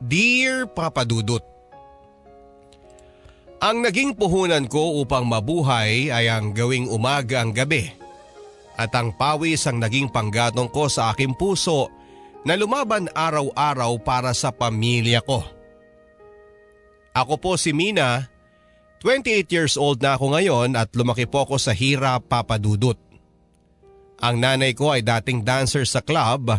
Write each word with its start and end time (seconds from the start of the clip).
Dear 0.00 0.64
Papa 0.64 1.04
Dudut, 1.04 1.44
Ang 3.60 3.84
naging 3.84 4.16
puhunan 4.16 4.64
ko 4.64 5.04
upang 5.04 5.28
mabuhay 5.28 6.08
ay 6.08 6.32
ang 6.32 6.56
gawing 6.56 6.88
umaga 6.88 7.44
ang 7.44 7.52
gabi. 7.52 7.92
At 8.80 8.96
ang 8.96 9.12
pawis 9.12 9.68
ang 9.68 9.76
naging 9.76 10.08
panggatong 10.08 10.72
ko 10.72 10.88
sa 10.88 11.12
aking 11.12 11.36
puso 11.36 11.92
na 12.48 12.56
lumaban 12.56 13.12
araw-araw 13.12 14.00
para 14.00 14.32
sa 14.32 14.48
pamilya 14.48 15.20
ko. 15.20 15.44
Ako 17.12 17.36
po 17.36 17.60
si 17.60 17.76
Mina, 17.76 18.24
28 19.04 19.52
years 19.52 19.76
old 19.76 20.00
na 20.00 20.16
ako 20.16 20.32
ngayon 20.32 20.80
at 20.80 20.88
lumaki 20.96 21.28
po 21.28 21.44
ako 21.44 21.60
sa 21.60 21.76
hirap 21.76 22.24
papadudot. 22.24 22.96
Ang 24.24 24.40
nanay 24.40 24.72
ko 24.72 24.96
ay 24.96 25.04
dating 25.04 25.44
dancer 25.44 25.84
sa 25.84 26.00
club 26.00 26.56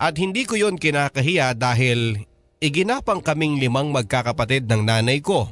at 0.00 0.14
hindi 0.16 0.48
ko 0.48 0.56
yon 0.56 0.80
kinakahiya 0.80 1.52
dahil 1.52 2.27
iginapang 2.58 3.22
kaming 3.22 3.58
limang 3.58 3.90
magkakapatid 3.94 4.66
ng 4.66 4.82
nanay 4.82 5.22
ko 5.22 5.46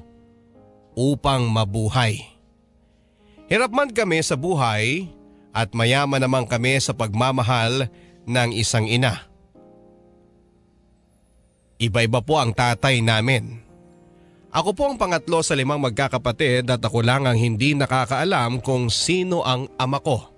upang 0.98 1.46
mabuhay. 1.46 2.19
Hirap 3.46 3.70
man 3.70 3.95
kami 3.95 4.19
sa 4.27 4.34
buhay 4.34 5.06
at 5.55 5.70
mayaman 5.70 6.19
naman 6.19 6.45
kami 6.51 6.74
sa 6.82 6.91
pagmamahal 6.91 7.87
ng 8.27 8.51
isang 8.59 8.91
ina. 8.91 9.23
Iba-iba 11.79 12.19
po 12.24 12.42
ang 12.42 12.51
tatay 12.51 13.05
namin. 13.05 13.62
Ako 14.51 14.73
po 14.73 14.88
ang 14.88 14.96
pangatlo 14.96 15.45
sa 15.45 15.52
limang 15.52 15.79
magkakapatid 15.79 16.65
at 16.65 16.80
ako 16.80 17.04
lang 17.04 17.29
ang 17.29 17.37
hindi 17.37 17.77
nakakaalam 17.77 18.65
kung 18.65 18.88
sino 18.88 19.45
ang 19.45 19.68
ama 19.77 20.01
ko. 20.01 20.32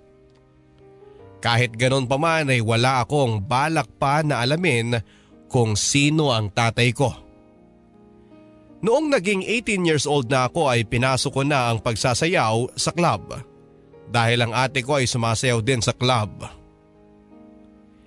Kahit 1.39 1.79
ganon 1.79 2.03
pa 2.03 2.19
man 2.19 2.51
ay 2.51 2.59
wala 2.59 2.99
akong 2.99 3.39
balak 3.47 3.87
pa 3.95 4.19
na 4.19 4.43
alamin 4.43 4.99
kung 5.49 5.73
sino 5.73 6.29
ang 6.29 6.53
tatay 6.53 6.93
ko. 6.93 7.09
Noong 8.79 9.11
naging 9.11 9.43
18 9.43 9.83
years 9.83 10.05
old 10.07 10.31
na 10.31 10.47
ako 10.47 10.71
ay 10.71 10.87
pinasok 10.87 11.31
ko 11.35 11.43
na 11.43 11.67
ang 11.67 11.83
pagsasayaw 11.83 12.79
sa 12.79 12.95
club 12.95 13.35
dahil 14.07 14.39
ang 14.47 14.55
ate 14.55 14.79
ko 14.79 15.01
ay 15.01 15.05
sumasayaw 15.09 15.59
din 15.59 15.83
sa 15.83 15.91
club. 15.91 16.47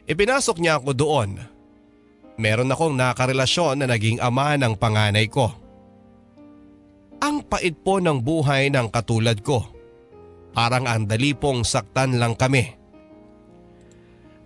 Ipinasok 0.09 0.57
niya 0.59 0.81
ako 0.81 0.91
doon. 0.97 1.31
Meron 2.41 2.73
akong 2.73 2.97
nakarelasyon 2.97 3.85
na 3.85 3.87
naging 3.87 4.19
ama 4.19 4.57
ng 4.57 4.75
panganay 4.81 5.29
ko. 5.29 5.53
Ang 7.23 7.47
pait 7.47 7.77
po 7.77 8.03
ng 8.03 8.19
buhay 8.19 8.73
ng 8.73 8.91
katulad 8.91 9.39
ko. 9.45 9.63
Parang 10.57 10.89
ang 10.91 11.07
dali 11.07 11.37
pong 11.37 11.63
saktan 11.63 12.19
lang 12.19 12.35
kami. 12.35 12.67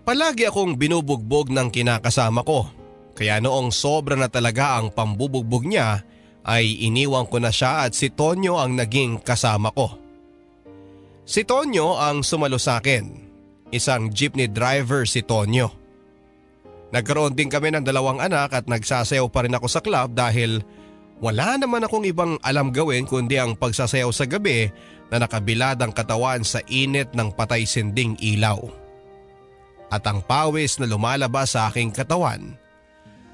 Palagi 0.06 0.46
akong 0.46 0.76
binubugbog 0.76 1.50
ng 1.50 1.72
kinakasama 1.72 2.44
ko. 2.44 2.75
Kaya 3.16 3.40
noong 3.40 3.72
sobra 3.72 4.12
na 4.12 4.28
talaga 4.28 4.76
ang 4.76 4.92
pambubugbog 4.92 5.64
niya 5.64 6.04
ay 6.44 6.84
iniwan 6.84 7.24
ko 7.24 7.40
na 7.40 7.48
siya 7.48 7.88
at 7.88 7.96
si 7.96 8.12
Tonyo 8.12 8.60
ang 8.60 8.76
naging 8.76 9.24
kasama 9.24 9.72
ko. 9.72 9.96
Si 11.24 11.42
Tonyo 11.42 11.96
ang 11.96 12.20
sumalo 12.20 12.60
sa 12.60 12.78
akin. 12.78 13.24
Isang 13.72 14.12
jeepney 14.12 14.46
driver 14.46 15.08
si 15.08 15.24
Tonyo. 15.24 15.72
Nagkaroon 16.94 17.34
din 17.34 17.50
kami 17.50 17.74
ng 17.74 17.82
dalawang 17.82 18.22
anak 18.22 18.54
at 18.54 18.64
nagsasayaw 18.70 19.26
pa 19.26 19.42
rin 19.42 19.56
ako 19.56 19.66
sa 19.66 19.82
club 19.82 20.14
dahil 20.14 20.62
wala 21.18 21.58
naman 21.58 21.82
akong 21.82 22.06
ibang 22.06 22.38
alam 22.44 22.70
gawin 22.70 23.08
kundi 23.08 23.40
ang 23.40 23.58
pagsasayaw 23.58 24.12
sa 24.14 24.28
gabi 24.28 24.70
na 25.10 25.18
nakabilad 25.18 25.80
ang 25.82 25.90
katawan 25.90 26.46
sa 26.46 26.62
init 26.68 27.10
ng 27.16 27.32
patay 27.34 27.66
sinding 27.66 28.14
ilaw. 28.22 28.60
At 29.90 30.06
ang 30.06 30.22
pawis 30.22 30.78
na 30.78 30.86
lumalabas 30.86 31.58
sa 31.58 31.66
aking 31.72 31.90
katawan 31.90 32.54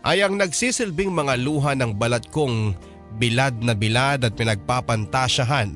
ay 0.02 0.22
ang 0.26 0.34
nagsisilbing 0.38 1.14
mga 1.14 1.38
luha 1.38 1.78
ng 1.78 1.94
balat 1.94 2.26
kong 2.34 2.74
bilad 3.16 3.62
na 3.62 3.74
bilad 3.76 4.26
at 4.26 4.34
pinagpapantasyahan 4.34 5.70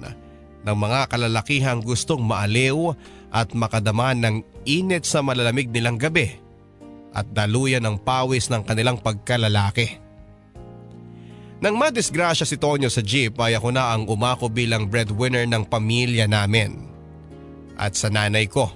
ng 0.66 0.76
mga 0.76 1.00
kalalakihang 1.06 1.82
gustong 1.84 2.26
maaliw 2.26 2.90
at 3.30 3.54
makadaman 3.54 4.18
ng 4.18 4.36
init 4.66 5.06
sa 5.06 5.22
malalamig 5.22 5.70
nilang 5.70 5.94
gabi 5.94 6.42
at 7.14 7.24
daluyan 7.30 7.86
ng 7.86 7.96
pawis 8.02 8.50
ng 8.50 8.66
kanilang 8.66 8.98
pagkalalaki. 8.98 10.02
Nang 11.56 11.80
madisgrasya 11.80 12.44
si 12.44 12.60
Tonyo 12.60 12.92
sa 12.92 13.00
jeep 13.00 13.40
ay 13.40 13.56
ako 13.56 13.72
na 13.72 13.96
ang 13.96 14.04
umako 14.04 14.52
bilang 14.52 14.84
breadwinner 14.92 15.48
ng 15.48 15.64
pamilya 15.64 16.28
namin. 16.28 16.92
At 17.80 17.96
sa 17.96 18.12
nanay 18.12 18.44
ko. 18.48 18.68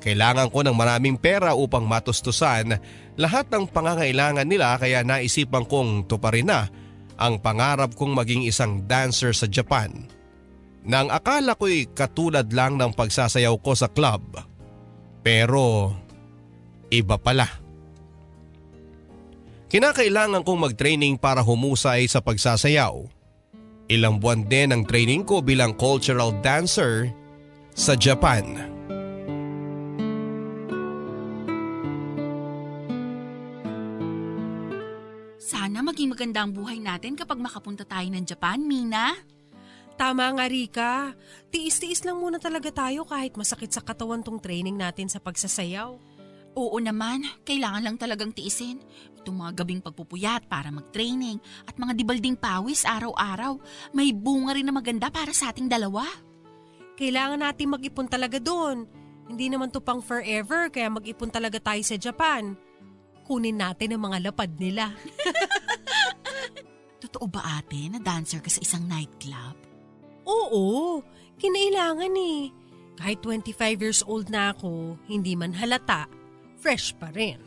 Kailangan 0.00 0.48
ko 0.48 0.64
ng 0.64 0.72
maraming 0.72 1.20
pera 1.20 1.52
upang 1.52 1.84
matustusan 1.84 2.80
lahat 3.20 3.52
ng 3.52 3.68
pangangailangan 3.68 4.48
nila 4.48 4.80
kaya 4.80 5.04
naisipan 5.04 5.68
kong 5.68 6.08
tuparin 6.08 6.48
na 6.48 6.72
ang 7.20 7.36
pangarap 7.36 7.92
kong 7.92 8.16
maging 8.16 8.48
isang 8.48 8.88
dancer 8.88 9.36
sa 9.36 9.44
Japan. 9.44 10.08
Nang 10.88 11.12
akala 11.12 11.52
ko'y 11.52 11.92
katulad 11.92 12.48
lang 12.48 12.80
ng 12.80 12.96
pagsasayaw 12.96 13.52
ko 13.60 13.76
sa 13.76 13.92
club. 13.92 14.40
Pero 15.20 15.92
iba 16.88 17.20
pala. 17.20 17.44
Kinakailangan 19.68 20.40
kong 20.40 20.60
mag-training 20.64 21.20
para 21.20 21.44
humusay 21.44 22.08
sa 22.08 22.24
pagsasayaw. 22.24 23.04
Ilang 23.92 24.16
buwan 24.16 24.48
din 24.48 24.72
ang 24.72 24.88
training 24.88 25.28
ko 25.28 25.44
bilang 25.44 25.76
cultural 25.76 26.32
dancer 26.40 27.12
sa 27.76 27.92
Japan. 27.92 28.56
Sana 28.56 28.79
maging 35.90 36.14
maganda 36.14 36.46
ang 36.46 36.54
buhay 36.54 36.78
natin 36.78 37.18
kapag 37.18 37.42
makapunta 37.42 37.82
tayo 37.82 38.06
ng 38.14 38.22
Japan, 38.22 38.62
Mina. 38.62 39.10
Tama 39.98 40.38
nga 40.38 40.46
Rika, 40.46 41.18
tiis-tiis 41.50 42.06
lang 42.06 42.22
muna 42.22 42.38
talaga 42.38 42.70
tayo 42.70 43.02
kahit 43.02 43.34
masakit 43.34 43.74
sa 43.74 43.82
katawan 43.82 44.22
tong 44.22 44.38
training 44.38 44.78
natin 44.78 45.10
sa 45.10 45.18
pagsasayaw. 45.18 45.98
Oo 46.54 46.76
naman, 46.78 47.26
kailangan 47.42 47.82
lang 47.82 47.98
talagang 47.98 48.30
tiisin. 48.30 48.78
Itong 49.18 49.42
mga 49.42 49.66
gabing 49.66 49.82
pagpupuyat 49.82 50.46
para 50.46 50.70
mag-training 50.70 51.42
at 51.66 51.74
mga 51.74 51.98
dibalding 51.98 52.38
pawis 52.38 52.86
araw-araw, 52.86 53.58
may 53.90 54.14
bunga 54.14 54.54
rin 54.54 54.70
na 54.70 54.74
maganda 54.74 55.10
para 55.10 55.34
sa 55.34 55.50
ating 55.50 55.66
dalawa. 55.66 56.06
Kailangan 56.94 57.42
natin 57.42 57.74
mag-ipon 57.74 58.06
talaga 58.06 58.38
doon. 58.38 58.86
Hindi 59.26 59.50
naman 59.50 59.74
to 59.74 59.82
pang 59.82 59.98
forever 59.98 60.70
kaya 60.70 60.86
mag-ipon 60.86 61.34
talaga 61.34 61.58
tayo 61.58 61.82
sa 61.82 61.98
Japan. 61.98 62.54
Kunin 63.26 63.58
natin 63.58 63.94
ang 63.94 64.02
mga 64.06 64.30
lapad 64.30 64.54
nila. 64.54 64.94
Totoo 67.10 67.26
ba 67.26 67.58
ate 67.58 67.90
na 67.90 67.98
dancer 67.98 68.38
ka 68.38 68.46
sa 68.46 68.62
isang 68.62 68.86
nightclub? 68.86 69.58
Oo, 70.30 71.02
kinailangan 71.42 72.14
eh. 72.14 72.54
Kahit 72.94 73.18
25 73.26 73.82
years 73.82 74.06
old 74.06 74.30
na 74.30 74.54
ako, 74.54 74.94
hindi 75.10 75.34
man 75.34 75.50
halata, 75.50 76.06
fresh 76.62 76.94
pa 76.94 77.10
rin. 77.10 77.42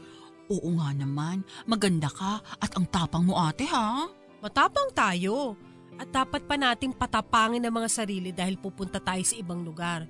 Oo 0.51 0.67
nga 0.75 0.91
naman, 0.91 1.47
maganda 1.63 2.11
ka 2.11 2.43
at 2.59 2.75
ang 2.75 2.83
tapang 2.91 3.23
mo 3.23 3.39
ate 3.39 3.63
ha. 3.71 4.11
Matapang 4.43 4.91
tayo. 4.91 5.55
At 5.95 6.11
dapat 6.11 6.43
pa 6.43 6.59
nating 6.59 6.99
patapangin 6.99 7.63
ang 7.63 7.79
mga 7.79 7.87
sarili 8.03 8.35
dahil 8.35 8.59
pupunta 8.59 8.99
tayo 8.99 9.23
sa 9.23 9.39
ibang 9.39 9.63
lugar. 9.63 10.03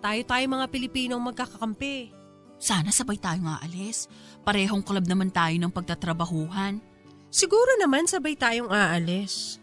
Tayo-tayo 0.00 0.44
mga 0.48 0.72
Pilipinong 0.72 1.20
magkakakampi. 1.20 2.16
Sana 2.56 2.88
sabay 2.88 3.20
tayo 3.20 3.44
nga 3.44 3.60
alis. 3.60 4.08
Parehong 4.40 4.80
club 4.80 5.04
naman 5.04 5.28
tayo 5.28 5.52
ng 5.60 5.68
pagtatrabahuhan. 5.68 6.80
Siguro 7.36 7.68
naman 7.76 8.08
sabay 8.08 8.32
tayong 8.32 8.72
aalis. 8.72 9.60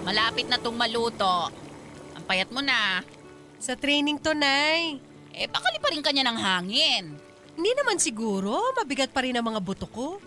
Malapit 0.00 0.48
na 0.48 0.56
tong 0.56 0.80
maluto. 0.80 1.52
Ang 2.16 2.24
payat 2.24 2.48
mo 2.48 2.64
na. 2.64 3.04
Sa 3.60 3.76
training 3.76 4.16
to, 4.24 4.32
Nay. 4.32 4.96
Eh, 5.36 5.44
pakali 5.44 5.76
pa 5.76 5.92
rin 5.92 6.00
kanya 6.00 6.24
ng 6.32 6.40
hangin. 6.40 7.04
Hindi 7.52 7.70
naman 7.76 8.00
siguro. 8.00 8.72
Mabigat 8.80 9.12
pa 9.12 9.20
rin 9.28 9.36
ang 9.36 9.44
mga 9.44 9.60
buto 9.60 9.84
ko. 9.92 10.24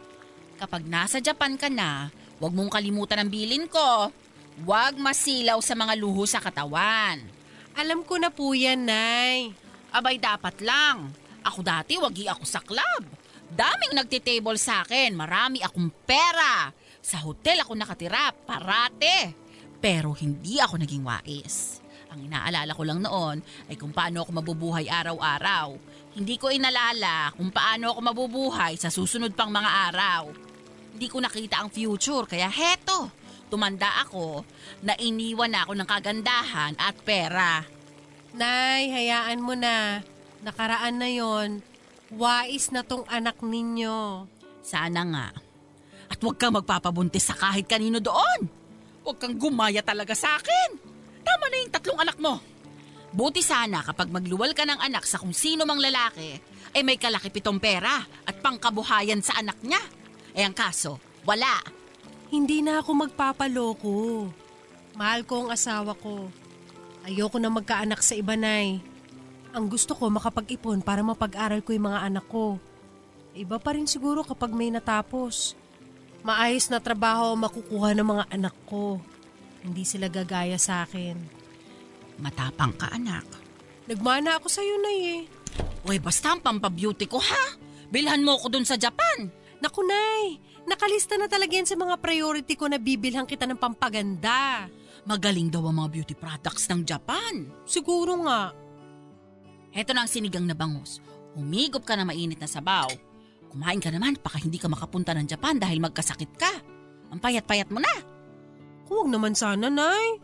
Kapag 0.62 0.86
nasa 0.86 1.18
Japan 1.18 1.58
ka 1.58 1.74
na, 1.74 2.14
huwag 2.38 2.54
mong 2.54 2.70
kalimutan 2.70 3.26
ang 3.26 3.34
bilin 3.34 3.66
ko. 3.66 4.14
Huwag 4.60 5.00
masilaw 5.00 5.64
sa 5.64 5.72
mga 5.72 5.96
luho 5.96 6.28
sa 6.28 6.44
katawan. 6.44 7.24
Alam 7.80 8.04
ko 8.04 8.20
na 8.20 8.28
po 8.28 8.52
yan, 8.52 8.84
Nay. 8.84 9.56
Abay, 9.88 10.20
dapat 10.20 10.60
lang. 10.60 11.16
Ako 11.48 11.64
dati, 11.64 11.96
wagi 11.96 12.28
ako 12.28 12.44
sa 12.44 12.60
club. 12.60 13.08
Daming 13.48 13.96
nagtitable 13.96 14.60
sa 14.60 14.84
akin. 14.84 15.16
Marami 15.16 15.64
akong 15.64 15.88
pera. 16.04 16.76
Sa 17.00 17.24
hotel 17.24 17.64
ako 17.64 17.72
nakatira, 17.72 18.36
parate. 18.44 19.32
Pero 19.80 20.12
hindi 20.12 20.60
ako 20.60 20.76
naging 20.84 21.08
wais. 21.08 21.80
Ang 22.12 22.28
inaalala 22.28 22.76
ko 22.76 22.84
lang 22.84 23.00
noon 23.00 23.40
ay 23.72 23.80
kung 23.80 23.96
paano 23.96 24.28
ako 24.28 24.44
mabubuhay 24.44 24.92
araw-araw. 24.92 25.80
Hindi 26.20 26.36
ko 26.36 26.52
inalala 26.52 27.32
kung 27.32 27.48
paano 27.48 27.96
ako 27.96 28.00
mabubuhay 28.12 28.76
sa 28.76 28.92
susunod 28.92 29.32
pang 29.40 29.56
mga 29.56 29.72
araw. 29.88 30.36
Hindi 31.00 31.08
ko 31.08 31.24
nakita 31.24 31.64
ang 31.64 31.72
future 31.72 32.28
kaya 32.28 32.52
heto, 32.52 33.08
tumanda 33.50 33.90
ako 34.06 34.46
na 34.86 34.94
iniwan 34.96 35.58
ako 35.58 35.74
ng 35.76 35.88
kagandahan 35.90 36.74
at 36.78 36.96
pera. 37.02 37.66
Nay, 38.38 38.94
hayaan 38.94 39.42
mo 39.42 39.58
na. 39.58 40.06
Nakaraan 40.46 41.02
na 41.02 41.10
yon. 41.10 41.66
Wais 42.14 42.70
na 42.70 42.86
tong 42.86 43.04
anak 43.10 43.42
ninyo. 43.42 44.30
Sana 44.62 45.02
nga. 45.04 45.28
At 46.10 46.18
huwag 46.22 46.38
kang 46.38 46.54
magpapabuntis 46.54 47.30
sa 47.30 47.36
kahit 47.38 47.66
kanino 47.66 47.98
doon. 47.98 48.46
Huwag 49.06 49.18
kang 49.18 49.38
gumaya 49.38 49.82
talaga 49.82 50.14
sa 50.14 50.38
akin. 50.38 50.78
Tama 51.26 51.46
na 51.50 51.58
yung 51.62 51.74
tatlong 51.74 52.00
anak 52.02 52.18
mo. 52.22 52.38
Buti 53.10 53.42
sana 53.42 53.82
kapag 53.82 54.14
magluwal 54.14 54.54
ka 54.54 54.70
ng 54.70 54.82
anak 54.86 55.06
sa 55.06 55.18
kung 55.18 55.34
sino 55.34 55.66
mang 55.66 55.82
lalaki, 55.82 56.38
ay 56.78 56.82
may 56.86 57.02
kalaki 57.02 57.34
pitong 57.34 57.58
pera 57.58 58.06
at 58.06 58.36
pangkabuhayan 58.38 59.26
sa 59.26 59.42
anak 59.42 59.58
niya. 59.66 59.82
Eh 60.38 60.46
ang 60.46 60.54
kaso, 60.54 61.02
wala. 61.26 61.79
Hindi 62.30 62.62
na 62.62 62.82
ako 62.82 63.10
magpapaloko. 63.10 63.98
Mahal 64.94 65.26
ko 65.26 65.46
ang 65.46 65.50
asawa 65.54 65.98
ko. 65.98 66.30
Ayoko 67.02 67.42
na 67.42 67.50
magkaanak 67.50 68.06
sa 68.06 68.14
iba, 68.14 68.38
Nay. 68.38 68.86
Ang 69.50 69.66
gusto 69.66 69.98
ko 69.98 70.14
makapag-ipon 70.14 70.86
para 70.86 71.02
mapag-aral 71.02 71.66
ko 71.66 71.74
yung 71.74 71.90
mga 71.90 72.06
anak 72.06 72.26
ko. 72.30 72.62
Iba 73.34 73.58
pa 73.58 73.74
rin 73.74 73.90
siguro 73.90 74.22
kapag 74.22 74.54
may 74.54 74.70
natapos. 74.70 75.58
Maayos 76.22 76.70
na 76.70 76.78
trabaho 76.78 77.34
makukuha 77.34 77.98
ng 77.98 78.08
mga 78.08 78.26
anak 78.30 78.56
ko. 78.70 79.02
Hindi 79.66 79.88
sila 79.88 80.06
gagaya 80.06 80.60
sa 80.62 80.86
akin. 80.86 81.18
Matapang 82.22 82.76
ka 82.78 82.94
anak. 82.94 83.26
Nagmana 83.90 84.38
ako 84.38 84.48
sa'yo, 84.52 84.76
Nay 84.86 85.00
eh. 85.02 85.22
Uy, 85.88 85.98
basta 85.98 86.36
ang 86.36 86.44
pampabeauty 86.44 87.10
ko 87.10 87.18
ha. 87.18 87.58
Bilhan 87.90 88.22
mo 88.22 88.38
ko 88.38 88.52
dun 88.52 88.68
sa 88.68 88.78
Japan. 88.78 89.32
Naku, 89.64 89.82
Nay. 89.82 90.38
Nakalista 90.70 91.18
na 91.18 91.26
talaga 91.26 91.58
yan 91.58 91.66
sa 91.66 91.74
mga 91.74 91.98
priority 91.98 92.54
ko 92.54 92.70
na 92.70 92.78
bibilhan 92.78 93.26
kita 93.26 93.50
ng 93.50 93.58
pampaganda. 93.58 94.70
Magaling 95.02 95.50
daw 95.50 95.66
ang 95.66 95.82
mga 95.82 95.90
beauty 95.90 96.14
products 96.14 96.70
ng 96.70 96.86
Japan. 96.86 97.50
Siguro 97.66 98.14
nga. 98.30 98.54
Heto 99.74 99.98
na 99.98 100.06
ang 100.06 100.12
sinigang 100.12 100.46
na 100.46 100.54
bangus. 100.54 101.02
Humigop 101.34 101.82
ka 101.82 101.98
na 101.98 102.06
mainit 102.06 102.38
na 102.38 102.46
sabaw. 102.46 102.86
Kumain 103.50 103.82
ka 103.82 103.90
naman 103.90 104.22
baka 104.22 104.38
hindi 104.38 104.62
ka 104.62 104.70
makapunta 104.70 105.18
ng 105.18 105.26
Japan 105.26 105.58
dahil 105.58 105.82
magkasakit 105.82 106.38
ka. 106.38 106.54
Ang 107.10 107.18
payat-payat 107.18 107.74
mo 107.74 107.82
na. 107.82 107.96
Huwag 108.86 109.10
naman 109.10 109.34
sana, 109.34 109.74
Nay. 109.74 110.22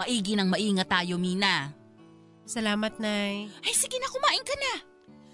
Maigi 0.00 0.32
nang 0.32 0.48
maingat 0.48 0.88
tayo, 0.88 1.20
Mina. 1.20 1.68
Salamat, 2.48 2.96
Nay. 2.96 3.44
Ay, 3.60 3.74
sige 3.76 4.00
na, 4.00 4.08
kumain 4.08 4.40
ka 4.40 4.56
na. 4.56 4.72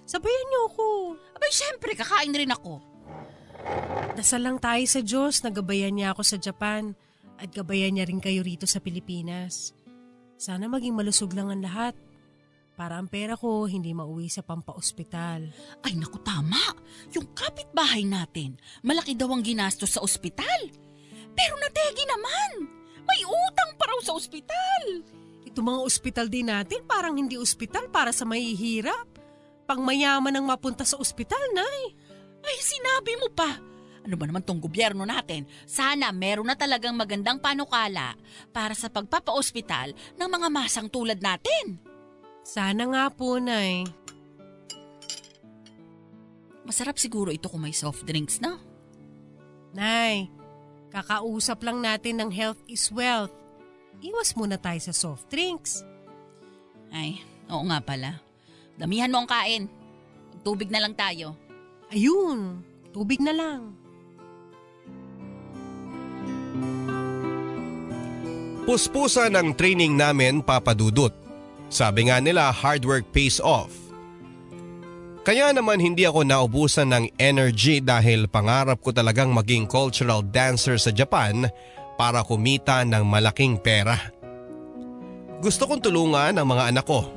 Sabayan 0.02 0.46
niyo 0.50 0.60
ako. 0.66 0.86
Abay, 1.38 1.52
syempre, 1.54 1.94
kakain 1.94 2.34
rin 2.34 2.50
ako. 2.50 2.87
Dasal 4.18 4.42
lang 4.42 4.58
tayo 4.58 4.82
sa 4.90 4.98
Diyos 4.98 5.46
na 5.46 5.54
gabayan 5.54 5.94
niya 5.94 6.10
ako 6.10 6.22
sa 6.26 6.36
Japan 6.42 6.90
at 7.38 7.54
gabayan 7.54 7.94
niya 7.94 8.08
rin 8.10 8.18
kayo 8.18 8.42
rito 8.42 8.66
sa 8.66 8.82
Pilipinas. 8.82 9.70
Sana 10.34 10.66
maging 10.66 10.94
malusog 10.98 11.34
lang 11.38 11.54
ang 11.54 11.62
lahat. 11.62 11.94
Para 12.78 12.98
ang 12.98 13.10
pera 13.10 13.34
ko 13.34 13.66
hindi 13.66 13.90
mauwi 13.90 14.30
sa 14.30 14.42
pampaospital. 14.42 15.50
Ay, 15.82 15.98
naku, 15.98 16.22
tama. 16.22 16.62
Yung 17.14 17.30
kapitbahay 17.34 18.06
natin, 18.06 18.54
malaki 18.86 19.18
daw 19.18 19.30
ang 19.34 19.42
ginastos 19.42 19.98
sa 19.98 20.02
ospital. 20.02 20.70
Pero 21.34 21.54
nategi 21.58 22.04
naman. 22.06 22.70
May 23.02 23.22
utang 23.26 23.74
pa 23.74 23.86
raw 23.86 23.98
sa 24.02 24.14
ospital. 24.14 24.82
Ito 25.46 25.58
mga 25.58 25.80
ospital 25.82 26.26
din 26.30 26.50
natin 26.50 26.86
parang 26.86 27.18
hindi 27.18 27.34
ospital 27.34 27.90
para 27.90 28.14
sa 28.14 28.22
mahihirap. 28.22 29.06
Pang 29.66 29.82
mayaman 29.82 30.38
ang 30.38 30.46
mapunta 30.46 30.86
sa 30.86 30.98
ospital, 31.02 31.42
Nay. 31.54 32.07
Ay, 32.48 32.56
sinabi 32.64 33.12
mo 33.20 33.28
pa. 33.28 33.60
Ano 34.08 34.16
ba 34.16 34.24
naman 34.24 34.40
tong 34.40 34.56
gobyerno 34.56 35.04
natin? 35.04 35.44
Sana 35.68 36.08
meron 36.16 36.48
na 36.48 36.56
talagang 36.56 36.96
magandang 36.96 37.36
panukala 37.44 38.16
para 38.56 38.72
sa 38.72 38.88
pagpapa-ospital 38.88 39.92
ng 40.16 40.28
mga 40.32 40.48
masang 40.48 40.88
tulad 40.88 41.20
natin. 41.20 41.76
Sana 42.40 42.88
nga 42.88 43.04
po, 43.12 43.36
Nay. 43.36 43.84
Masarap 46.64 46.96
siguro 46.96 47.28
ito 47.28 47.52
kung 47.52 47.68
may 47.68 47.76
soft 47.76 48.08
drinks, 48.08 48.40
no? 48.40 48.56
Nay, 49.76 50.32
kakausap 50.88 51.60
lang 51.60 51.84
natin 51.84 52.16
ng 52.16 52.32
health 52.32 52.60
is 52.64 52.88
wealth. 52.88 53.32
Iwas 54.00 54.32
muna 54.32 54.56
tayo 54.56 54.80
sa 54.80 54.96
soft 54.96 55.28
drinks. 55.28 55.84
Ay, 56.88 57.20
oo 57.52 57.60
nga 57.68 57.84
pala. 57.84 58.24
Damihan 58.80 59.12
mo 59.12 59.20
ang 59.20 59.28
kain. 59.28 59.68
Tubig 60.40 60.72
na 60.72 60.80
lang 60.80 60.96
tayo. 60.96 61.36
Ayun, 61.88 62.60
tubig 62.92 63.16
na 63.24 63.32
lang. 63.32 63.72
Puspusa 68.68 69.32
ng 69.32 69.56
training 69.56 69.96
namin 69.96 70.44
papadudot. 70.44 71.16
Sabi 71.72 72.12
nga 72.12 72.20
nila 72.20 72.52
hard 72.52 72.84
work 72.84 73.08
pays 73.08 73.40
off. 73.40 73.72
Kaya 75.24 75.56
naman 75.56 75.80
hindi 75.80 76.04
ako 76.04 76.28
naubusan 76.28 76.92
ng 76.92 77.04
energy 77.16 77.80
dahil 77.80 78.28
pangarap 78.28 78.84
ko 78.84 78.92
talagang 78.92 79.32
maging 79.32 79.64
cultural 79.64 80.20
dancer 80.20 80.76
sa 80.76 80.92
Japan 80.92 81.48
para 81.96 82.20
kumita 82.20 82.84
ng 82.84 83.04
malaking 83.08 83.56
pera. 83.56 83.96
Gusto 85.40 85.64
kong 85.64 85.80
tulungan 85.80 86.36
ang 86.36 86.46
mga 86.48 86.68
anak 86.68 86.84
ko. 86.84 87.08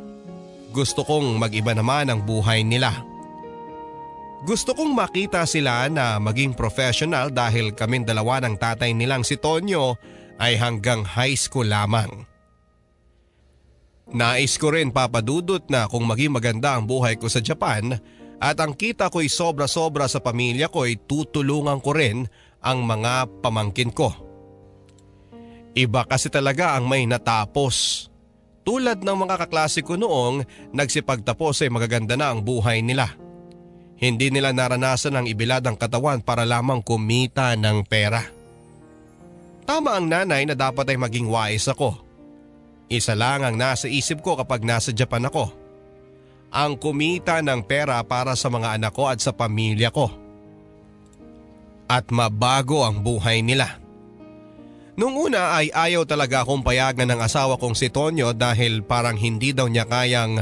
Gusto 0.72 1.04
kong 1.04 1.36
mag-iba 1.36 1.76
naman 1.76 2.08
ang 2.08 2.24
buhay 2.24 2.64
nila. 2.64 3.11
Gusto 4.42 4.74
kong 4.74 4.98
makita 4.98 5.46
sila 5.46 5.86
na 5.86 6.18
maging 6.18 6.58
professional 6.58 7.30
dahil 7.30 7.78
kaming 7.78 8.02
dalawa 8.02 8.42
ng 8.42 8.58
tatay 8.58 8.90
nilang 8.90 9.22
si 9.22 9.38
Tonyo 9.38 9.94
ay 10.42 10.58
hanggang 10.58 11.06
high 11.06 11.38
school 11.38 11.70
lamang. 11.70 12.26
Nais 14.12 14.58
ko 14.58 14.74
rin 14.74 14.90
papadudot 14.90 15.62
na 15.70 15.86
kung 15.86 16.10
maging 16.10 16.34
maganda 16.34 16.74
ang 16.74 16.90
buhay 16.90 17.22
ko 17.22 17.30
sa 17.30 17.38
Japan 17.38 17.94
at 18.42 18.58
ang 18.58 18.74
kita 18.74 19.14
ko'y 19.14 19.30
sobra-sobra 19.30 20.10
sa 20.10 20.18
pamilya 20.18 20.74
ko'y 20.74 21.06
tutulungan 21.06 21.78
ko 21.78 21.94
rin 21.94 22.26
ang 22.66 22.82
mga 22.82 23.46
pamangkin 23.46 23.94
ko. 23.94 24.10
Iba 25.78 26.02
kasi 26.10 26.34
talaga 26.34 26.74
ang 26.74 26.90
may 26.90 27.06
natapos. 27.06 28.10
Tulad 28.66 29.06
ng 29.06 29.18
mga 29.22 29.46
kaklase 29.46 29.86
ko 29.86 29.96
noong 29.96 30.44
nagsipagtapos 30.74 31.62
ay 31.62 31.70
magaganda 31.70 32.18
na 32.18 32.34
ang 32.34 32.42
buhay 32.42 32.82
nila. 32.82 33.21
Hindi 34.02 34.34
nila 34.34 34.50
naranasan 34.50 35.14
ang 35.14 35.26
ibilad 35.30 35.62
ang 35.62 35.78
katawan 35.78 36.26
para 36.26 36.42
lamang 36.42 36.82
kumita 36.82 37.54
ng 37.54 37.86
pera. 37.86 38.26
Tama 39.62 39.94
ang 39.94 40.10
nanay 40.10 40.50
na 40.50 40.58
dapat 40.58 40.90
ay 40.90 40.98
maging 40.98 41.30
wise 41.30 41.70
ako. 41.70 42.02
Isa 42.90 43.14
lang 43.14 43.46
ang 43.46 43.54
nasa 43.54 43.86
isip 43.86 44.26
ko 44.26 44.34
kapag 44.34 44.66
nasa 44.66 44.90
Japan 44.90 45.30
ako. 45.30 45.54
Ang 46.50 46.82
kumita 46.82 47.40
ng 47.46 47.62
pera 47.62 48.02
para 48.02 48.34
sa 48.34 48.50
mga 48.50 48.82
anak 48.82 48.92
ko 48.92 49.06
at 49.06 49.22
sa 49.22 49.32
pamilya 49.32 49.94
ko. 49.94 50.10
At 51.86 52.10
mabago 52.10 52.82
ang 52.82 53.06
buhay 53.06 53.46
nila. 53.46 53.78
Nung 54.98 55.14
una 55.16 55.56
ay 55.56 55.72
ayaw 55.72 56.04
talaga 56.10 56.44
akong 56.44 56.66
payagan 56.66 57.08
ng 57.08 57.22
asawa 57.22 57.56
kong 57.56 57.78
si 57.78 57.88
Tonyo 57.88 58.34
dahil 58.34 58.82
parang 58.84 59.16
hindi 59.16 59.56
daw 59.56 59.70
niya 59.70 59.88
kayang 59.88 60.42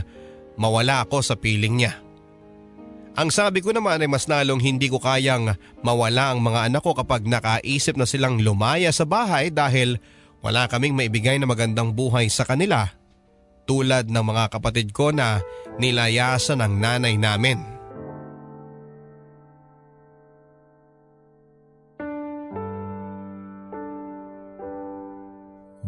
mawala 0.55 1.05
ako 1.05 1.21
sa 1.21 1.35
piling 1.37 1.75
niya. 1.75 2.08
Ang 3.19 3.35
sabi 3.35 3.59
ko 3.59 3.75
naman 3.75 3.99
ay 3.99 4.07
mas 4.07 4.31
lalong 4.31 4.63
hindi 4.63 4.88
ko 4.88 4.95
kayang 4.95 5.51
mawala 5.83 6.31
ang 6.31 6.39
mga 6.39 6.71
anak 6.71 6.79
ko 6.79 6.95
kapag 6.95 7.27
nakaisip 7.27 7.99
na 7.99 8.07
silang 8.07 8.39
lumaya 8.39 8.95
sa 8.95 9.03
bahay 9.03 9.51
dahil 9.51 9.99
wala 10.39 10.71
kaming 10.71 10.95
maibigay 10.95 11.35
na 11.35 11.43
magandang 11.43 11.91
buhay 11.91 12.31
sa 12.31 12.47
kanila 12.47 12.88
tulad 13.67 14.07
ng 14.07 14.23
mga 14.23 14.55
kapatid 14.55 14.95
ko 14.95 15.11
na 15.11 15.43
nilayasan 15.83 16.63
ng 16.63 16.73
nanay 16.79 17.19
namin. 17.19 17.59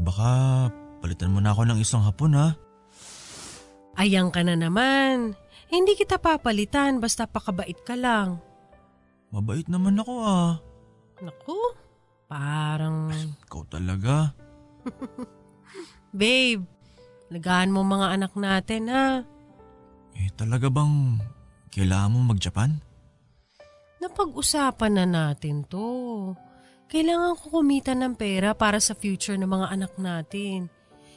Baka 0.03 0.67
palitan 1.00 1.31
mo 1.31 1.39
na 1.39 1.55
ako 1.55 1.63
ng 1.63 1.79
isang 1.79 2.03
hapon 2.03 2.35
ha. 2.35 2.59
Ayang 3.95 4.35
ka 4.35 4.43
na 4.43 4.59
naman. 4.59 5.40
Hindi 5.71 5.95
kita 5.95 6.19
papalitan 6.19 6.99
basta 6.99 7.23
pakabait 7.23 7.79
ka 7.87 7.95
lang. 7.95 8.43
Mabait 9.31 9.63
naman 9.71 9.95
ako 10.03 10.13
ah. 10.19 10.59
Naku, 11.23 11.55
parang... 12.27 13.07
Ikaw 13.47 13.63
talaga. 13.71 14.35
Babe, 16.19 16.67
lagaan 17.31 17.71
mo 17.71 17.87
mga 17.87 18.07
anak 18.19 18.35
natin 18.35 18.91
ha. 18.91 19.23
Eh 20.19 20.27
talaga 20.35 20.67
bang 20.67 21.23
kailangan 21.71 22.11
mo 22.11 22.35
mag-Japan? 22.35 22.75
Napag-usapan 24.03 24.91
na 24.99 25.05
natin 25.07 25.63
to. 25.63 26.35
Kailangan 26.91 27.39
ko 27.39 27.63
kumita 27.63 27.95
ng 27.95 28.19
pera 28.19 28.51
para 28.51 28.83
sa 28.83 28.91
future 28.91 29.39
ng 29.39 29.47
mga 29.47 29.67
anak 29.71 29.95
natin. 29.95 30.67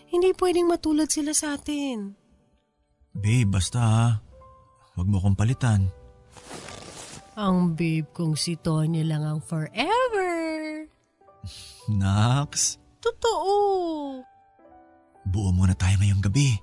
Hindi 0.06 0.30
pwedeng 0.38 0.70
matulad 0.70 1.10
sila 1.10 1.34
sa 1.34 1.58
atin. 1.58 2.14
Babe, 3.10 3.50
basta 3.50 3.80
ha. 3.82 4.23
Huwag 4.94 5.06
mo 5.10 5.18
kong 5.18 5.34
palitan. 5.34 5.90
Ang 7.34 7.74
babe 7.74 8.06
kong 8.14 8.38
si 8.38 8.54
Tonya 8.54 9.02
lang 9.02 9.26
ang 9.26 9.40
forever. 9.42 10.30
Nax, 12.00 12.78
Totoo. 13.02 13.52
buo 15.28 15.50
muna 15.52 15.74
tayo 15.74 15.98
ngayong 15.98 16.22
gabi. 16.24 16.56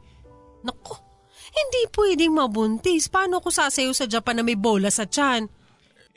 Naku, 0.63 0.95
hindi 1.51 1.81
pwedeng 1.91 2.33
mabuntis. 2.33 3.11
Paano 3.11 3.43
ko 3.43 3.51
sasayo 3.51 3.91
sa 3.91 4.07
Japan 4.07 4.39
na 4.39 4.43
may 4.47 4.55
bola 4.57 4.87
sa 4.89 5.05
tiyan? 5.05 5.45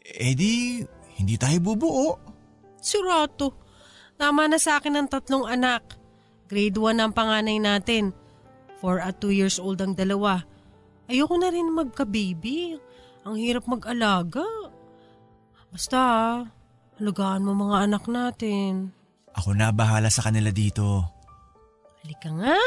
Eh 0.04 0.33
di, 0.38 0.80
hindi 1.18 1.35
tayo 1.35 1.59
bubuo. 1.61 2.16
Sirato. 2.78 3.59
Tama 4.14 4.47
na 4.47 4.61
sa 4.61 4.78
akin 4.78 4.94
ang 4.94 5.09
tatlong 5.11 5.49
anak. 5.49 5.83
Grade 6.47 6.78
1 6.78 7.00
ang 7.02 7.12
panganay 7.12 7.59
natin. 7.59 8.14
4 8.78 9.00
at 9.00 9.16
2 9.18 9.33
years 9.33 9.56
old 9.59 9.80
ang 9.80 9.97
dalawa. 9.97 10.44
Ayoko 11.05 11.35
na 11.37 11.53
rin 11.53 11.69
magka-baby. 11.69 12.81
Ang 13.25 13.37
hirap 13.41 13.69
mag-alaga. 13.69 14.45
Basta, 15.69 16.01
alagaan 17.01 17.45
mo 17.45 17.53
mga 17.57 17.77
anak 17.89 18.05
natin. 18.09 18.93
Ako 19.35 19.53
na 19.53 19.75
bahala 19.75 20.09
sa 20.09 20.25
kanila 20.25 20.55
dito. 20.55 21.03
Halika 22.05 22.31
nga. 22.37 22.61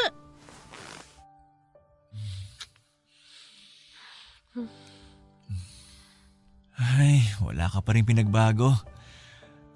Ay, 6.78 7.26
wala 7.42 7.66
ka 7.74 7.82
pa 7.82 7.98
rin 7.98 8.06
pinagbago. 8.06 8.70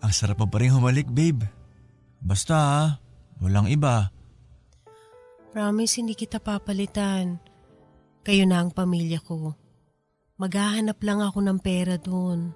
Ang 0.01 0.13
sarap 0.13 0.41
mo 0.41 0.50
pa 0.50 0.62
rin 0.62 0.74
humalik, 0.74 1.10
babe. 1.10 1.46
Basta 2.22 2.53
ah, 2.58 2.88
walang 3.41 3.70
iba. 3.70 4.13
Promise 5.53 6.01
hindi 6.01 6.13
kita 6.13 6.38
papalitan. 6.38 7.50
Kayo 8.21 8.45
na 8.45 8.61
ang 8.61 8.69
pamilya 8.69 9.17
ko. 9.21 9.57
Maghahanap 10.37 10.97
lang 11.01 11.21
ako 11.21 11.41
ng 11.41 11.59
pera 11.61 11.97
doon. 11.97 12.53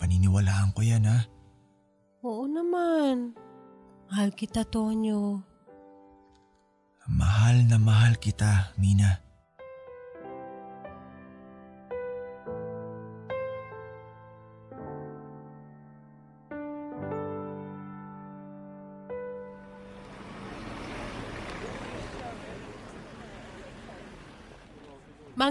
Paniniwalaan 0.00 0.72
ko 0.72 0.80
yan 0.80 1.04
ha. 1.08 1.28
Oo 2.24 2.48
naman. 2.48 3.36
Mahal 4.08 4.32
kita, 4.36 4.64
Tonyo. 4.68 5.40
Mahal 7.08 7.66
na 7.66 7.76
mahal 7.80 8.16
kita, 8.20 8.76
Mina. 8.76 9.31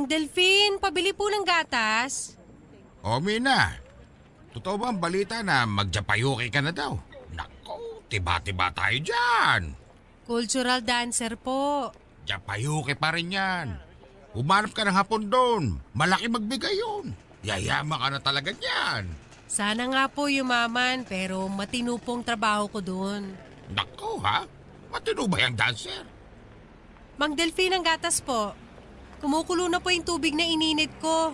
Mang 0.02 0.10
Delphine, 0.10 0.82
pabili 0.82 1.14
po 1.14 1.30
ng 1.30 1.46
gatas. 1.46 2.34
O 3.06 3.22
Mina, 3.22 3.78
totoo 4.50 4.82
ba 4.82 4.90
ang 4.90 4.98
balita 4.98 5.46
na 5.46 5.70
magjapayuki 5.70 6.50
ka 6.50 6.58
na 6.58 6.74
daw? 6.74 6.98
Nako, 7.30 8.02
tiba-tiba 8.10 8.74
tayo 8.74 8.98
dyan. 8.98 9.78
Cultural 10.26 10.82
dancer 10.82 11.38
po. 11.38 11.94
Japayuki 12.26 12.98
pa 12.98 13.14
rin 13.14 13.30
yan. 13.30 13.78
Umanap 14.34 14.74
ka 14.74 14.82
ng 14.90 14.98
hapon 14.98 15.30
doon. 15.30 15.78
Malaki 15.94 16.34
magbigay 16.34 16.82
yun. 16.82 17.14
Yayama 17.46 18.02
ka 18.02 18.08
na 18.10 18.18
talaga 18.26 18.50
niyan. 18.58 19.06
Sana 19.46 19.86
nga 19.86 20.10
po 20.10 20.26
yumaman 20.26 21.06
pero 21.06 21.46
matino 21.46 22.02
pong 22.02 22.26
trabaho 22.26 22.66
ko 22.74 22.82
doon. 22.82 23.38
Nako 23.70 24.18
ha? 24.26 24.50
Matino 24.90 25.30
ba 25.30 25.46
yung 25.46 25.54
dancer? 25.54 26.10
Mang 27.22 27.38
Delphine 27.38 27.78
ang 27.78 27.86
gatas 27.86 28.18
po. 28.26 28.58
Kumukulo 29.22 29.70
na 29.70 29.78
po 29.78 29.94
yung 29.94 30.04
tubig 30.04 30.34
na 30.34 30.42
ininit 30.42 30.90
ko. 30.98 31.32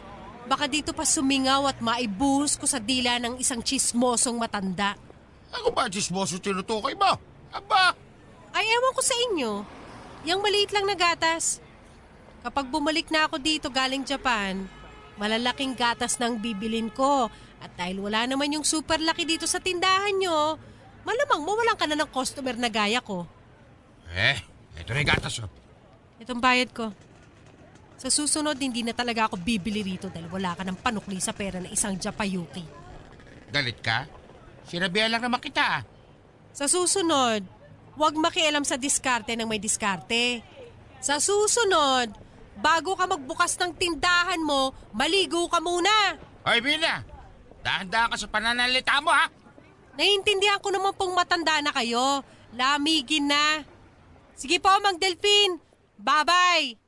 Baka 0.48 0.68
dito 0.68 0.92
pa 0.92 1.08
sumingaw 1.08 1.68
at 1.68 1.80
maibuhos 1.80 2.60
ko 2.60 2.68
sa 2.68 2.80
dila 2.80 3.20
ng 3.20 3.40
isang 3.40 3.64
chismosong 3.64 4.36
matanda. 4.36 4.96
Ako 5.52 5.72
ba 5.72 5.88
chismoso 5.88 6.40
tinutukoy 6.40 6.96
mo? 6.96 7.16
Aba, 7.52 7.96
Ay, 8.52 8.68
ewan 8.68 8.96
ko 8.96 9.02
sa 9.04 9.16
inyo. 9.32 9.52
Yang 10.28 10.40
maliit 10.44 10.72
lang 10.76 10.84
na 10.84 10.96
gatas. 11.00 11.64
Kapag 12.44 12.68
bumalik 12.68 13.08
na 13.08 13.28
ako 13.28 13.40
dito 13.40 13.68
galing 13.72 14.04
Japan, 14.04 14.68
malalaking 15.16 15.76
gatas 15.76 16.20
nang 16.20 16.40
bibilin 16.40 16.92
ko. 16.92 17.32
At 17.64 17.72
dahil 17.76 18.04
wala 18.04 18.28
naman 18.28 18.52
yung 18.52 18.68
super 18.68 19.00
laki 19.00 19.24
dito 19.24 19.48
sa 19.48 19.64
tindahan 19.64 20.16
nyo, 20.16 20.60
malamang 21.04 21.42
mawalan 21.44 21.78
ka 21.80 21.86
na 21.88 21.98
ng 21.98 22.10
customer 22.12 22.56
na 22.56 22.68
gaya 22.68 23.00
ko. 23.00 23.24
eh, 24.12 24.40
ito 24.76 24.90
na 24.92 25.00
yung 25.04 25.12
gatas 25.12 25.40
oh. 25.44 25.50
Itong 26.18 26.42
bayad 26.42 26.72
ko. 26.74 26.92
Sa 27.98 28.14
susunod, 28.14 28.54
hindi 28.62 28.86
na 28.86 28.94
talaga 28.94 29.26
ako 29.26 29.42
bibili 29.42 29.82
rito 29.82 30.06
dahil 30.14 30.30
wala 30.30 30.54
ka 30.54 30.62
ng 30.62 30.78
panukli 30.78 31.18
sa 31.18 31.34
pera 31.34 31.58
ng 31.58 31.74
isang 31.74 31.98
Japayuki. 31.98 32.62
Galit 33.50 33.82
ka? 33.82 34.06
Sinabihan 34.70 35.10
lang 35.10 35.26
naman 35.26 35.42
kita 35.42 35.82
ah. 35.82 35.84
Sa 36.54 36.70
susunod, 36.70 37.42
huwag 37.98 38.14
makialam 38.14 38.62
sa 38.62 38.78
diskarte 38.78 39.34
ng 39.34 39.50
may 39.50 39.58
diskarte. 39.58 40.46
Sa 41.02 41.18
susunod, 41.18 42.14
bago 42.62 42.94
ka 42.94 43.10
magbukas 43.10 43.58
ng 43.58 43.74
tindahan 43.74 44.42
mo, 44.46 44.78
maligo 44.94 45.50
ka 45.50 45.58
muna. 45.58 46.22
Hoy 46.46 46.62
Mina, 46.62 47.02
dahan-dahan 47.66 48.14
ka 48.14 48.18
sa 48.22 48.30
pananalita 48.30 49.02
mo 49.02 49.10
ha. 49.10 49.26
Naiintindihan 49.98 50.62
ko 50.62 50.70
naman 50.70 50.94
pong 50.94 51.18
matanda 51.18 51.58
na 51.66 51.74
kayo. 51.74 52.22
Lamigin 52.54 53.26
na. 53.26 53.66
Sige 54.38 54.62
po, 54.62 54.70
Mang 54.86 55.02
Delphine. 55.02 55.58
Bye-bye. 55.98 56.87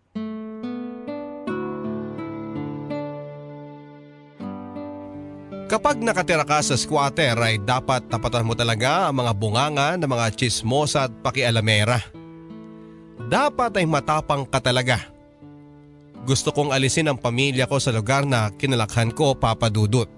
Kapag 5.69 6.01
nakatira 6.01 6.41
ka 6.41 6.65
sa 6.65 6.73
squatter 6.73 7.37
ay 7.37 7.61
dapat 7.61 8.09
tapatan 8.09 8.41
mo 8.41 8.57
talaga 8.57 9.05
ang 9.05 9.21
mga 9.21 9.31
bunganga 9.37 9.87
ng 10.01 10.09
mga 10.09 10.33
chismosa 10.33 11.05
at 11.05 11.13
pakialamera. 11.21 12.01
Dapat 13.29 13.77
ay 13.77 13.85
matapang 13.85 14.49
ka 14.49 14.57
talaga. 14.57 14.97
Gusto 16.25 16.49
kong 16.49 16.73
alisin 16.73 17.13
ang 17.13 17.21
pamilya 17.21 17.69
ko 17.69 17.77
sa 17.77 17.93
lugar 17.93 18.25
na 18.25 18.49
kinalakhan 18.49 19.13
ko 19.13 19.37
papadudot. 19.37 20.09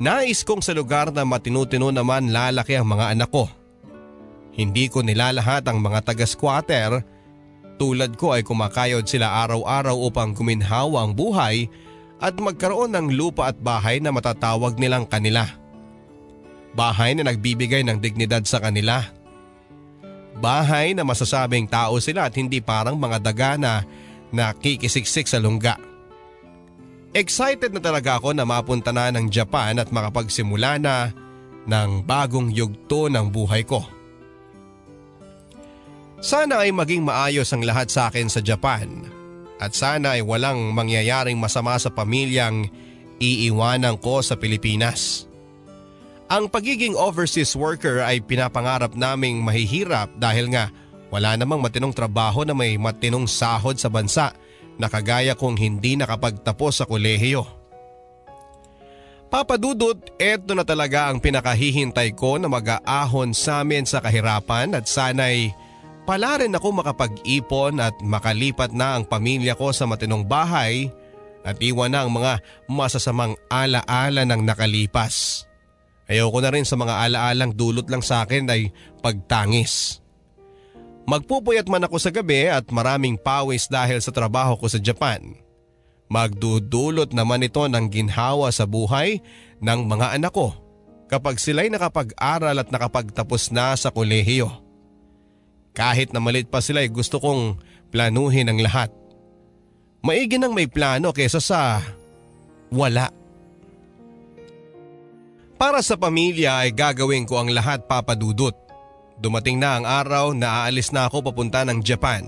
Nais 0.00 0.40
kong 0.40 0.64
sa 0.64 0.72
lugar 0.72 1.12
na 1.12 1.28
matinutino 1.28 1.92
naman 1.92 2.32
lalaki 2.32 2.72
ang 2.72 2.88
mga 2.88 3.12
anak 3.12 3.28
ko. 3.28 3.52
Hindi 4.56 4.88
ko 4.88 5.04
nilalahat 5.04 5.68
ang 5.68 5.84
mga 5.84 6.08
taga-squatter. 6.08 7.04
Tulad 7.76 8.16
ko 8.16 8.32
ay 8.32 8.48
kumakayod 8.48 9.04
sila 9.04 9.44
araw-araw 9.44 10.08
upang 10.08 10.32
guminhawa 10.32 11.04
ang 11.04 11.12
buhay 11.12 11.68
at 12.18 12.34
magkaroon 12.34 12.94
ng 12.94 13.14
lupa 13.14 13.50
at 13.50 13.56
bahay 13.58 14.02
na 14.02 14.10
matatawag 14.10 14.74
nilang 14.74 15.06
kanila. 15.06 15.46
Bahay 16.74 17.14
na 17.14 17.26
nagbibigay 17.26 17.86
ng 17.86 17.98
dignidad 17.98 18.42
sa 18.44 18.58
kanila. 18.58 19.02
Bahay 20.38 20.94
na 20.94 21.02
masasabing 21.02 21.66
tao 21.66 21.98
sila 21.98 22.30
at 22.30 22.34
hindi 22.38 22.62
parang 22.62 22.94
mga 22.94 23.18
daga 23.22 23.50
na 23.58 23.82
nakikisiksik 24.30 25.26
sa 25.26 25.42
lungga. 25.42 25.78
Excited 27.16 27.72
na 27.72 27.80
talaga 27.80 28.20
ako 28.20 28.36
na 28.36 28.44
mapunta 28.44 28.92
na 28.92 29.08
ng 29.10 29.26
Japan 29.32 29.80
at 29.80 29.88
makapagsimula 29.88 30.76
na 30.78 31.10
ng 31.66 32.04
bagong 32.04 32.52
yugto 32.52 33.08
ng 33.08 33.26
buhay 33.32 33.64
ko. 33.64 33.82
Sana 36.18 36.66
ay 36.66 36.74
maging 36.74 37.06
maayos 37.06 37.48
ang 37.54 37.62
lahat 37.62 37.88
sa 37.88 38.10
akin 38.10 38.26
sa 38.26 38.42
Japan 38.42 39.17
at 39.58 39.74
sana 39.74 40.18
ay 40.18 40.22
walang 40.22 40.70
mangyayaring 40.74 41.38
masama 41.38 41.74
sa 41.78 41.90
pamilyang 41.90 42.70
iiwanan 43.18 43.98
ko 43.98 44.22
sa 44.22 44.38
Pilipinas. 44.38 45.26
Ang 46.28 46.46
pagiging 46.52 46.94
overseas 46.94 47.56
worker 47.56 48.04
ay 48.04 48.20
pinapangarap 48.20 48.94
naming 48.94 49.40
mahihirap 49.40 50.12
dahil 50.20 50.52
nga 50.52 50.70
wala 51.08 51.34
namang 51.34 51.64
matinong 51.64 51.96
trabaho 51.96 52.44
na 52.44 52.52
may 52.52 52.76
matinong 52.76 53.24
sahod 53.24 53.80
sa 53.80 53.88
bansa 53.88 54.36
na 54.76 54.86
kagaya 54.86 55.32
kong 55.34 55.56
hindi 55.56 55.96
nakapagtapos 55.96 56.72
sa 56.80 56.84
kolehiyo. 56.84 57.48
Papadudot, 59.28 59.96
eto 60.16 60.56
na 60.56 60.64
talaga 60.64 61.12
ang 61.12 61.20
pinakahihintay 61.20 62.16
ko 62.16 62.40
na 62.40 62.48
mag-aahon 62.48 63.36
sa 63.36 63.60
amin 63.60 63.84
sa 63.84 64.00
kahirapan 64.00 64.72
at 64.72 64.88
sana'y 64.88 65.52
pala 66.08 66.40
rin 66.40 66.56
ako 66.56 66.80
makapag-ipon 66.80 67.84
at 67.84 68.00
makalipat 68.00 68.72
na 68.72 68.96
ang 68.96 69.04
pamilya 69.04 69.52
ko 69.52 69.76
sa 69.76 69.84
matinong 69.84 70.24
bahay 70.24 70.88
at 71.44 71.60
iwan 71.60 71.92
na 71.92 72.00
ang 72.00 72.08
mga 72.08 72.40
masasamang 72.64 73.36
alaala 73.52 74.24
ng 74.24 74.40
nakalipas. 74.40 75.44
Ayoko 76.08 76.40
na 76.40 76.48
rin 76.48 76.64
sa 76.64 76.80
mga 76.80 77.04
alaalang 77.04 77.52
dulot 77.52 77.84
lang 77.92 78.00
sa 78.00 78.24
akin 78.24 78.48
ay 78.48 78.72
pagtangis. 79.04 80.00
Magpupuyat 81.04 81.68
man 81.68 81.84
ako 81.84 82.00
sa 82.00 82.08
gabi 82.08 82.48
at 82.48 82.64
maraming 82.72 83.20
pawis 83.20 83.68
dahil 83.68 84.00
sa 84.00 84.08
trabaho 84.08 84.56
ko 84.56 84.64
sa 84.64 84.80
Japan. 84.80 85.36
Magdudulot 86.08 87.12
naman 87.12 87.44
ito 87.44 87.60
ng 87.68 87.84
ginhawa 87.92 88.48
sa 88.48 88.64
buhay 88.64 89.20
ng 89.60 89.80
mga 89.84 90.16
anak 90.16 90.32
ko 90.32 90.56
kapag 91.12 91.36
sila'y 91.36 91.68
nakapag-aral 91.68 92.56
at 92.56 92.72
nakapagtapos 92.72 93.52
na 93.52 93.76
sa 93.76 93.92
kolehiyo. 93.92 94.67
Kahit 95.78 96.10
na 96.10 96.18
malit 96.18 96.50
pa 96.50 96.58
sila 96.58 96.82
ay 96.82 96.90
gusto 96.90 97.22
kong 97.22 97.62
planuhin 97.94 98.50
ang 98.50 98.58
lahat. 98.58 98.90
Maigi 100.02 100.34
nang 100.34 100.50
may 100.50 100.66
plano 100.66 101.14
kesa 101.14 101.38
sa 101.38 101.78
wala. 102.74 103.14
Para 105.54 105.78
sa 105.82 105.94
pamilya 105.94 106.66
ay 106.66 106.74
gagawin 106.74 107.26
ko 107.26 107.38
ang 107.38 107.54
lahat 107.54 107.86
papadudot. 107.86 108.54
Dumating 109.22 109.62
na 109.62 109.78
ang 109.78 109.86
araw 109.86 110.34
na 110.34 110.66
aalis 110.66 110.90
na 110.90 111.06
ako 111.06 111.30
papunta 111.30 111.62
ng 111.62 111.78
Japan. 111.82 112.26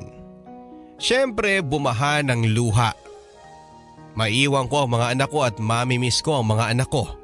Siyempre 0.98 1.62
bumaha 1.62 2.22
ng 2.22 2.54
luha. 2.54 2.94
Maiwan 4.14 4.66
ko 4.66 4.86
ang 4.86 4.90
mga 4.94 5.06
anak 5.14 5.28
ko 5.30 5.46
at 5.46 5.58
mamimiss 5.58 6.22
ko 6.22 6.42
ang 6.42 6.50
mga 6.54 6.74
anak 6.74 6.90
ko. 6.90 7.19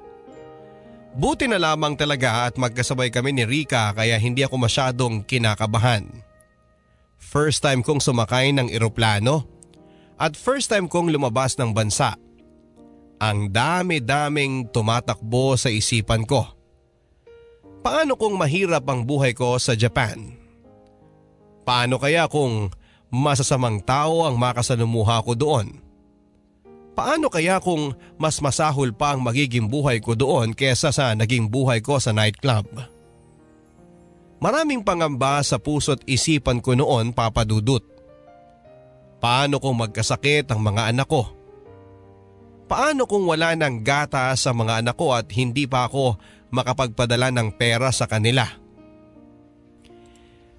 Buti 1.16 1.48
na 1.48 1.56
lamang 1.56 1.96
talaga 1.96 2.44
at 2.44 2.60
magkasabay 2.60 3.08
kami 3.08 3.32
ni 3.32 3.48
Rika 3.48 3.96
kaya 3.96 4.20
hindi 4.20 4.44
ako 4.44 4.60
masyadong 4.60 5.24
kinakabahan. 5.24 6.04
First 7.16 7.64
time 7.64 7.80
kong 7.80 8.04
sumakay 8.04 8.52
ng 8.52 8.68
eroplano 8.68 9.48
at 10.20 10.36
first 10.36 10.68
time 10.68 10.92
kong 10.92 11.08
lumabas 11.08 11.56
ng 11.56 11.72
bansa. 11.72 12.20
Ang 13.16 13.48
dami-daming 13.48 14.68
tumatakbo 14.68 15.56
sa 15.56 15.72
isipan 15.72 16.28
ko. 16.28 16.44
Paano 17.80 18.20
kung 18.20 18.36
mahirap 18.36 18.84
ang 18.84 19.08
buhay 19.08 19.32
ko 19.32 19.56
sa 19.56 19.72
Japan? 19.72 20.36
Paano 21.64 21.96
kaya 21.96 22.28
kung 22.28 22.68
masasamang 23.08 23.80
tao 23.80 24.28
ang 24.28 24.36
makasalumuha 24.36 25.24
ko 25.24 25.32
doon? 25.32 25.85
Paano 26.96 27.28
kaya 27.28 27.60
kung 27.60 27.92
mas 28.16 28.40
masahol 28.40 28.88
pa 28.96 29.12
ang 29.12 29.20
magiging 29.20 29.68
buhay 29.68 30.00
ko 30.00 30.16
doon 30.16 30.56
kesa 30.56 30.88
sa 30.88 31.12
naging 31.12 31.52
buhay 31.52 31.84
ko 31.84 32.00
sa 32.00 32.16
nightclub? 32.16 32.64
Maraming 34.40 34.80
pangamba 34.80 35.44
sa 35.44 35.60
puso't 35.60 36.00
isipan 36.08 36.64
ko 36.64 36.72
noon 36.72 37.12
papadudot. 37.12 37.84
Paano 39.20 39.60
kung 39.60 39.76
magkasakit 39.76 40.48
ang 40.48 40.64
mga 40.64 40.96
anak 40.96 41.08
ko? 41.08 41.28
Paano 42.64 43.04
kung 43.04 43.28
wala 43.28 43.52
ng 43.52 43.84
gata 43.84 44.32
sa 44.32 44.56
mga 44.56 44.80
anak 44.80 44.96
ko 44.96 45.12
at 45.12 45.28
hindi 45.36 45.68
pa 45.68 45.84
ako 45.86 46.16
makapagpadala 46.48 47.28
ng 47.28 47.48
pera 47.60 47.92
sa 47.92 48.08
kanila? 48.08 48.48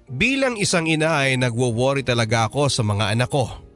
Bilang 0.08 0.56
isang 0.56 0.88
ina 0.88 1.26
ay 1.26 1.36
nagwo-worry 1.36 2.06
talaga 2.06 2.48
ako 2.48 2.70
sa 2.72 2.86
mga 2.86 3.12
anak 3.12 3.28
ko. 3.28 3.67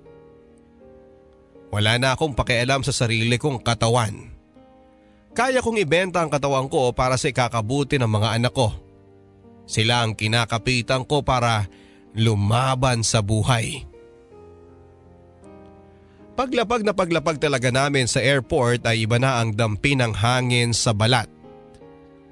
Wala 1.73 1.97
na 1.97 2.13
akong 2.13 2.37
pakialam 2.37 2.85
sa 2.85 2.93
sarili 2.93 3.41
kong 3.41 3.65
katawan. 3.65 4.29
Kaya 5.33 5.65
kong 5.65 5.81
ibenta 5.81 6.21
ang 6.21 6.29
katawan 6.29 6.69
ko 6.69 6.93
para 6.93 7.17
sa 7.17 7.33
ikakabuti 7.33 7.97
ng 7.97 8.13
mga 8.13 8.37
anak 8.37 8.53
ko. 8.53 8.77
Sila 9.65 10.05
ang 10.05 10.13
kinakapitan 10.13 11.09
ko 11.09 11.25
para 11.25 11.65
lumaban 12.13 13.01
sa 13.01 13.25
buhay. 13.25 13.89
Paglapag 16.37 16.85
na 16.85 16.93
paglapag 16.93 17.41
talaga 17.41 17.73
namin 17.73 18.05
sa 18.05 18.21
airport 18.21 18.85
ay 18.85 19.09
iba 19.09 19.17
na 19.17 19.41
ang 19.41 19.57
dampi 19.57 19.97
ng 19.97 20.13
hangin 20.13 20.77
sa 20.77 20.93
balat. 20.93 21.29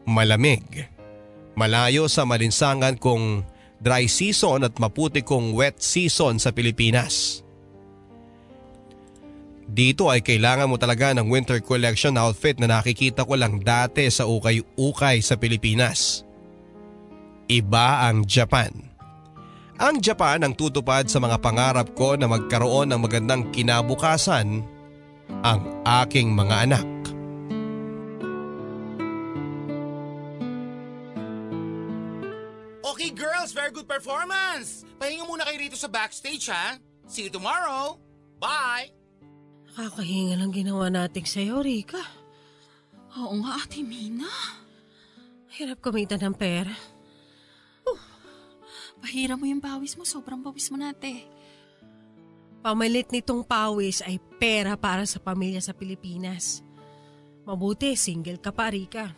Malamig. 0.04 0.84
Malayo 1.56 2.12
sa 2.12 2.28
malinsangan 2.28 3.00
kong 3.00 3.44
dry 3.80 4.04
season 4.04 4.68
at 4.68 4.76
maputi 4.76 5.24
kong 5.24 5.56
wet 5.56 5.80
season 5.80 6.36
sa 6.36 6.52
Pilipinas. 6.52 7.44
Dito 9.70 10.10
ay 10.10 10.18
kailangan 10.18 10.66
mo 10.66 10.74
talaga 10.82 11.14
ng 11.14 11.30
winter 11.30 11.62
collection 11.62 12.18
outfit 12.18 12.58
na 12.58 12.66
nakikita 12.66 13.22
ko 13.22 13.38
lang 13.38 13.62
dati 13.62 14.10
sa 14.10 14.26
ukay-ukay 14.26 15.22
sa 15.22 15.38
Pilipinas. 15.38 16.26
Iba 17.46 18.10
ang 18.10 18.26
Japan. 18.26 18.74
Ang 19.78 20.02
Japan 20.02 20.42
ang 20.42 20.58
tutupad 20.58 21.06
sa 21.06 21.22
mga 21.22 21.38
pangarap 21.38 21.94
ko 21.94 22.18
na 22.18 22.26
magkaroon 22.26 22.90
ng 22.90 23.00
magandang 23.00 23.48
kinabukasan 23.54 24.66
ang 25.46 25.60
aking 26.02 26.34
mga 26.34 26.56
anak. 26.66 26.88
Okay 32.90 33.14
girls, 33.14 33.54
very 33.54 33.70
good 33.70 33.86
performance! 33.86 34.82
Pahinga 34.98 35.24
muna 35.30 35.46
kayo 35.46 35.62
rito 35.62 35.78
sa 35.78 35.86
backstage 35.86 36.50
ha. 36.50 36.76
See 37.06 37.30
you 37.30 37.32
tomorrow. 37.32 37.96
Bye! 38.42 38.99
Nakakahinga 39.74 40.34
lang 40.34 40.50
ginawa 40.50 40.90
natin 40.90 41.24
sa'yo, 41.24 41.62
Rika. 41.62 42.02
Oo 43.20 43.34
nga, 43.42 43.62
Ate 43.62 43.82
Mina. 43.82 44.30
Hirap 45.54 45.82
kumita 45.82 46.18
ng 46.18 46.34
pera. 46.34 46.74
Pahira 49.00 49.34
mo 49.34 49.48
yung 49.48 49.64
pawis 49.64 49.96
mo. 49.96 50.04
Sobrang 50.04 50.44
pawis 50.44 50.68
mo 50.68 50.76
nate. 50.76 51.24
Pamalit 52.60 53.08
nitong 53.08 53.40
pawis 53.40 54.04
ay 54.04 54.20
pera 54.36 54.76
para 54.76 55.08
sa 55.08 55.16
pamilya 55.16 55.64
sa 55.64 55.72
Pilipinas. 55.72 56.60
Mabuti, 57.48 57.96
single 57.96 58.36
ka 58.36 58.52
pa, 58.52 58.68
Rika. 58.68 59.08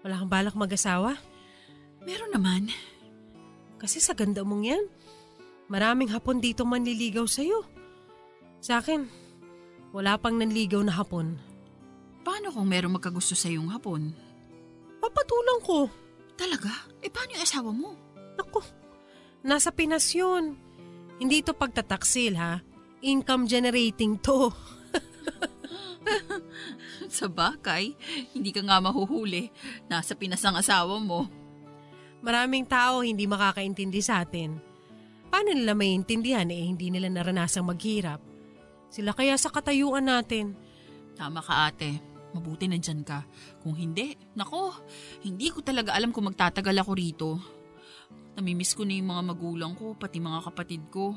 Wala 0.00 0.24
kang 0.24 0.32
balak 0.32 0.56
mag-asawa? 0.56 1.20
Meron 2.08 2.32
naman. 2.32 2.72
Kasi 3.76 4.00
sa 4.00 4.16
ganda 4.16 4.40
mong 4.40 4.64
yan, 4.64 4.84
maraming 5.68 6.08
hapon 6.08 6.40
dito 6.40 6.64
manliligaw 6.64 7.28
sa'yo. 7.28 7.68
Sa 8.64 8.80
akin, 8.80 9.27
wala 9.92 10.16
pang 10.20 10.36
nanligaw 10.36 10.82
na 10.84 10.94
hapon. 10.94 11.38
Paano 12.22 12.52
kung 12.52 12.68
merong 12.68 13.00
magkagusto 13.00 13.32
sa 13.32 13.48
yung 13.48 13.72
hapon? 13.72 14.12
Papatulang 15.00 15.60
ko. 15.64 15.88
Talaga? 16.36 16.70
Eh 17.00 17.08
paano 17.08 17.34
yung 17.34 17.44
asawa 17.44 17.70
mo? 17.72 17.96
Naku, 18.36 18.60
nasa 19.42 19.72
Pinas 19.72 20.12
yun. 20.12 20.54
Hindi 21.18 21.42
to 21.42 21.56
pagtataksil 21.56 22.38
ha. 22.38 22.62
Income 23.02 23.50
generating 23.50 24.18
to. 24.22 24.52
Sa 27.08 27.26
bakay, 27.26 27.94
hindi 28.36 28.50
ka 28.54 28.62
nga 28.62 28.78
mahuhuli. 28.78 29.50
Nasa 29.90 30.14
Pinas 30.14 30.44
ang 30.44 30.60
asawa 30.60 31.00
mo. 31.00 31.26
Maraming 32.22 32.66
tao 32.66 33.02
hindi 33.06 33.24
makakaintindi 33.30 34.02
sa 34.02 34.26
atin. 34.26 34.58
Paano 35.30 35.54
nila 35.54 35.74
maintindihan 35.78 36.50
eh 36.50 36.66
hindi 36.66 36.90
nila 36.90 37.06
naranasang 37.06 37.66
maghirap? 37.66 38.27
Sila 38.88 39.12
kaya 39.12 39.36
sa 39.36 39.52
katayuan 39.52 40.08
natin. 40.08 40.56
Tama 41.16 41.44
ka 41.44 41.68
ate. 41.68 42.00
Mabuti 42.32 42.68
na 42.68 42.76
dyan 42.76 43.04
ka. 43.04 43.24
Kung 43.64 43.72
hindi, 43.72 44.12
nako, 44.36 44.76
hindi 45.24 45.48
ko 45.48 45.64
talaga 45.64 45.96
alam 45.96 46.12
kung 46.12 46.28
magtatagal 46.28 46.76
ako 46.84 46.92
rito. 46.92 47.30
Namimiss 48.36 48.76
ko 48.76 48.84
na 48.84 48.94
yung 48.94 49.10
mga 49.10 49.22
magulang 49.34 49.72
ko, 49.74 49.96
pati 49.96 50.20
mga 50.20 50.40
kapatid 50.46 50.82
ko. 50.92 51.16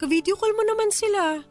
Ka-video 0.00 0.38
call 0.38 0.56
mo 0.56 0.64
naman 0.64 0.88
sila. 0.90 1.42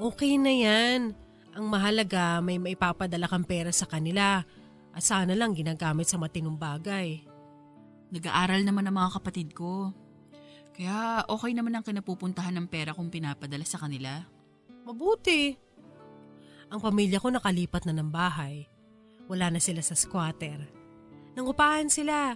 Okay 0.00 0.40
na 0.40 0.52
yan. 0.52 1.12
Ang 1.54 1.66
mahalaga 1.68 2.40
may 2.40 2.56
maipapadala 2.56 3.28
kang 3.28 3.44
pera 3.44 3.68
sa 3.70 3.84
kanila. 3.84 4.42
At 4.90 5.02
sana 5.06 5.38
lang 5.38 5.54
ginagamit 5.54 6.08
sa 6.10 6.18
matinong 6.18 6.58
bagay. 6.58 7.22
Nag-aaral 8.10 8.66
naman 8.66 8.90
ang 8.90 8.96
mga 8.96 9.10
kapatid 9.22 9.54
ko. 9.54 9.94
Kaya 10.80 11.28
okay 11.28 11.52
naman 11.52 11.76
ang 11.76 11.84
kinapupuntahan 11.84 12.56
ng 12.56 12.64
pera 12.64 12.96
kung 12.96 13.12
pinapadala 13.12 13.68
sa 13.68 13.76
kanila. 13.76 14.24
Mabuti. 14.88 15.52
Ang 16.72 16.80
pamilya 16.80 17.20
ko 17.20 17.28
nakalipat 17.28 17.84
na 17.84 18.00
ng 18.00 18.08
bahay. 18.08 18.64
Wala 19.28 19.52
na 19.52 19.60
sila 19.60 19.84
sa 19.84 19.92
squatter. 19.92 20.56
Nangupahan 21.36 21.92
sila. 21.92 22.32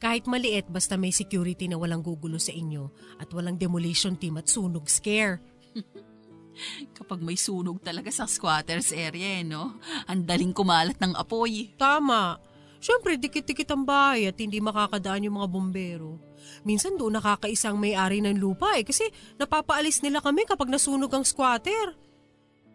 Kahit 0.00 0.24
maliit 0.24 0.72
basta 0.72 0.96
may 0.96 1.12
security 1.12 1.68
na 1.68 1.76
walang 1.76 2.00
gugulo 2.00 2.40
sa 2.40 2.56
inyo 2.56 2.88
at 3.20 3.28
walang 3.28 3.60
demolition 3.60 4.16
team 4.16 4.40
at 4.40 4.48
sunog 4.48 4.88
scare. 4.88 5.44
Kapag 6.96 7.20
may 7.20 7.36
sunog 7.36 7.84
talaga 7.84 8.08
sa 8.08 8.24
squatters 8.24 8.88
area, 8.96 9.36
eh, 9.36 9.44
no? 9.44 9.76
Ang 10.08 10.24
daling 10.24 10.56
kumalat 10.56 10.96
ng 10.96 11.12
apoy. 11.12 11.76
Tama. 11.76 12.40
Siyempre, 12.82 13.14
dikit-dikit 13.14 13.70
ang 13.70 13.86
bahay 13.86 14.26
at 14.26 14.34
hindi 14.42 14.58
makakadaan 14.58 15.30
yung 15.30 15.38
mga 15.38 15.48
bombero. 15.54 16.18
Minsan 16.66 16.98
doon 16.98 17.14
nakakaisang 17.14 17.78
may-ari 17.78 18.18
ng 18.18 18.34
lupa 18.42 18.74
eh 18.74 18.82
kasi 18.82 19.06
napapaalis 19.38 20.02
nila 20.02 20.18
kami 20.18 20.42
kapag 20.42 20.66
nasunog 20.66 21.14
ang 21.14 21.22
squatter. 21.22 21.94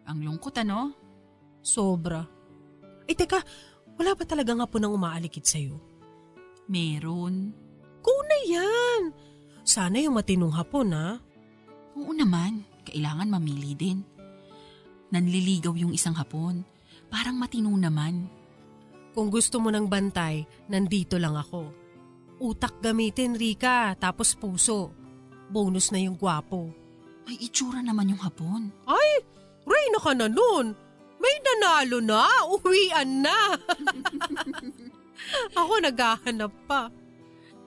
Ang 0.08 0.24
lungkot, 0.24 0.56
ano? 0.64 0.96
Sobra. 1.60 2.24
Eh 3.04 3.12
teka, 3.12 3.44
wala 4.00 4.16
ba 4.16 4.24
talaga 4.24 4.56
nga 4.56 4.64
po 4.64 4.80
nang 4.80 4.96
umaalikid 4.96 5.44
sa'yo? 5.44 5.76
Meron. 6.72 7.52
Kung 8.00 8.22
na 8.24 8.38
yan! 8.48 9.02
Sana 9.60 10.00
yung 10.00 10.16
matinong 10.16 10.56
hapon 10.56 10.88
ha. 10.96 11.20
Oo 11.92 12.16
naman, 12.16 12.64
kailangan 12.88 13.28
mamili 13.28 13.76
din. 13.76 14.00
Nanliligaw 15.12 15.76
yung 15.76 15.92
isang 15.92 16.16
hapon. 16.16 16.64
Parang 17.12 17.36
matino 17.36 17.68
naman. 17.76 18.37
Kung 19.18 19.34
gusto 19.34 19.58
mo 19.58 19.74
ng 19.74 19.90
bantay, 19.90 20.46
nandito 20.70 21.18
lang 21.18 21.34
ako. 21.34 21.74
Utak 22.38 22.78
gamitin, 22.78 23.34
Rika, 23.34 23.98
tapos 23.98 24.38
puso. 24.38 24.94
Bonus 25.50 25.90
na 25.90 25.98
yung 25.98 26.14
gwapo. 26.14 26.70
May 27.26 27.34
itsura 27.42 27.82
naman 27.82 28.14
yung 28.14 28.22
hapon. 28.22 28.70
Ay, 28.86 29.26
Reyna 29.66 29.98
ka 29.98 30.14
na 30.14 30.30
nun. 30.30 30.70
May 31.18 31.34
nanalo 31.42 31.98
na, 31.98 32.30
uwian 32.46 33.26
na. 33.26 33.58
ako 35.66 35.72
naghahanap 35.82 36.54
pa. 36.70 36.86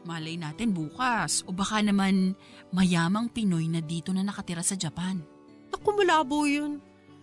Malay 0.07 0.39
natin 0.39 0.71
bukas. 0.71 1.43
O 1.43 1.51
baka 1.51 1.83
naman 1.83 2.31
mayamang 2.71 3.27
Pinoy 3.27 3.67
na 3.67 3.83
dito 3.83 4.15
na 4.15 4.23
nakatira 4.23 4.63
sa 4.63 4.79
Japan. 4.79 5.19
Naku, 5.67 5.99
malabo 5.99 6.47
yun. 6.47 6.79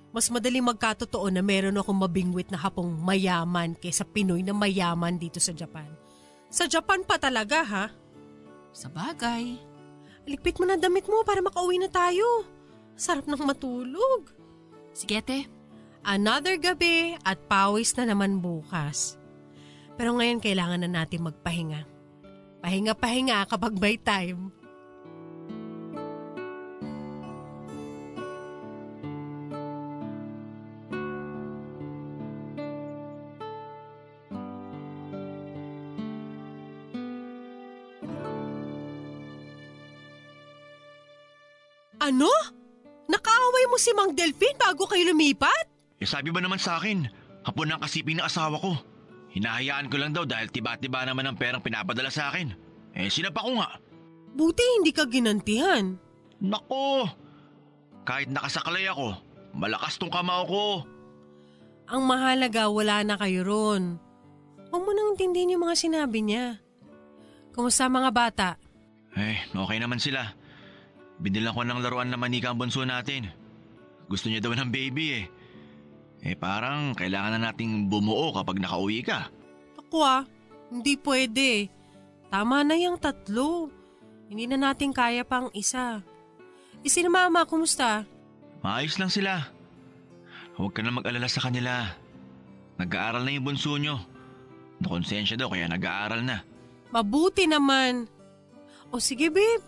Mas 0.08 0.32
madaling 0.32 0.64
magkatotoo 0.64 1.28
na 1.28 1.44
meron 1.44 1.76
akong 1.76 2.00
mabingwit 2.00 2.48
na 2.48 2.56
hapong 2.56 2.88
mayaman 2.88 3.76
kaysa 3.76 4.08
Pinoy 4.08 4.40
na 4.40 4.56
mayaman 4.56 5.20
dito 5.20 5.36
sa 5.36 5.52
Japan. 5.52 5.88
Sa 6.48 6.64
Japan 6.64 7.04
pa 7.04 7.20
talaga 7.20 7.60
ha? 7.60 7.86
Sa 8.72 8.88
bagay. 8.88 9.60
Ligpit 10.24 10.56
mo 10.60 10.64
na 10.64 10.80
damit 10.80 11.04
mo 11.04 11.20
para 11.24 11.44
makauwi 11.44 11.76
na 11.80 11.92
tayo. 11.92 12.44
Sarap 12.96 13.28
ng 13.28 13.44
matulog. 13.44 14.32
Sige, 14.96 15.20
te. 15.20 15.44
Another 16.04 16.56
gabi 16.56 17.20
at 17.20 17.36
pawis 17.44 17.92
na 18.00 18.08
naman 18.08 18.40
bukas. 18.40 19.20
Pero 20.00 20.16
ngayon 20.16 20.40
kailangan 20.40 20.88
na 20.88 20.90
natin 21.02 21.26
magpahinga. 21.26 21.84
Pahinga-pahinga 22.64 23.44
kapag 23.46 23.76
may 23.76 24.00
time. 24.00 24.50
Ano? 42.08 42.32
Nakaaway 43.08 43.64
mo 43.68 43.76
si 43.76 43.92
Mang 43.92 44.16
Delphine 44.16 44.56
bago 44.56 44.88
kayo 44.88 45.12
lumipat? 45.12 45.68
Eh 46.00 46.08
sabi 46.08 46.32
ba 46.32 46.40
naman 46.40 46.56
sa 46.56 46.80
akin, 46.80 47.04
hapon 47.44 47.68
ang 47.68 47.84
kasiping 47.84 48.16
ng 48.16 48.24
asawa 48.24 48.56
ko. 48.56 48.72
Hinahayaan 49.36 49.92
ko 49.92 49.96
lang 50.00 50.16
daw 50.16 50.24
dahil 50.24 50.48
tiba-tiba 50.48 51.04
naman 51.04 51.28
ang 51.28 51.36
perang 51.36 51.60
pinapadala 51.60 52.08
sa 52.08 52.32
akin. 52.32 52.56
Eh 52.96 53.12
sinapa 53.12 53.44
ko 53.44 53.60
nga. 53.60 53.76
Buti 54.32 54.64
hindi 54.80 54.92
ka 54.96 55.04
ginantihan. 55.04 56.00
Nako! 56.40 57.04
Kahit 58.08 58.32
nakasaklay 58.32 58.88
ako, 58.88 59.12
malakas 59.52 60.00
tong 60.00 60.12
kamao 60.12 60.44
ko. 60.48 60.66
Ang 61.92 62.08
mahalaga 62.08 62.72
wala 62.72 63.04
na 63.04 63.20
kayo 63.20 63.44
ron. 63.44 64.00
Huwag 64.72 64.84
mo 64.84 64.92
nang 64.96 65.12
intindihin 65.12 65.56
yung 65.56 65.64
mga 65.68 65.76
sinabi 65.76 66.24
niya. 66.24 66.60
Kumusta 67.52 67.88
mga 67.88 68.10
bata? 68.12 68.48
Eh, 69.16 69.44
okay 69.52 69.76
naman 69.80 70.00
sila. 70.00 70.37
Binilang 71.18 71.54
ko 71.54 71.66
ng 71.66 71.82
laruan 71.82 72.08
na 72.10 72.18
manika 72.18 72.50
ang 72.50 72.58
bunso 72.58 72.86
natin. 72.86 73.26
Gusto 74.06 74.30
niya 74.30 74.40
daw 74.40 74.54
ng 74.54 74.70
baby 74.70 75.06
eh. 75.18 75.24
Eh 76.22 76.34
parang 76.34 76.94
kailangan 76.94 77.38
na 77.38 77.50
nating 77.50 77.90
bumuo 77.90 78.34
kapag 78.34 78.58
nakauwi 78.58 79.02
ka. 79.02 79.30
Ako 79.78 79.98
ah, 80.02 80.22
hindi 80.70 80.94
pwede. 80.98 81.70
Tama 82.30 82.62
na 82.62 82.74
yung 82.78 82.98
tatlo. 82.98 83.70
Hindi 84.28 84.44
na 84.46 84.70
natin 84.70 84.92
kaya 84.92 85.24
pang 85.24 85.48
isa. 85.56 86.04
E 86.84 86.86
si 86.86 87.02
mama, 87.06 87.48
kumusta? 87.48 88.06
Maayos 88.62 89.00
lang 89.00 89.10
sila. 89.10 89.48
Huwag 90.58 90.74
ka 90.74 90.82
na 90.82 90.94
mag-alala 90.94 91.30
sa 91.30 91.42
kanila. 91.42 91.86
Nag-aaral 92.78 93.26
na 93.26 93.34
yung 93.34 93.46
bunso 93.46 93.74
nyo. 93.78 93.98
Nakonsensya 94.78 95.38
daw 95.38 95.50
kaya 95.50 95.66
nag-aaral 95.66 96.22
na. 96.22 96.42
Mabuti 96.94 97.46
naman. 97.50 98.06
O 98.94 99.02
sige 99.02 99.28
babe, 99.28 99.62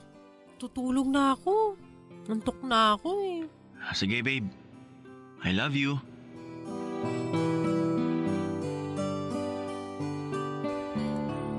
tutulog 0.60 1.08
na 1.08 1.32
ako. 1.32 1.80
Nantok 2.28 2.60
na 2.68 3.00
ako 3.00 3.10
eh. 3.24 3.48
Sige 3.96 4.20
babe, 4.20 4.44
I 5.40 5.56
love 5.56 5.72
you. 5.72 5.96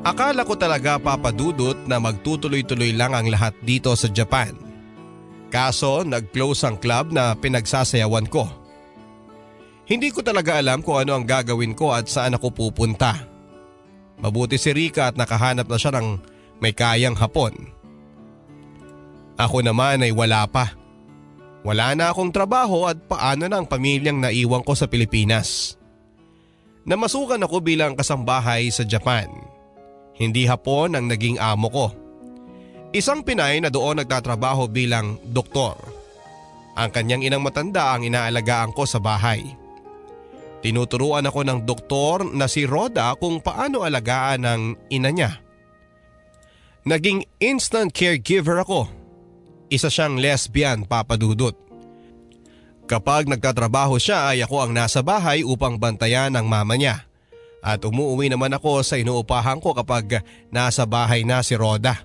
Akala 0.02 0.46
ko 0.46 0.58
talaga 0.58 0.98
papadudot 0.98 1.78
na 1.86 2.02
magtutuloy-tuloy 2.02 2.94
lang 2.94 3.14
ang 3.14 3.30
lahat 3.30 3.54
dito 3.62 3.94
sa 3.94 4.10
Japan. 4.10 4.54
Kaso 5.54 6.02
nag-close 6.02 6.66
ang 6.66 6.78
club 6.82 7.14
na 7.14 7.38
pinagsasayawan 7.38 8.26
ko. 8.30 8.50
Hindi 9.86 10.10
ko 10.10 10.26
talaga 10.26 10.58
alam 10.58 10.82
kung 10.82 11.04
ano 11.04 11.18
ang 11.18 11.26
gagawin 11.28 11.78
ko 11.78 11.94
at 11.94 12.10
saan 12.10 12.34
ako 12.34 12.50
pupunta. 12.50 13.28
Mabuti 14.22 14.58
si 14.58 14.72
Rika 14.74 15.12
at 15.12 15.20
nakahanap 15.20 15.68
na 15.68 15.78
siya 15.78 15.92
ng 15.98 16.08
may 16.64 16.72
kayang 16.72 17.18
hapon. 17.18 17.81
Ako 19.42 19.66
naman 19.66 20.06
ay 20.06 20.14
wala 20.14 20.46
pa. 20.46 20.78
Wala 21.66 21.98
na 21.98 22.14
akong 22.14 22.30
trabaho 22.30 22.86
at 22.86 23.02
paano 23.10 23.50
na 23.50 23.58
ang 23.58 23.66
pamilyang 23.66 24.22
naiwan 24.22 24.62
ko 24.62 24.78
sa 24.78 24.86
Pilipinas. 24.86 25.78
Namasukan 26.86 27.42
ako 27.42 27.58
bilang 27.62 27.98
kasambahay 27.98 28.70
sa 28.70 28.86
Japan. 28.86 29.30
Hindi 30.18 30.46
hapon 30.46 30.94
ang 30.94 31.10
naging 31.10 31.42
amo 31.42 31.70
ko. 31.74 31.88
Isang 32.94 33.26
Pinay 33.26 33.62
na 33.62 33.74
doon 33.74 34.02
nagtatrabaho 34.02 34.70
bilang 34.70 35.18
doktor. 35.26 35.78
Ang 36.78 36.90
kanyang 36.94 37.26
inang 37.26 37.42
matanda 37.42 37.98
ang 37.98 38.06
inaalagaan 38.06 38.74
ko 38.78 38.86
sa 38.86 39.02
bahay. 39.02 39.42
Tinuturuan 40.62 41.26
ako 41.26 41.42
ng 41.42 41.60
doktor 41.66 42.22
na 42.30 42.46
si 42.46 42.70
Roda 42.70 43.18
kung 43.18 43.42
paano 43.42 43.82
alagaan 43.82 44.46
ng 44.46 44.62
ina 44.94 45.10
niya. 45.10 45.32
Naging 46.86 47.26
instant 47.42 47.90
caregiver 47.90 48.62
ako. 48.62 49.01
Isa 49.72 49.88
siyang 49.88 50.20
lesbian 50.20 50.84
papadudot. 50.84 51.56
Kapag 52.92 53.32
nagtatrabaho 53.32 53.96
siya 53.96 54.36
ay 54.36 54.44
ako 54.44 54.68
ang 54.68 54.76
nasa 54.76 55.00
bahay 55.00 55.48
upang 55.48 55.80
bantayan 55.80 56.36
ang 56.36 56.44
mama 56.44 56.76
niya. 56.76 57.08
At 57.64 57.80
umuwi 57.88 58.28
naman 58.28 58.52
ako 58.52 58.84
sa 58.84 59.00
inuupahan 59.00 59.64
ko 59.64 59.72
kapag 59.72 60.28
nasa 60.52 60.84
bahay 60.84 61.24
na 61.24 61.40
si 61.40 61.56
Roda. 61.56 62.04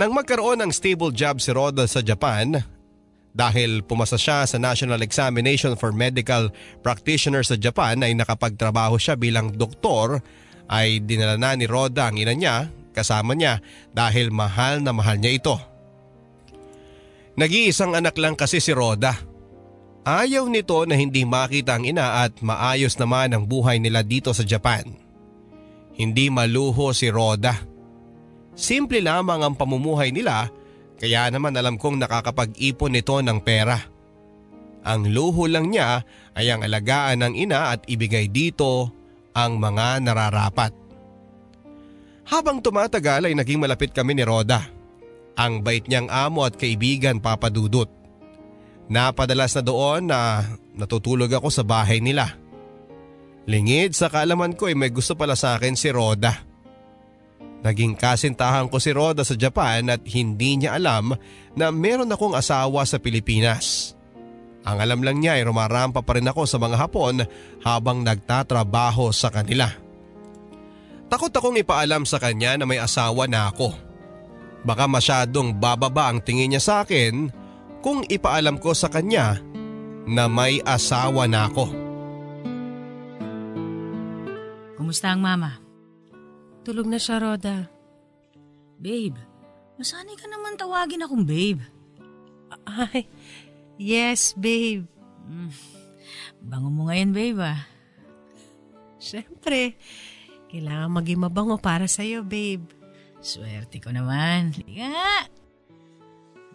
Nang 0.00 0.16
magkaroon 0.16 0.64
ng 0.64 0.72
stable 0.72 1.12
job 1.12 1.44
si 1.44 1.52
Roda 1.52 1.84
sa 1.84 2.00
Japan, 2.00 2.56
dahil 3.30 3.84
pumasa 3.84 4.16
siya 4.16 4.48
sa 4.48 4.56
National 4.56 5.02
Examination 5.04 5.76
for 5.76 5.92
Medical 5.92 6.50
Practitioner 6.80 7.44
sa 7.44 7.54
Japan 7.54 8.00
ay 8.02 8.16
nakapagtrabaho 8.16 8.98
siya 8.98 9.14
bilang 9.14 9.54
doktor 9.54 10.24
ay 10.70 11.02
dinala 11.02 11.38
na 11.38 11.52
ni 11.54 11.66
Roda 11.66 12.10
ang 12.10 12.16
ina 12.18 12.34
niya 12.34 12.70
kasama 12.90 13.38
niya 13.38 13.62
dahil 13.94 14.34
mahal 14.34 14.82
na 14.82 14.90
mahal 14.90 15.18
niya 15.18 15.36
ito. 15.36 15.56
Nag-iisang 17.40 17.96
anak 17.96 18.20
lang 18.20 18.36
kasi 18.36 18.60
si 18.60 18.68
Roda. 18.76 19.16
Ayaw 20.04 20.44
nito 20.52 20.76
na 20.84 20.92
hindi 20.92 21.24
makita 21.24 21.80
ang 21.80 21.88
ina 21.88 22.20
at 22.20 22.36
maayos 22.44 23.00
naman 23.00 23.32
ang 23.32 23.48
buhay 23.48 23.80
nila 23.80 24.04
dito 24.04 24.28
sa 24.36 24.44
Japan. 24.44 24.84
Hindi 25.96 26.28
maluho 26.28 26.92
si 26.92 27.08
Roda. 27.08 27.56
Simple 28.52 29.00
lamang 29.00 29.40
ang 29.40 29.54
pamumuhay 29.56 30.12
nila 30.12 30.52
kaya 31.00 31.32
naman 31.32 31.56
alam 31.56 31.80
kong 31.80 32.04
nakakapag-ipon 32.04 32.92
nito 32.92 33.16
ng 33.24 33.40
pera. 33.40 33.88
Ang 34.84 35.08
luho 35.08 35.48
lang 35.48 35.72
niya 35.72 36.04
ay 36.36 36.52
ang 36.52 36.60
alagaan 36.60 37.24
ng 37.24 37.34
ina 37.40 37.72
at 37.72 37.88
ibigay 37.88 38.28
dito 38.28 38.92
ang 39.32 39.56
mga 39.56 40.04
nararapat. 40.04 40.76
Habang 42.28 42.60
tumatagal 42.60 43.32
ay 43.32 43.34
naging 43.36 43.64
malapit 43.64 43.96
kami 43.96 44.12
ni 44.12 44.28
Roda. 44.28 44.79
Ang 45.40 45.64
bait 45.64 45.88
niyang 45.88 46.12
amo 46.12 46.44
at 46.44 46.60
kaibigan 46.60 47.16
papadudot. 47.16 47.88
Napadalas 48.92 49.56
na 49.56 49.62
doon 49.64 50.12
na 50.12 50.44
natutulog 50.76 51.32
ako 51.32 51.48
sa 51.48 51.64
bahay 51.64 52.04
nila. 52.04 52.36
Lingid 53.48 53.96
sa 53.96 54.12
kaalaman 54.12 54.52
ko 54.52 54.68
ay 54.68 54.76
may 54.76 54.92
gusto 54.92 55.16
pala 55.16 55.32
sa 55.32 55.56
akin 55.56 55.72
si 55.72 55.88
Roda. 55.88 56.44
Naging 57.64 57.96
kasintahan 57.96 58.68
ko 58.68 58.76
si 58.76 58.92
Roda 58.92 59.24
sa 59.24 59.32
Japan 59.32 59.88
at 59.88 60.04
hindi 60.12 60.60
niya 60.60 60.76
alam 60.76 61.16
na 61.56 61.72
meron 61.72 62.12
akong 62.12 62.36
asawa 62.36 62.84
sa 62.84 63.00
Pilipinas. 63.00 63.96
Ang 64.60 64.76
alam 64.76 65.00
lang 65.00 65.24
niya 65.24 65.40
ay 65.40 65.48
rumarampa 65.48 66.04
pa 66.04 66.20
rin 66.20 66.28
ako 66.28 66.44
sa 66.44 66.60
mga 66.60 66.76
Hapon 66.76 67.24
habang 67.64 68.04
nagtatrabaho 68.04 69.08
sa 69.08 69.32
kanila. 69.32 69.72
Takot 71.08 71.32
akong 71.32 71.56
ipaalam 71.56 72.04
sa 72.04 72.20
kanya 72.20 72.60
na 72.60 72.68
may 72.68 72.76
asawa 72.76 73.24
na 73.24 73.48
ako. 73.48 73.89
Baka 74.60 74.84
masyadong 74.84 75.56
bababa 75.56 76.12
ang 76.12 76.20
tingin 76.20 76.52
niya 76.52 76.60
sa 76.60 76.74
akin 76.84 77.32
kung 77.80 78.04
ipaalam 78.04 78.60
ko 78.60 78.76
sa 78.76 78.92
kanya 78.92 79.40
na 80.04 80.28
may 80.28 80.60
asawa 80.64 81.24
na 81.24 81.48
ako. 81.48 81.66
Kumusta 84.76 85.12
ang 85.12 85.24
mama? 85.24 85.60
Tulog 86.60 86.84
na 86.88 87.00
siya, 87.00 87.20
Roda. 87.20 87.68
Babe, 88.80 89.16
masanay 89.80 90.16
ka 90.16 90.28
naman 90.28 90.60
tawagin 90.60 91.04
akong 91.04 91.24
babe. 91.24 91.64
Ay, 92.68 93.08
yes, 93.80 94.36
babe. 94.36 94.84
Bango 96.40 96.68
mo 96.68 96.88
ngayon, 96.88 97.12
babe 97.16 97.40
ah. 97.40 97.64
Siyempre, 99.00 99.80
kailangan 100.52 100.92
maging 100.92 101.20
mabango 101.24 101.56
para 101.56 101.88
sa'yo, 101.88 102.20
babe. 102.24 102.79
Swerte 103.20 103.76
ko 103.78 103.92
naman. 103.92 104.56
Liga 104.56 104.88
nga. 104.88 105.12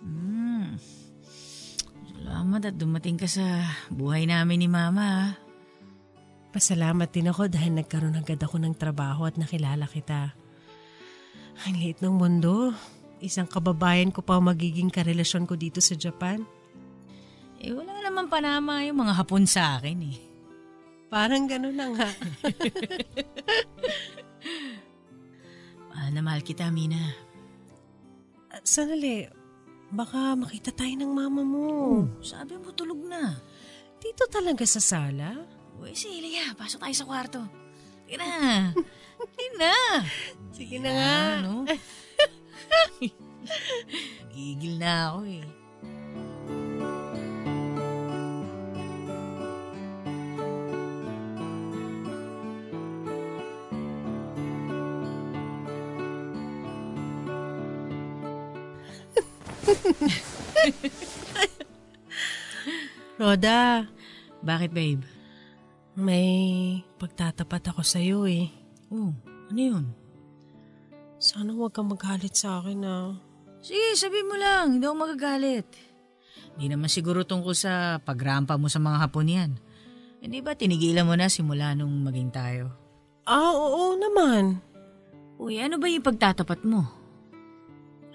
Hmm. 0.02 0.82
Salamat 2.10 2.62
at 2.66 2.76
dumating 2.76 3.22
ka 3.22 3.30
sa 3.30 3.70
buhay 3.94 4.26
namin 4.26 4.66
ni 4.66 4.70
mama 4.70 5.06
ah. 5.06 5.32
Pasalamat 6.50 7.12
din 7.12 7.30
ako 7.30 7.52
dahil 7.52 7.76
nagkaroon 7.76 8.18
agad 8.18 8.40
ako 8.40 8.58
ng 8.64 8.80
trabaho 8.80 9.28
at 9.30 9.36
nakilala 9.36 9.86
kita. 9.86 10.34
Ang 11.68 11.76
liit 11.78 12.00
ng 12.00 12.16
mundo. 12.16 12.72
Isang 13.20 13.48
kababayan 13.48 14.12
ko 14.12 14.24
pa 14.24 14.40
magiging 14.40 14.90
karelasyon 14.90 15.46
ko 15.46 15.60
dito 15.60 15.84
sa 15.84 15.94
Japan. 15.94 16.42
Eh 17.60 17.76
wala 17.76 17.92
naman 18.04 18.06
naman 18.16 18.32
panama 18.32 18.80
yung 18.80 19.04
mga 19.04 19.14
hapon 19.22 19.44
sa 19.44 19.76
akin 19.76 20.00
eh. 20.08 20.18
Parang 21.12 21.52
gano'n 21.52 21.76
na 21.76 21.88
nga. 21.92 22.08
Mahal 25.96 26.12
na 26.12 26.20
mahal 26.20 26.44
kita, 26.44 26.68
Mina. 26.76 27.00
Ah, 28.52 28.60
Sandali, 28.68 29.32
baka 29.96 30.36
makita 30.36 30.76
tayo 30.76 30.92
ng 30.92 31.08
mama 31.08 31.40
mo. 31.48 31.64
Oh, 31.72 32.04
sabi 32.20 32.60
mo 32.60 32.76
tulog 32.76 33.00
na. 33.08 33.40
Dito 34.04 34.28
talaga 34.28 34.68
sa 34.68 34.84
sala? 34.84 35.40
Uy, 35.80 35.96
si 35.96 36.20
Elia, 36.20 36.52
pasok 36.52 36.84
tayo 36.84 36.96
sa 37.00 37.08
kwarto. 37.08 37.40
Sige 38.04 38.20
na. 38.20 38.28
Sige 39.24 39.48
na. 39.56 39.76
Sige 40.52 40.78
na 40.84 40.92
nga. 40.92 41.16
Ano? 41.40 41.64
Gigil 44.36 44.76
na 44.76 45.16
ako 45.16 45.20
eh. 45.32 45.48
Roda, 63.20 63.88
Bakit, 64.44 64.72
babe? 64.72 65.04
may 65.96 66.28
pagtatapat 67.00 67.72
ako 67.72 67.80
sa'yo 67.80 68.28
eh. 68.28 68.52
Oh, 68.92 69.16
ano 69.48 69.60
yun? 69.60 69.86
Sana 71.16 71.56
huwag 71.56 71.72
kang 71.72 71.88
magalit 71.88 72.36
sa 72.36 72.60
akin 72.60 72.84
ah. 72.84 73.16
Sige, 73.64 73.96
sabi 73.96 74.20
mo 74.28 74.36
lang. 74.36 74.78
Hindi 74.78 74.86
ako 74.86 74.96
magagalit. 75.08 75.66
Hindi 76.56 76.76
naman 76.76 76.92
siguro 76.92 77.24
tungkol 77.24 77.56
sa 77.56 77.98
pagrampa 78.04 78.60
mo 78.60 78.68
sa 78.68 78.84
mga 78.84 79.08
hapon 79.08 79.32
yan. 79.32 79.52
Hindi 80.20 80.44
ba 80.44 80.52
tinigilan 80.52 81.08
mo 81.08 81.16
na 81.16 81.32
simula 81.32 81.72
nung 81.74 82.04
maging 82.04 82.30
tayo? 82.30 82.76
Ah, 83.24 83.56
oo 83.56 83.96
naman. 83.96 84.60
Uy, 85.40 85.64
ano 85.64 85.80
ba 85.80 85.88
yung 85.88 86.04
pagtatapat 86.04 86.60
mo? 86.68 86.84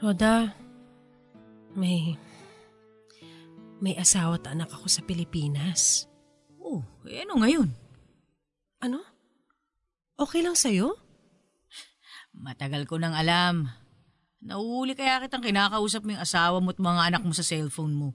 Roda, 0.05 0.53
may... 1.75 2.17
May 3.81 3.97
asawa 3.97 4.37
at 4.37 4.53
anak 4.53 4.69
ako 4.77 4.93
sa 4.93 5.01
Pilipinas. 5.01 6.05
Oh, 6.61 6.85
eh 7.09 7.25
ano 7.25 7.41
ngayon? 7.41 7.69
Ano? 8.85 9.01
Okay 10.21 10.45
lang 10.45 10.53
sa'yo? 10.53 11.01
Matagal 12.37 12.85
ko 12.85 13.01
nang 13.01 13.17
alam. 13.17 13.73
Nauuli 14.45 14.93
kaya 14.93 15.25
kitang 15.25 15.41
kinakausap 15.41 16.05
mo 16.05 16.13
yung 16.13 16.25
asawa 16.25 16.61
mo 16.61 16.73
at 16.73 16.81
mga 16.81 17.03
anak 17.13 17.23
mo 17.25 17.33
sa 17.33 17.45
cellphone 17.45 17.97
mo. 17.97 18.09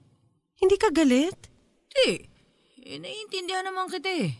Hindi 0.58 0.78
ka 0.78 0.94
galit? 0.94 1.50
Hindi. 1.90 2.30
Eh, 2.86 3.02
naiintindihan 3.02 3.66
naman 3.66 3.90
kita 3.90 4.06
eh. 4.06 4.38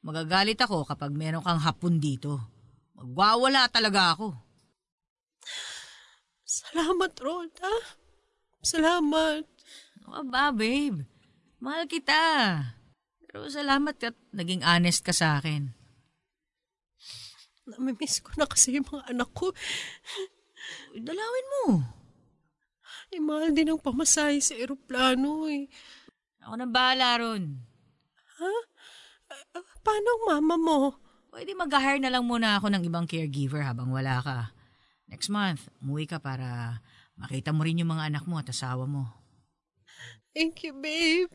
Magagalit 0.00 0.56
ako 0.56 0.88
kapag 0.88 1.12
meron 1.12 1.44
kang 1.44 1.60
hapon 1.60 2.00
dito. 2.00 2.40
Magwawala 2.96 3.68
talaga 3.68 4.16
ako. 4.16 4.32
Salamat, 6.42 7.12
Roda. 7.20 8.01
Salamat. 8.62 9.42
Ano 10.06 10.30
ba, 10.30 10.54
babe? 10.54 11.02
Mahal 11.58 11.90
kita. 11.90 12.22
Pero 13.26 13.50
salamat 13.50 13.98
at 14.06 14.14
naging 14.30 14.62
honest 14.62 15.02
ka 15.02 15.10
sa 15.10 15.42
akin. 15.42 15.74
Namimiss 17.66 18.22
ko 18.22 18.30
na 18.38 18.46
kasi 18.46 18.78
yung 18.78 18.86
mga 18.86 19.10
anak 19.10 19.30
ko. 19.34 19.50
Dalawin 20.94 21.48
mo. 21.58 21.82
Eh, 23.10 23.18
mahal 23.18 23.50
din 23.50 23.74
ang 23.74 23.82
pamasahe 23.82 24.38
sa 24.38 24.54
eroplano 24.54 25.50
eh. 25.50 25.66
Ako 26.46 26.54
na 26.54 26.66
bahala 26.70 27.18
ron. 27.18 27.58
Ah, 28.38 28.62
paano 29.82 30.06
ang 30.06 30.24
mama 30.38 30.56
mo? 30.56 30.78
Pwede 31.34 31.50
mag-hire 31.58 31.98
na 31.98 32.14
lang 32.14 32.30
muna 32.30 32.62
ako 32.62 32.70
ng 32.70 32.82
ibang 32.86 33.10
caregiver 33.10 33.66
habang 33.66 33.90
wala 33.90 34.22
ka. 34.22 34.38
Next 35.10 35.34
month, 35.34 35.66
umuwi 35.82 36.06
ka 36.06 36.22
para 36.22 36.78
makita 37.22 37.54
mo 37.54 37.62
rin 37.62 37.78
yung 37.78 37.94
mga 37.94 38.10
anak 38.10 38.24
mo 38.26 38.42
at 38.42 38.50
asawa 38.50 38.82
mo. 38.82 39.06
Thank 40.34 40.66
you, 40.66 40.74
babe. 40.74 41.30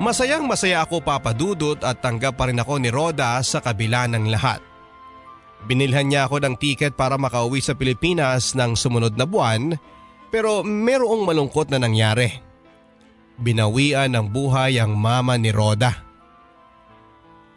Masayang 0.00 0.48
masaya 0.48 0.80
ako 0.80 1.04
papadudot 1.04 1.76
at 1.84 2.00
tanggap 2.00 2.40
pa 2.40 2.48
rin 2.48 2.56
ako 2.56 2.80
ni 2.80 2.88
Roda 2.88 3.36
sa 3.44 3.60
kabila 3.60 4.08
ng 4.08 4.32
lahat. 4.32 4.64
Binilhan 5.68 6.08
niya 6.08 6.24
ako 6.24 6.40
ng 6.40 6.56
tiket 6.56 6.96
para 6.96 7.20
makauwi 7.20 7.60
sa 7.60 7.76
Pilipinas 7.76 8.56
ng 8.56 8.72
sumunod 8.72 9.12
na 9.20 9.28
buwan 9.28 9.76
pero 10.32 10.64
merong 10.64 11.28
malungkot 11.28 11.68
na 11.68 11.76
nangyari. 11.76 12.49
Binawian 13.40 14.12
ng 14.12 14.28
buhay 14.28 14.76
ang 14.76 14.92
mama 14.92 15.40
ni 15.40 15.48
Roda. 15.48 15.96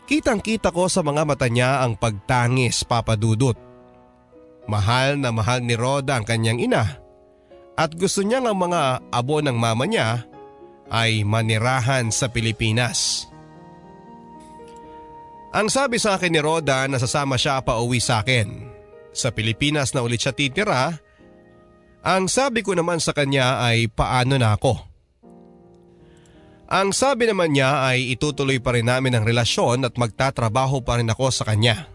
Kitang 0.07 0.39
kita 0.39 0.71
ko 0.71 0.87
sa 0.87 1.03
mga 1.03 1.23
mata 1.27 1.47
niya 1.47 1.83
ang 1.83 1.99
pagtangis 1.99 2.87
papadudot. 2.87 3.55
Mahal 4.67 5.19
na 5.19 5.35
mahal 5.35 5.59
ni 5.59 5.75
Roda 5.75 6.15
ang 6.15 6.23
kanyang 6.23 6.63
ina 6.63 7.03
at 7.73 7.91
gusto 7.97 8.21
niya 8.21 8.39
ang 8.39 8.57
mga 8.57 9.09
abo 9.09 9.41
ng 9.41 9.57
mama 9.57 9.83
niya 9.89 10.23
ay 10.93 11.25
manirahan 11.25 12.13
sa 12.13 12.29
Pilipinas. 12.29 13.25
Ang 15.53 15.69
sabi 15.69 16.01
sa 16.01 16.17
akin 16.17 16.33
ni 16.33 16.41
Roda 16.41 16.85
na 16.89 16.97
sasama 16.97 17.37
siya 17.37 17.61
pa 17.61 17.77
uwi 17.77 18.01
sa 18.01 18.25
akin. 18.25 18.69
Sa 19.13 19.29
Pilipinas 19.29 19.93
na 19.93 20.01
ulit 20.01 20.21
siya 20.21 20.33
titira. 20.33 20.97
Ang 22.01 22.25
sabi 22.25 22.65
ko 22.65 22.73
naman 22.73 22.97
sa 22.97 23.13
kanya 23.13 23.61
ay 23.61 23.85
paano 23.85 24.37
na 24.37 24.57
ako. 24.57 24.92
Ang 26.73 26.89
sabi 26.89 27.29
naman 27.29 27.53
niya 27.53 27.85
ay 27.85 28.17
itutuloy 28.17 28.57
pa 28.57 28.73
rin 28.73 28.89
namin 28.89 29.13
ang 29.13 29.21
relasyon 29.21 29.85
at 29.85 29.93
magtatrabaho 29.93 30.81
pa 30.81 30.97
rin 30.97 31.05
ako 31.05 31.29
sa 31.29 31.45
kanya. 31.45 31.85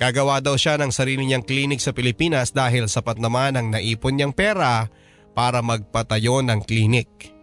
Gagawa 0.00 0.40
daw 0.40 0.56
siya 0.56 0.80
ng 0.80 0.88
sarili 0.88 1.28
niyang 1.28 1.44
klinik 1.44 1.76
sa 1.76 1.92
Pilipinas 1.92 2.56
dahil 2.56 2.88
sapat 2.88 3.20
naman 3.20 3.52
ang 3.52 3.68
naipon 3.68 4.16
niyang 4.16 4.32
pera 4.32 4.88
para 5.36 5.60
magpatayo 5.60 6.40
ng 6.40 6.64
klinik. 6.64 7.36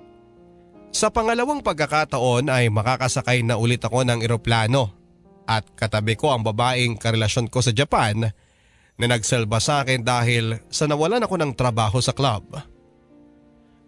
Sa 0.90 1.14
pangalawang 1.14 1.62
pagkakataon 1.62 2.50
ay 2.50 2.74
makakasakay 2.74 3.46
na 3.46 3.62
ulit 3.62 3.86
ako 3.86 4.02
ng 4.10 4.26
eroplano 4.26 4.90
at 5.46 5.70
katabi 5.78 6.18
ko 6.18 6.34
ang 6.34 6.42
babaeng 6.42 6.98
karelasyon 6.98 7.54
ko 7.54 7.62
sa 7.62 7.78
Japan 7.78 8.26
na 8.98 9.06
nagselba 9.06 9.62
sa 9.62 9.86
akin 9.86 10.02
dahil 10.02 10.66
sa 10.74 10.90
nawalan 10.90 11.22
ako 11.30 11.36
ng 11.46 11.52
trabaho 11.54 12.02
sa 12.02 12.18
club. 12.18 12.58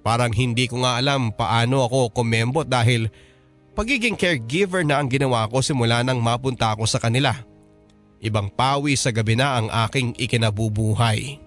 Parang 0.02 0.34
hindi 0.34 0.66
ko 0.66 0.82
nga 0.82 0.98
alam 0.98 1.30
paano 1.30 1.86
ako 1.86 2.14
kumembot 2.14 2.66
dahil 2.66 3.10
pagiging 3.78 4.18
caregiver 4.18 4.82
na 4.82 4.98
ang 4.98 5.08
ginawa 5.08 5.46
ko 5.46 5.62
simula 5.62 6.02
nang 6.02 6.18
mapunta 6.18 6.74
ako 6.74 6.90
sa 6.90 6.98
kanila. 6.98 7.34
Ibang 8.22 8.54
pawi 8.54 8.94
sa 8.98 9.10
gabi 9.10 9.38
na 9.38 9.58
ang 9.62 9.68
aking 9.90 10.18
ikinabubuhay. 10.18 11.42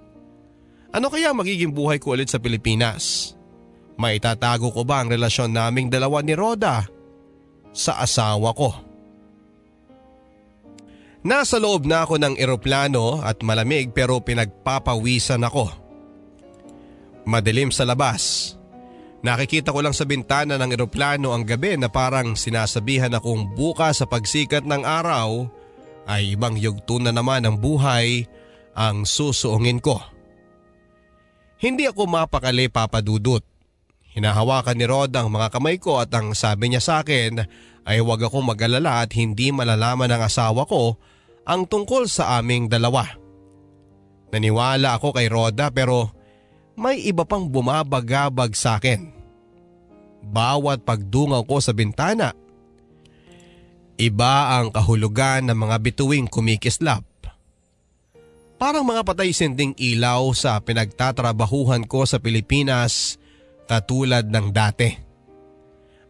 Ano 0.94 1.10
kaya 1.10 1.34
magiging 1.34 1.74
buhay 1.74 1.98
ko 1.98 2.14
ulit 2.14 2.30
sa 2.30 2.38
Pilipinas? 2.38 3.34
Maitatago 3.94 4.70
ko 4.74 4.82
ba 4.82 5.02
ang 5.02 5.10
relasyon 5.10 5.54
naming 5.54 5.90
dalawa 5.90 6.22
ni 6.22 6.34
Roda 6.34 6.86
sa 7.74 7.98
asawa 8.02 8.54
ko? 8.54 8.70
Nasa 11.24 11.56
loob 11.56 11.88
na 11.88 12.04
ako 12.04 12.20
ng 12.20 12.34
eroplano 12.36 13.22
at 13.24 13.40
malamig 13.40 13.90
pero 13.90 14.20
pinagpapawisan 14.20 15.42
ako. 15.46 15.83
Madilim 17.24 17.72
sa 17.72 17.88
labas. 17.88 18.54
Nakikita 19.24 19.72
ko 19.72 19.80
lang 19.80 19.96
sa 19.96 20.04
bintana 20.04 20.60
ng 20.60 20.76
eroplano 20.76 21.32
ang 21.32 21.48
gabi 21.48 21.80
na 21.80 21.88
parang 21.88 22.36
sinasabihan 22.36 23.16
akong 23.16 23.56
bukas 23.56 24.04
sa 24.04 24.06
pagsikat 24.06 24.68
ng 24.68 24.84
araw 24.84 25.48
ay 26.04 26.36
ibang 26.36 26.60
yugto 26.60 27.00
na 27.00 27.08
naman 27.08 27.48
ng 27.48 27.56
buhay 27.56 28.28
ang 28.76 29.08
susuungin 29.08 29.80
ko. 29.80 29.96
Hindi 31.56 31.88
ako 31.88 32.04
mapakali 32.04 32.68
papadudot. 32.68 33.40
Hinahawakan 34.12 34.76
ni 34.76 34.84
Rod 34.84 35.10
ang 35.16 35.32
mga 35.32 35.48
kamay 35.56 35.80
ko 35.80 35.98
at 35.98 36.12
ang 36.12 36.36
sabi 36.36 36.70
niya 36.70 36.84
sa 36.84 37.00
akin 37.00 37.40
ay 37.88 37.98
huwag 38.04 38.22
akong 38.22 38.46
mag-alala 38.46 39.02
at 39.02 39.16
hindi 39.16 39.50
malalaman 39.50 40.12
ng 40.12 40.22
asawa 40.22 40.68
ko 40.68 41.00
ang 41.48 41.66
tungkol 41.66 42.06
sa 42.06 42.38
aming 42.38 42.68
dalawa. 42.70 43.08
Naniwala 44.30 45.00
ako 45.00 45.16
kay 45.16 45.26
Roda 45.26 45.72
pero 45.74 46.13
may 46.74 47.02
iba 47.06 47.22
pang 47.22 47.46
bumabagabag 47.46 48.54
sa 48.58 48.78
akin. 48.78 49.10
Bawat 50.24 50.82
pagdungaw 50.82 51.44
ko 51.46 51.62
sa 51.62 51.70
bintana, 51.76 52.34
iba 54.00 54.58
ang 54.58 54.74
kahulugan 54.74 55.46
ng 55.46 55.58
mga 55.58 55.76
bituing 55.84 56.26
kumikislap. 56.26 57.04
Parang 58.58 58.86
mga 58.86 59.04
patay 59.04 59.34
sinding 59.34 59.76
ilaw 59.76 60.32
sa 60.32 60.56
pinagtatrabahuhan 60.62 61.84
ko 61.84 62.08
sa 62.08 62.22
Pilipinas 62.22 63.20
katulad 63.68 64.24
ng 64.24 64.46
dati. 64.54 64.90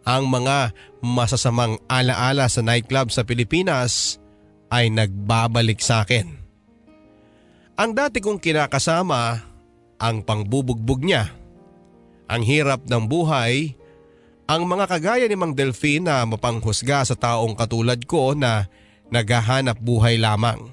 ang 0.05 0.29
mga 0.29 0.77
masasamang 1.01 1.81
alaala 1.89 2.45
sa 2.47 2.61
nightclub 2.61 3.09
sa 3.09 3.25
Pilipinas 3.25 4.21
ay 4.69 4.93
nagbabalik 4.93 5.81
sa 5.81 6.05
akin. 6.05 6.29
Ang 7.75 7.91
dati 7.97 8.21
kong 8.21 8.39
kinakasama, 8.39 9.43
ang 10.01 10.23
pangbubugbog 10.23 11.03
niya, 11.03 11.31
ang 12.31 12.43
hirap 12.43 12.85
ng 12.89 13.05
buhay, 13.07 13.77
ang 14.45 14.69
mga 14.69 14.85
kagaya 14.91 15.25
ni 15.29 15.37
Mang 15.39 15.57
Delphine 15.57 16.05
na 16.05 16.25
mapanghusga 16.29 17.05
sa 17.09 17.17
taong 17.17 17.57
katulad 17.57 18.01
ko 18.05 18.37
na 18.37 18.69
naghahanap 19.09 19.81
buhay 19.81 20.21
lamang. 20.21 20.73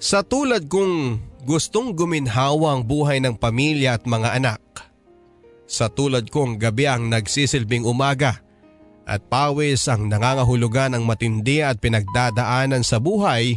Sa 0.00 0.24
tulad 0.24 0.68
kong 0.68 1.20
gustong 1.44 1.92
guminhawa 1.92 2.76
ang 2.76 2.82
buhay 2.84 3.20
ng 3.20 3.36
pamilya 3.36 4.00
at 4.00 4.04
mga 4.08 4.28
anak– 4.40 4.60
sa 5.70 5.86
tulad 5.86 6.26
kong 6.26 6.58
gabi 6.58 6.90
ang 6.90 7.06
nagsisilbing 7.06 7.86
umaga 7.86 8.42
at 9.06 9.22
pawis 9.30 9.86
ang 9.86 10.10
nangangahulugan 10.10 10.98
ng 10.98 11.06
matindi 11.06 11.62
at 11.62 11.78
pinagdadaanan 11.78 12.82
sa 12.82 12.98
buhay 12.98 13.54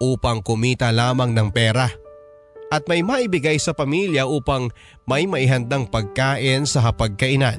upang 0.00 0.40
kumita 0.40 0.88
lamang 0.88 1.36
ng 1.36 1.52
pera 1.52 1.92
at 2.70 2.86
may 2.86 3.02
maibigay 3.02 3.58
sa 3.58 3.74
pamilya 3.74 4.30
upang 4.30 4.70
may 5.02 5.26
maihandang 5.26 5.90
pagkain 5.90 6.62
sa 6.62 6.86
hapagkainan. 6.86 7.58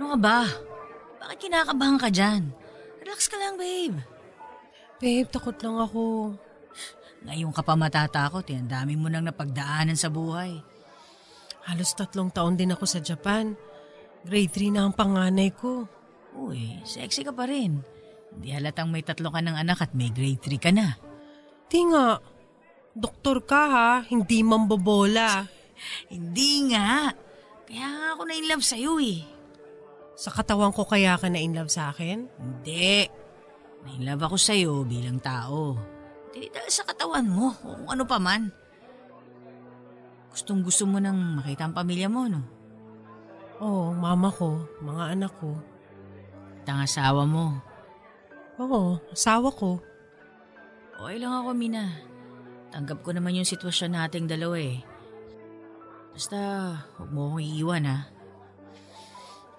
Ano 0.00 0.16
ka 0.16 0.18
ba? 0.18 0.40
Bakit 1.20 1.38
kinakabahan 1.44 2.00
ka 2.00 2.08
dyan? 2.08 2.48
Relax 3.04 3.28
ka 3.28 3.36
lang, 3.36 3.60
babe. 3.60 4.00
Babe, 4.96 5.28
takot 5.28 5.60
lang 5.60 5.76
ako. 5.76 6.32
Ngayon 7.28 7.52
ka 7.52 7.60
pa 7.60 7.76
matatakot 7.76 8.48
eh. 8.48 8.56
Ang 8.56 8.72
dami 8.72 8.96
mo 8.96 9.12
nang 9.12 9.28
napagdaanan 9.28 9.94
sa 9.94 10.08
buhay. 10.08 10.56
Halos 11.68 11.92
tatlong 11.92 12.32
taon 12.32 12.56
din 12.56 12.72
ako 12.72 12.88
sa 12.88 13.04
Japan. 13.04 13.52
Grade 14.24 14.72
3 14.72 14.72
na 14.72 14.88
ang 14.88 14.96
panganay 14.96 15.52
ko. 15.52 15.84
Uy, 16.32 16.80
sexy 16.88 17.28
ka 17.28 17.36
pa 17.36 17.44
rin. 17.44 17.84
Hindi 18.32 18.48
halatang 18.56 18.88
may 18.88 19.04
tatlo 19.04 19.28
ka 19.28 19.44
ng 19.44 19.52
anak 19.52 19.84
at 19.84 19.92
may 19.92 20.08
grade 20.08 20.40
3 20.40 20.56
ka 20.56 20.72
na. 20.72 21.07
Di 21.68 21.80
nga. 21.92 22.16
Doktor 22.98 23.46
ka 23.46 23.62
ha, 23.70 23.90
hindi 24.08 24.42
mambobola. 24.42 25.46
Hindi 26.10 26.74
nga. 26.74 27.12
Kaya 27.68 27.86
nga 27.86 28.06
ako 28.16 28.22
na-inlove 28.26 28.64
sa'yo 28.64 28.98
eh. 28.98 29.22
Sa 30.18 30.34
katawan 30.34 30.74
ko 30.74 30.82
kaya 30.82 31.14
ka 31.14 31.30
na-inlove 31.30 31.70
sa 31.70 31.94
akin? 31.94 32.26
Hindi. 32.26 33.06
Na-inlove 33.86 34.22
ako 34.26 34.36
sa'yo 34.40 34.82
bilang 34.82 35.22
tao. 35.22 35.78
Hindi 36.34 36.50
dahil 36.50 36.72
sa 36.72 36.82
katawan 36.82 37.28
mo 37.28 37.54
o 37.62 37.78
kung 37.78 37.90
ano 37.92 38.02
pa 38.02 38.18
man. 38.18 38.50
Gustong 40.34 40.66
gusto 40.66 40.88
mo 40.88 40.98
nang 40.98 41.38
makita 41.38 41.68
ang 41.68 41.76
pamilya 41.76 42.10
mo, 42.10 42.26
no? 42.26 42.42
Oo, 43.58 43.90
mama 43.94 44.30
ko, 44.30 44.66
mga 44.82 45.18
anak 45.18 45.32
ko. 45.38 45.54
At 46.62 46.66
ang 46.66 46.80
asawa 46.82 47.22
mo. 47.26 47.58
Oo, 48.58 48.98
asawa 49.14 49.50
ko. 49.54 49.82
Okay 50.98 51.22
lang 51.22 51.30
ako, 51.30 51.54
Mina. 51.54 51.94
Tanggap 52.74 53.06
ko 53.06 53.14
naman 53.14 53.38
yung 53.38 53.46
sitwasyon 53.46 53.94
nating 53.94 54.26
dalawa 54.26 54.58
eh. 54.58 54.82
Basta, 56.10 56.38
huwag 56.98 57.10
mo 57.14 57.30
akong 57.30 57.46
iiwan 57.46 57.86
ha. 57.86 57.98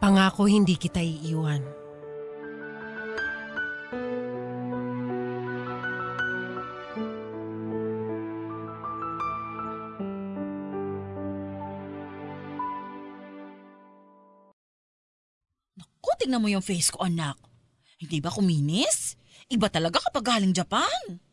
Pangako 0.04 0.52
hindi 0.52 0.76
kita 0.76 1.00
iiwan. 1.00 1.64
Naku, 15.80 16.10
tingnan 16.20 16.44
mo 16.44 16.52
yung 16.52 16.60
face 16.60 16.92
ko, 16.92 17.08
anak. 17.08 17.40
Hindi 17.96 18.20
ba 18.20 18.28
kuminis? 18.28 19.16
Iba 19.48 19.72
talaga 19.72 20.04
kapag 20.04 20.36
galing 20.36 20.52
Japan. 20.52 21.29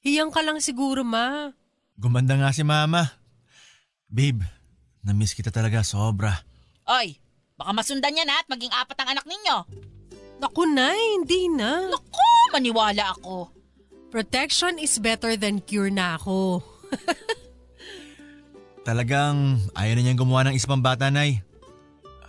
Hiyang 0.00 0.32
ka 0.32 0.40
lang 0.40 0.56
siguro, 0.64 1.04
ma. 1.04 1.52
Gumanda 2.00 2.32
nga 2.32 2.48
si 2.56 2.64
mama. 2.64 3.04
Babe, 4.08 4.40
namiss 5.04 5.36
kita 5.36 5.52
talaga 5.52 5.84
sobra. 5.84 6.40
Ay, 6.88 7.20
baka 7.60 7.76
masundan 7.76 8.16
niya 8.16 8.24
na 8.24 8.40
at 8.40 8.48
maging 8.48 8.72
apat 8.72 8.96
ang 8.96 9.12
anak 9.12 9.28
ninyo. 9.28 9.56
Naku, 10.40 10.64
Nay, 10.72 11.20
hindi 11.20 11.52
na. 11.52 11.92
Naku, 11.92 12.28
maniwala 12.56 13.12
ako. 13.12 13.52
Protection 14.08 14.80
is 14.80 14.96
better 14.96 15.36
than 15.36 15.60
cure 15.60 15.92
na 15.92 16.16
ako. 16.16 16.64
Talagang 18.88 19.60
ayaw 19.76 19.94
na 19.94 20.02
niyang 20.02 20.20
gumawa 20.24 20.48
ng 20.48 20.56
isang 20.56 20.80
bata, 20.80 21.12
Nay. 21.12 21.44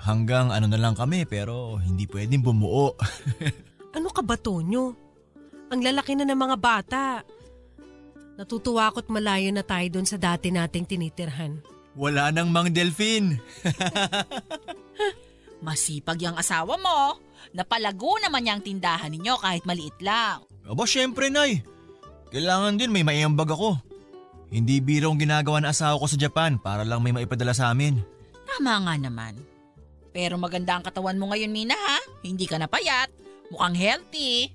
Hanggang 0.02 0.52
ano 0.52 0.68
na 0.68 0.76
lang 0.82 0.94
kami 0.98 1.24
pero 1.24 1.80
hindi 1.80 2.06
pwedeng 2.12 2.44
bumuo. 2.44 2.94
Ano 3.92 4.08
ka 4.08 4.24
ba, 4.24 4.40
Tonyo? 4.40 4.96
Ang 5.68 5.84
lalaki 5.84 6.16
na 6.16 6.24
ng 6.24 6.40
mga 6.40 6.58
bata. 6.64 7.28
Natutuwa 8.42 8.90
ako't 8.90 9.06
malayo 9.14 9.54
na 9.54 9.62
tayo 9.62 9.86
doon 9.94 10.10
sa 10.10 10.18
dati 10.18 10.50
nating 10.50 10.90
tinitirhan. 10.90 11.62
Wala 11.94 12.34
nang 12.34 12.50
Mang 12.50 12.74
Delphine. 12.74 13.38
Masipag 15.66 16.18
yung 16.26 16.34
asawa 16.34 16.74
mo. 16.82 17.22
Napalago 17.54 18.18
naman 18.18 18.42
niya 18.42 18.58
ang 18.58 18.66
tindahan 18.66 19.14
ninyo 19.14 19.38
kahit 19.38 19.62
maliit 19.70 19.94
lang. 20.02 20.42
Aba 20.66 20.90
syempre, 20.90 21.30
Nay. 21.30 21.62
Kailangan 22.34 22.82
din 22.82 22.90
may 22.90 23.06
maiambag 23.06 23.54
ako. 23.54 23.78
Hindi 24.50 24.82
biro 24.82 25.14
ang 25.14 25.22
ginagawa 25.22 25.62
ng 25.62 25.70
asawa 25.70 26.02
ko 26.02 26.10
sa 26.10 26.18
Japan 26.18 26.58
para 26.58 26.82
lang 26.82 27.06
may 27.06 27.14
maipadala 27.14 27.54
sa 27.54 27.70
amin. 27.70 28.02
Tama 28.50 28.90
nga 28.90 28.96
naman. 28.98 29.38
Pero 30.10 30.42
maganda 30.42 30.74
ang 30.74 30.82
katawan 30.82 31.22
mo 31.22 31.30
ngayon, 31.30 31.54
Mina 31.54 31.78
ha? 31.78 32.00
Hindi 32.26 32.50
ka 32.50 32.58
napayat. 32.58 33.14
Mukhang 33.54 33.78
healthy. 33.78 34.50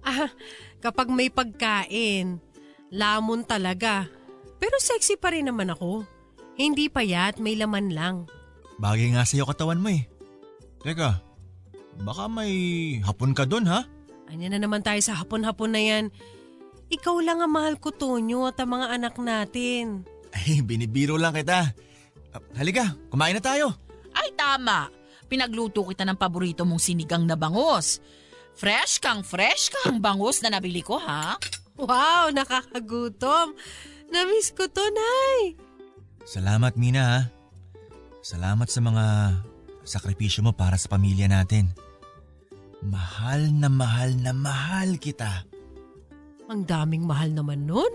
Ah, 0.00 0.32
kapag 0.80 1.12
may 1.12 1.28
pagkain, 1.28 2.40
lamon 2.92 3.42
talaga. 3.42 4.06
Pero 4.60 4.76
sexy 4.78 5.18
pa 5.18 5.32
rin 5.32 5.48
naman 5.48 5.72
ako. 5.72 6.04
Hindi 6.54 6.92
payat, 6.92 7.40
may 7.40 7.56
laman 7.56 7.90
lang. 7.90 8.28
Bagay 8.78 9.16
nga 9.16 9.24
sa'yo 9.24 9.48
katawan 9.48 9.80
mo 9.80 9.90
eh. 9.90 10.04
Teka, 10.84 11.18
baka 12.04 12.24
may 12.28 12.52
hapon 13.02 13.32
ka 13.32 13.48
doon 13.48 13.66
ha? 13.66 13.88
Anya 14.30 14.52
na 14.52 14.58
naman 14.62 14.84
tayo 14.84 15.00
sa 15.00 15.16
hapon-hapon 15.18 15.72
na 15.72 15.82
yan. 15.82 16.04
Ikaw 16.92 17.16
lang 17.24 17.40
ang 17.40 17.52
mahal 17.56 17.80
ko, 17.80 17.88
Tonyo, 17.88 18.52
at 18.52 18.60
ang 18.60 18.76
mga 18.76 18.86
anak 19.00 19.14
natin. 19.16 20.04
Ay, 20.32 20.60
binibiro 20.60 21.16
lang 21.16 21.32
kita. 21.32 21.72
Halika, 22.56 22.96
kumain 23.08 23.36
na 23.36 23.42
tayo. 23.44 23.76
Ay 24.12 24.32
tama. 24.36 24.88
Pinagluto 25.28 25.84
kita 25.88 26.04
ng 26.04 26.20
paborito 26.20 26.68
mong 26.68 26.80
sinigang 26.80 27.24
na 27.24 27.36
bangus. 27.36 28.00
Fresh 28.52 29.00
kang 29.00 29.24
fresh 29.24 29.72
kang 29.72 30.00
bangus 30.00 30.44
na 30.44 30.52
nabili 30.52 30.84
ko 30.84 31.00
ha. 31.00 31.40
Wow, 31.82 32.30
nakakagutom. 32.30 33.58
Namiss 34.06 34.54
ko 34.54 34.70
to, 34.70 34.84
Nay. 34.86 35.58
Salamat 36.22 36.78
Mina 36.78 37.02
ha. 37.02 37.20
Salamat 38.22 38.70
sa 38.70 38.78
mga 38.78 39.04
sakripisyo 39.82 40.46
mo 40.46 40.54
para 40.54 40.78
sa 40.78 40.86
pamilya 40.86 41.26
natin. 41.26 41.74
Mahal 42.86 43.50
na 43.50 43.66
mahal 43.66 44.14
na 44.14 44.30
mahal 44.30 44.94
kita. 45.02 45.42
Ang 46.46 46.62
daming 46.62 47.02
mahal 47.02 47.34
naman 47.34 47.66
nun. 47.66 47.90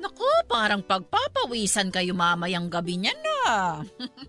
Naku, 0.00 0.24
parang 0.48 0.80
pagpapawisan 0.80 1.92
kayo 1.92 2.16
mamayang 2.16 2.72
gabi 2.72 2.96
niya 2.96 3.12
na. 3.20 3.40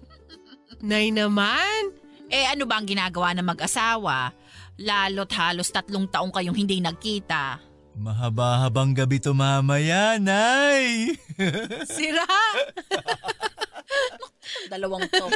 Nay 0.92 1.08
naman. 1.16 1.96
Eh 2.28 2.52
ano 2.52 2.68
ba 2.68 2.84
ang 2.84 2.88
ginagawa 2.88 3.32
ng 3.32 3.48
mag-asawa? 3.48 4.36
Lalo't 4.76 5.32
halos 5.32 5.72
tatlong 5.72 6.12
taong 6.12 6.36
kayong 6.36 6.58
hindi 6.58 6.84
nagkita. 6.84 7.73
Mahaba-habang 7.94 8.98
gabi 8.98 9.22
to 9.22 9.38
mamaya, 9.38 10.18
Nay. 10.18 11.14
Sira. 11.94 12.26
Dalawang 14.72 15.06
to. 15.14 15.28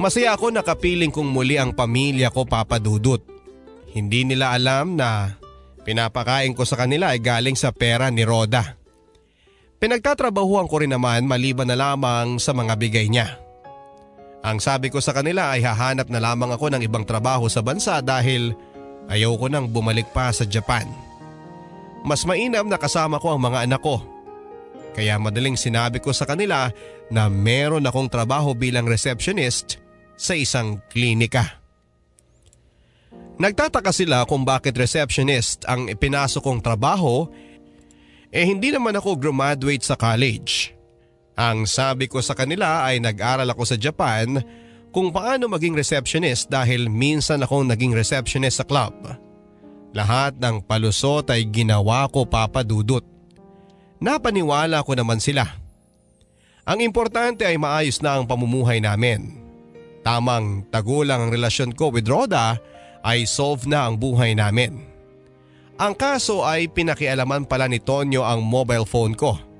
Masaya 0.00 0.34
ako 0.34 0.50
nakapiling 0.50 1.12
kong 1.12 1.28
muli 1.28 1.60
ang 1.60 1.76
pamilya 1.76 2.32
ko 2.32 2.48
papadudot. 2.48 3.20
Hindi 3.92 4.24
nila 4.24 4.56
alam 4.56 4.96
na 4.96 5.36
pinapakain 5.84 6.56
ko 6.56 6.64
sa 6.64 6.80
kanila 6.80 7.12
ay 7.12 7.20
galing 7.20 7.54
sa 7.54 7.76
pera 7.76 8.08
ni 8.08 8.24
Roda. 8.24 8.80
Pinagtatrabahuan 9.76 10.64
ko 10.64 10.80
rin 10.80 10.96
naman 10.96 11.28
maliban 11.28 11.68
na 11.68 11.76
lamang 11.76 12.40
sa 12.40 12.56
mga 12.56 12.72
bigay 12.80 13.12
niya. 13.12 13.41
Ang 14.42 14.58
sabi 14.58 14.90
ko 14.90 14.98
sa 14.98 15.14
kanila 15.14 15.54
ay 15.54 15.62
hahanap 15.62 16.10
na 16.10 16.18
lamang 16.18 16.50
ako 16.50 16.74
ng 16.74 16.82
ibang 16.82 17.06
trabaho 17.06 17.46
sa 17.46 17.62
bansa 17.62 18.02
dahil 18.02 18.54
ayaw 19.06 19.38
ko 19.38 19.46
nang 19.46 19.70
bumalik 19.70 20.10
pa 20.10 20.34
sa 20.34 20.42
Japan. 20.42 20.86
Mas 22.02 22.26
mainam 22.26 22.66
na 22.66 22.74
kasama 22.74 23.22
ko 23.22 23.34
ang 23.34 23.40
mga 23.42 23.70
anak 23.70 23.82
ko. 23.82 24.02
Kaya 24.92 25.16
madaling 25.16 25.54
sinabi 25.54 26.02
ko 26.02 26.10
sa 26.10 26.26
kanila 26.26 26.68
na 27.08 27.30
meron 27.30 27.86
akong 27.86 28.10
trabaho 28.10 28.52
bilang 28.52 28.84
receptionist 28.84 29.78
sa 30.18 30.34
isang 30.34 30.82
klinika. 30.90 31.62
Nagtataka 33.38 33.94
sila 33.94 34.26
kung 34.26 34.42
bakit 34.42 34.74
receptionist 34.74 35.64
ang 35.70 35.86
ipinasok 35.86 36.42
kong 36.42 36.60
trabaho 36.60 37.30
Eh 38.32 38.48
hindi 38.48 38.72
naman 38.72 38.96
ako 38.96 39.20
graduate 39.20 39.84
sa 39.84 39.92
college. 39.92 40.72
Ang 41.32 41.64
sabi 41.64 42.12
ko 42.12 42.20
sa 42.20 42.36
kanila 42.36 42.84
ay 42.84 43.00
nag-aral 43.00 43.48
ako 43.48 43.64
sa 43.64 43.76
Japan 43.80 44.36
kung 44.92 45.08
paano 45.08 45.48
maging 45.48 45.72
receptionist 45.72 46.52
dahil 46.52 46.92
minsan 46.92 47.40
akong 47.40 47.64
naging 47.64 47.96
receptionist 47.96 48.60
sa 48.60 48.66
club. 48.68 48.92
Lahat 49.96 50.36
ng 50.36 50.60
palusot 50.64 51.32
ay 51.32 51.48
ginawa 51.48 52.04
ko 52.12 52.28
papadudot. 52.28 53.04
Napaniwala 54.00 54.84
ko 54.84 54.92
naman 54.92 55.20
sila. 55.20 55.48
Ang 56.68 56.84
importante 56.84 57.48
ay 57.48 57.56
maayos 57.56 58.04
na 58.04 58.20
ang 58.20 58.28
pamumuhay 58.28 58.84
namin. 58.84 59.40
Tamang 60.04 60.68
tagulang 60.68 61.28
ang 61.28 61.30
relasyon 61.32 61.72
ko 61.72 61.88
with 61.88 62.08
Rhoda 62.08 62.60
ay 63.00 63.24
solve 63.24 63.64
na 63.64 63.88
ang 63.88 63.96
buhay 63.96 64.36
namin. 64.36 64.84
Ang 65.80 65.96
kaso 65.96 66.44
ay 66.44 66.68
pinakialaman 66.68 67.48
pala 67.48 67.66
ni 67.66 67.80
Tonyo 67.80 68.22
ang 68.22 68.44
mobile 68.44 68.84
phone 68.86 69.16
ko 69.16 69.51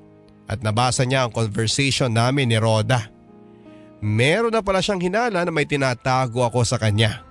at 0.47 0.59
nabasa 0.59 1.07
niya 1.07 1.25
ang 1.27 1.31
conversation 1.31 2.11
namin 2.11 2.51
ni 2.51 2.57
Rhoda. 2.59 3.07
Meron 4.03 4.51
na 4.51 4.59
pala 4.59 4.83
siyang 4.83 4.99
hinala 4.99 5.47
na 5.47 5.51
may 5.51 5.63
tinatago 5.63 6.43
ako 6.43 6.67
sa 6.67 6.75
kanya. 6.75 7.23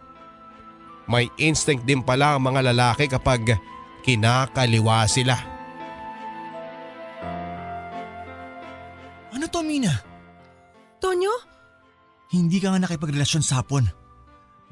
May 1.05 1.29
instinct 1.37 1.85
din 1.85 2.01
pala 2.01 2.39
ang 2.39 2.49
mga 2.49 2.73
lalaki 2.73 3.05
kapag 3.11 3.61
kinakaliwa 4.01 5.05
sila. 5.05 5.37
Ano 9.33 9.45
to, 9.49 9.61
Mina? 9.61 9.93
Tonyo? 10.97 11.35
Hindi 12.33 12.57
ka 12.57 12.73
nga 12.73 12.81
nakipagrelasyon 12.81 13.45
sa 13.45 13.61
hapon. 13.61 13.85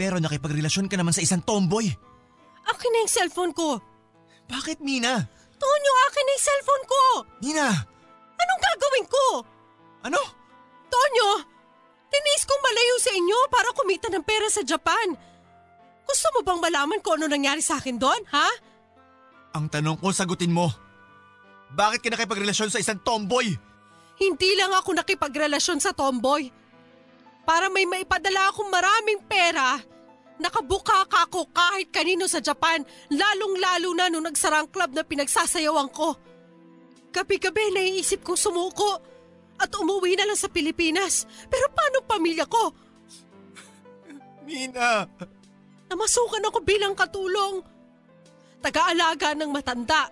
Pero 0.00 0.16
nakipagrelasyon 0.16 0.88
ka 0.88 0.96
naman 0.96 1.12
sa 1.12 1.20
isang 1.20 1.44
tomboy. 1.44 1.84
Akin 2.64 2.90
na 2.92 3.04
yung 3.04 3.12
cellphone 3.12 3.52
ko. 3.52 3.76
Bakit, 4.48 4.80
Mina? 4.80 5.20
Tonyo, 5.60 5.92
akin 6.08 6.24
na 6.24 6.32
yung 6.32 6.46
cellphone 6.48 6.84
ko. 6.88 7.02
Mina! 7.44 7.68
Anong 8.40 8.60
gagawin 8.60 9.06
ko? 9.06 9.24
Ano? 10.08 10.20
Tonyo, 10.90 11.30
tinis 12.08 12.44
kong 12.48 12.62
malayo 12.64 12.96
sa 12.98 13.12
inyo 13.14 13.38
para 13.52 13.68
kumita 13.76 14.08
ng 14.08 14.24
pera 14.24 14.48
sa 14.48 14.64
Japan. 14.64 15.14
Gusto 16.08 16.26
mo 16.34 16.40
bang 16.42 16.58
malaman 16.58 16.98
kung 16.98 17.20
ano 17.20 17.30
nangyari 17.30 17.62
sa 17.62 17.78
akin 17.78 18.00
doon, 18.00 18.22
ha? 18.34 18.50
Ang 19.54 19.70
tanong 19.70 19.98
ko, 19.98 20.10
sagutin 20.10 20.50
mo. 20.50 20.70
Bakit 21.70 22.02
ka 22.02 22.08
nakipagrelasyon 22.10 22.70
sa 22.74 22.82
isang 22.82 22.98
tomboy? 22.98 23.46
Hindi 24.18 24.50
lang 24.58 24.74
ako 24.74 24.98
nakipagrelasyon 24.98 25.78
sa 25.78 25.94
tomboy. 25.94 26.50
Para 27.46 27.70
may 27.70 27.86
maipadala 27.86 28.50
akong 28.50 28.68
maraming 28.68 29.22
pera, 29.24 29.78
nakabuka 30.42 31.06
ka 31.06 31.30
ako 31.30 31.46
kahit 31.54 31.94
kanino 31.94 32.26
sa 32.26 32.42
Japan, 32.42 32.82
lalong-lalo 33.10 33.90
na 33.94 34.10
nung 34.10 34.26
nagsarang 34.26 34.68
club 34.68 34.90
na 34.92 35.06
pinagsasayawan 35.06 35.88
ko. 35.94 36.18
Gabi-gabi 37.10 37.74
naiisip 37.74 38.22
kong 38.22 38.38
sumuko 38.38 39.02
at 39.60 39.70
umuwi 39.76 40.14
na 40.14 40.24
lang 40.30 40.38
sa 40.38 40.48
Pilipinas. 40.48 41.26
Pero 41.50 41.68
paano 41.74 42.06
pamilya 42.06 42.46
ko? 42.46 42.72
Mina! 44.46 45.04
Namasukan 45.90 46.46
ako 46.46 46.58
bilang 46.62 46.94
katulong. 46.94 47.60
Taga-alaga 48.62 49.34
ng 49.34 49.50
matanda. 49.50 50.06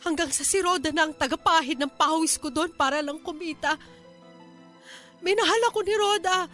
Hanggang 0.00 0.32
sa 0.32 0.40
si 0.40 0.56
Roda 0.64 0.88
na 0.88 1.04
ang 1.04 1.12
tagapahid 1.12 1.76
ng 1.76 1.92
pawis 1.92 2.40
ko 2.40 2.48
doon 2.48 2.72
para 2.72 3.04
lang 3.04 3.20
kumita. 3.20 3.76
Minahal 5.20 5.62
ako 5.68 5.78
ni 5.84 5.92
Roda. 5.92 6.48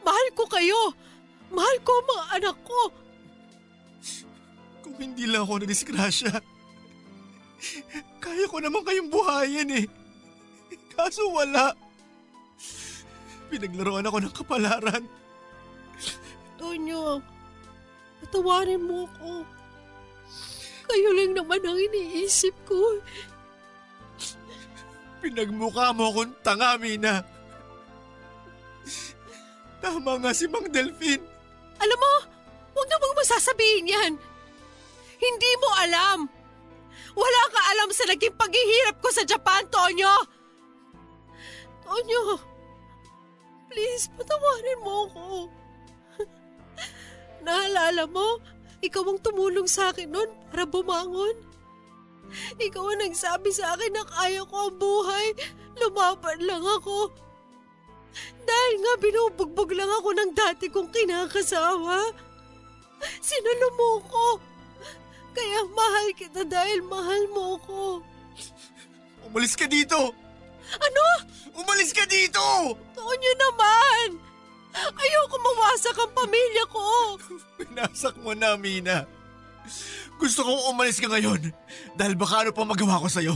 Mahal 0.00 0.26
ko 0.32 0.48
kayo. 0.48 0.80
Mahal 1.52 1.76
ko 1.84 1.92
ang 1.92 2.06
mga 2.08 2.24
anak 2.40 2.56
ko. 2.64 2.80
Kung 4.80 4.96
hindi 4.96 5.28
lang 5.28 5.44
ako 5.44 5.60
nadisgrasya, 5.60 6.32
kaya 8.22 8.44
ko 8.48 8.58
naman 8.60 8.82
kayong 8.82 9.10
buhayin 9.10 9.70
eh. 9.84 9.86
Kaso 10.94 11.26
wala. 11.30 11.74
Pinaglaruan 13.50 14.06
ako 14.06 14.18
ng 14.22 14.34
kapalaran. 14.34 15.04
Tonyo, 16.56 17.20
patawarin 18.24 18.82
mo 18.82 19.06
ako. 19.10 19.44
Kayo 20.84 21.10
lang 21.16 21.32
naman 21.34 21.60
ang 21.64 21.78
iniisip 21.78 22.54
ko. 22.68 23.00
Pinagmukha 25.24 25.96
mo 25.96 26.12
akong 26.12 26.34
tanga, 26.44 26.76
Mina. 26.76 27.24
Tama 29.80 30.20
nga 30.20 30.32
si 30.32 30.44
Mang 30.48 30.68
Delphine. 30.68 31.24
Alam 31.80 31.98
mo, 32.00 32.14
huwag 32.76 32.88
na 32.88 32.96
mong 33.00 33.16
masasabihin 33.20 33.92
yan. 33.92 34.12
Hindi 35.20 35.50
mo 35.60 35.68
alam. 35.80 36.18
Wala 37.14 37.42
ka 37.50 37.60
alam 37.74 37.90
sa 37.94 38.04
naging 38.10 38.34
paghihirap 38.34 38.98
ko 38.98 39.08
sa 39.14 39.22
Japan, 39.22 39.62
Tonyo. 39.70 40.14
Tonyo, 41.86 42.38
please, 43.70 44.10
patawarin 44.18 44.80
mo 44.82 44.94
ako. 45.06 45.26
Naalala 47.46 48.10
mo, 48.10 48.42
ikaw 48.82 49.06
ang 49.06 49.22
tumulong 49.22 49.70
sa 49.70 49.94
akin 49.94 50.10
noon 50.10 50.30
para 50.50 50.66
bumangon. 50.66 51.38
Ikaw 52.58 52.84
ang 52.90 53.00
nagsabi 53.06 53.54
sa 53.54 53.78
akin 53.78 53.94
na 53.94 54.04
kaya 54.04 54.42
ko 54.42 54.68
ang 54.68 54.74
buhay. 54.74 55.26
Lumaban 55.78 56.38
lang 56.42 56.62
ako. 56.62 57.14
Dahil 58.44 58.74
nga 58.82 58.94
binubugbog 58.98 59.70
lang 59.74 59.90
ako 59.90 60.08
ng 60.14 60.30
dati 60.34 60.66
kong 60.70 60.90
kinakasawa. 60.90 62.10
Sinalo 63.22 63.68
mo 63.74 63.90
ko. 64.06 64.26
Kaya 65.34 65.60
mahal 65.74 66.06
kita 66.14 66.42
dahil 66.46 66.78
mahal 66.86 67.22
mo 67.34 67.58
ko. 67.66 67.82
Umalis 69.26 69.58
ka 69.58 69.66
dito! 69.66 70.14
Ano? 70.78 71.06
Umalis 71.58 71.90
ka 71.90 72.06
dito! 72.06 72.78
Tonyo 72.94 73.32
naman! 73.34 74.22
Ayoko 74.74 75.36
mawasak 75.38 75.96
ang 75.98 76.12
pamilya 76.14 76.64
ko. 76.70 76.86
Pinasak 77.58 78.14
mo 78.18 78.34
na, 78.34 78.58
Mina. 78.58 79.06
Gusto 80.18 80.42
kong 80.46 80.74
umalis 80.74 80.98
ka 80.98 81.10
ngayon 81.10 81.50
dahil 81.98 82.14
baka 82.18 82.46
ano 82.46 82.50
pa 82.50 82.66
magawa 82.66 83.02
ko 83.02 83.08
sa'yo. 83.10 83.34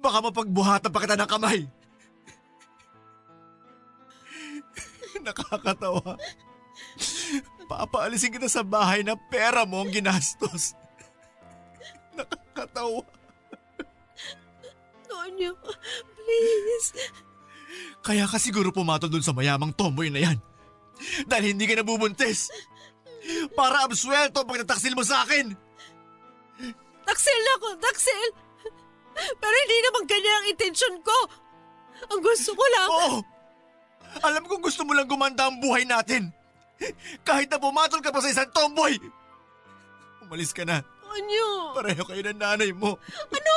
Baka 0.00 0.18
mapagbuhatan 0.24 0.90
pa 0.90 0.98
kita 1.04 1.16
ng 1.16 1.30
kamay. 1.30 1.60
Nakakatawa. 5.24 6.18
Papaalisin 7.70 8.34
kita 8.34 8.50
sa 8.50 8.66
bahay 8.66 9.06
na 9.06 9.14
pera 9.16 9.62
mo 9.64 9.80
ang 9.80 9.92
ginastos. 9.92 10.74
Nakakatawa. 12.52 13.00
Tonyo, 15.08 15.56
please. 16.20 16.92
Kaya 18.04 18.28
ka 18.28 18.36
siguro 18.36 18.68
pumatol 18.68 19.08
dun 19.08 19.24
sa 19.24 19.32
mayamang 19.32 19.72
tomboy 19.72 20.12
na 20.12 20.20
yan. 20.20 20.36
Dahil 21.24 21.56
hindi 21.56 21.64
ka 21.64 21.80
nabubuntis. 21.80 22.52
Para 23.56 23.88
absuelto 23.88 24.44
pag 24.44 24.60
nataksil 24.60 24.92
mo 24.92 25.00
sa 25.00 25.24
akin. 25.24 25.56
Taksil 27.08 27.40
na 27.40 27.52
ako, 27.56 27.68
taksil. 27.80 28.28
Pero 29.16 29.54
hindi 29.56 29.78
naman 29.88 30.04
ganyan 30.04 30.36
ang 30.36 30.46
intensyon 30.52 30.96
ko. 31.00 31.16
Ang 32.12 32.20
gusto 32.20 32.52
ko 32.52 32.64
lang... 32.76 32.88
Oo! 32.92 33.16
Alam 34.28 34.44
kong 34.44 34.60
gusto 34.60 34.84
mo 34.84 34.92
lang 34.92 35.08
gumanda 35.08 35.48
ang 35.48 35.56
buhay 35.56 35.88
natin. 35.88 36.28
Kahit 37.24 37.48
na 37.48 37.56
pumatol 37.56 38.04
ka 38.04 38.12
pa 38.12 38.20
sa 38.20 38.28
isang 38.28 38.52
tomboy. 38.52 39.00
Umalis 40.20 40.52
ka 40.52 40.68
na. 40.68 40.84
Tonyo. 41.12 41.76
Pareho 41.76 42.02
kayo 42.08 42.22
ng 42.24 42.40
nanay 42.40 42.72
mo. 42.72 42.96
Ano? 43.28 43.56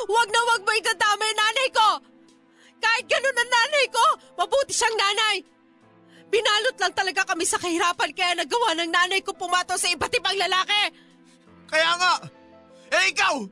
Huwag 0.00 0.28
na 0.32 0.40
huwag 0.48 0.62
mo 0.64 0.72
itatama 0.72 1.28
yung 1.28 1.40
nanay 1.44 1.68
ko! 1.76 1.88
Kahit 2.80 3.04
ganun 3.04 3.36
ang 3.36 3.50
nanay 3.52 3.86
ko, 3.92 4.04
mabuti 4.40 4.72
siyang 4.72 4.96
nanay! 4.96 5.44
Binalot 6.32 6.76
lang 6.80 6.94
talaga 6.96 7.28
kami 7.28 7.44
sa 7.44 7.60
kahirapan 7.60 8.16
kaya 8.16 8.32
nagawa 8.32 8.72
ng 8.80 8.88
nanay 8.88 9.20
ko 9.20 9.36
pumato 9.36 9.76
sa 9.76 9.92
iba't 9.92 10.14
ibang 10.16 10.40
lalaki! 10.40 10.82
Kaya 11.68 11.90
nga! 12.00 12.14
Eh 12.96 13.12
ikaw! 13.12 13.44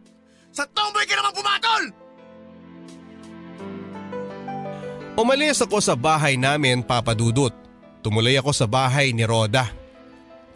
Sa 0.49 0.65
tomboy 0.73 1.05
ka 1.05 1.21
naman 1.21 1.37
pumatol! 1.37 1.85
Umalis 5.21 5.61
ako 5.61 5.85
sa 5.85 5.99
bahay 5.99 6.41
namin 6.41 6.81
papadudot. 6.81 7.53
Tumuloy 8.01 8.41
ako 8.41 8.57
sa 8.57 8.65
bahay 8.65 9.13
ni 9.13 9.27
Roda. 9.29 9.69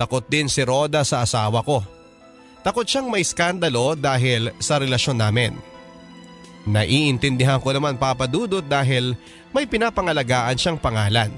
Takot 0.03 0.27
din 0.27 0.51
si 0.51 0.67
Roda 0.67 1.07
sa 1.07 1.23
asawa 1.23 1.63
ko. 1.63 1.79
Takot 2.67 2.83
siyang 2.83 3.07
may 3.07 3.23
skandalo 3.23 3.95
dahil 3.95 4.51
sa 4.59 4.83
relasyon 4.83 5.23
namin. 5.23 5.55
Naiintindihan 6.67 7.63
ko 7.63 7.71
naman 7.71 8.03
papadudot 8.03 8.67
dahil 8.67 9.15
may 9.55 9.71
pinapangalagaan 9.71 10.59
siyang 10.59 10.83
pangalan. 10.83 11.31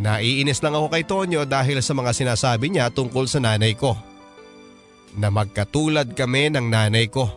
Naiinis 0.00 0.64
lang 0.64 0.80
ako 0.80 0.88
kay 0.88 1.04
Tonyo 1.04 1.44
dahil 1.44 1.84
sa 1.84 1.92
mga 1.92 2.16
sinasabi 2.16 2.72
niya 2.72 2.88
tungkol 2.88 3.28
sa 3.28 3.36
nanay 3.36 3.76
ko. 3.76 3.92
Na 5.20 5.28
magkatulad 5.28 6.16
kami 6.16 6.56
ng 6.56 6.72
nanay 6.72 7.12
ko. 7.12 7.28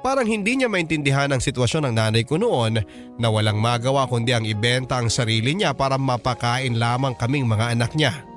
Parang 0.00 0.24
hindi 0.24 0.56
niya 0.56 0.72
maintindihan 0.72 1.28
ang 1.28 1.44
sitwasyon 1.44 1.92
ng 1.92 1.94
nanay 1.96 2.24
ko 2.24 2.40
noon 2.40 2.80
na 3.20 3.28
walang 3.28 3.60
magawa 3.60 4.08
kundi 4.08 4.32
ang 4.32 4.48
ibenta 4.48 4.96
ang 4.96 5.12
sarili 5.12 5.52
niya 5.52 5.76
para 5.76 6.00
mapakain 6.00 6.80
lamang 6.80 7.12
kaming 7.20 7.44
mga 7.44 7.76
anak 7.76 7.92
niya. 7.92 8.33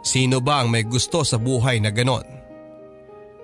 Sino 0.00 0.40
ba 0.40 0.64
ang 0.64 0.72
may 0.72 0.84
gusto 0.84 1.20
sa 1.22 1.36
buhay 1.36 1.78
na 1.80 1.92
ganon? 1.92 2.24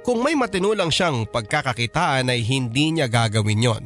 Kung 0.07 0.23
may 0.23 0.39
matinulang 0.39 0.89
siyang 0.89 1.27
pagkakakitaan 1.29 2.31
ay 2.31 2.41
hindi 2.47 2.95
niya 2.95 3.11
gagawin 3.11 3.67
yon. 3.67 3.85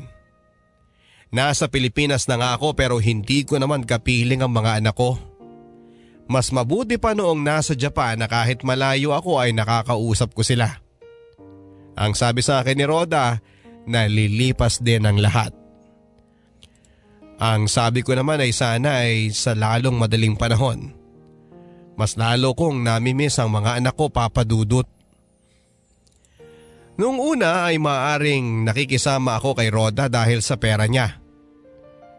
Nasa 1.30 1.70
Pilipinas 1.70 2.26
na 2.26 2.36
nga 2.36 2.50
ako 2.58 2.74
pero 2.76 2.98
hindi 2.98 3.46
ko 3.46 3.56
naman 3.56 3.86
kapiling 3.86 4.42
ang 4.42 4.52
mga 4.52 4.84
anak 4.84 4.94
ko. 4.98 5.16
Mas 6.30 6.54
mabuti 6.54 7.00
pa 7.00 7.16
noong 7.16 7.42
nasa 7.42 7.74
Japan 7.74 8.20
na 8.20 8.30
kahit 8.30 8.62
malayo 8.62 9.16
ako 9.16 9.42
ay 9.42 9.50
nakakausap 9.50 10.30
ko 10.30 10.46
sila. 10.46 10.78
Ang 11.98 12.14
sabi 12.14 12.44
sa 12.44 12.62
akin 12.62 12.78
ni 12.78 12.86
Roda 12.86 13.42
na 13.88 14.06
lilipas 14.06 14.78
din 14.78 15.02
ang 15.08 15.18
lahat. 15.18 15.50
Ang 17.40 17.66
sabi 17.66 18.04
ko 18.04 18.12
naman 18.12 18.44
ay 18.44 18.52
sana 18.52 19.08
ay 19.08 19.32
sa 19.32 19.56
lalong 19.56 19.96
madaling 19.96 20.36
panahon. 20.36 20.99
Mas 22.00 22.16
lalo 22.16 22.56
kong 22.56 22.80
namimiss 22.80 23.36
ang 23.36 23.52
mga 23.52 23.76
anak 23.76 23.92
ko 23.92 24.08
papadudot. 24.08 24.88
Noong 26.96 27.36
una 27.36 27.68
ay 27.68 27.76
maaring 27.76 28.64
nakikisama 28.64 29.36
ako 29.36 29.60
kay 29.60 29.68
Roda 29.68 30.08
dahil 30.08 30.40
sa 30.40 30.56
pera 30.56 30.88
niya. 30.88 31.20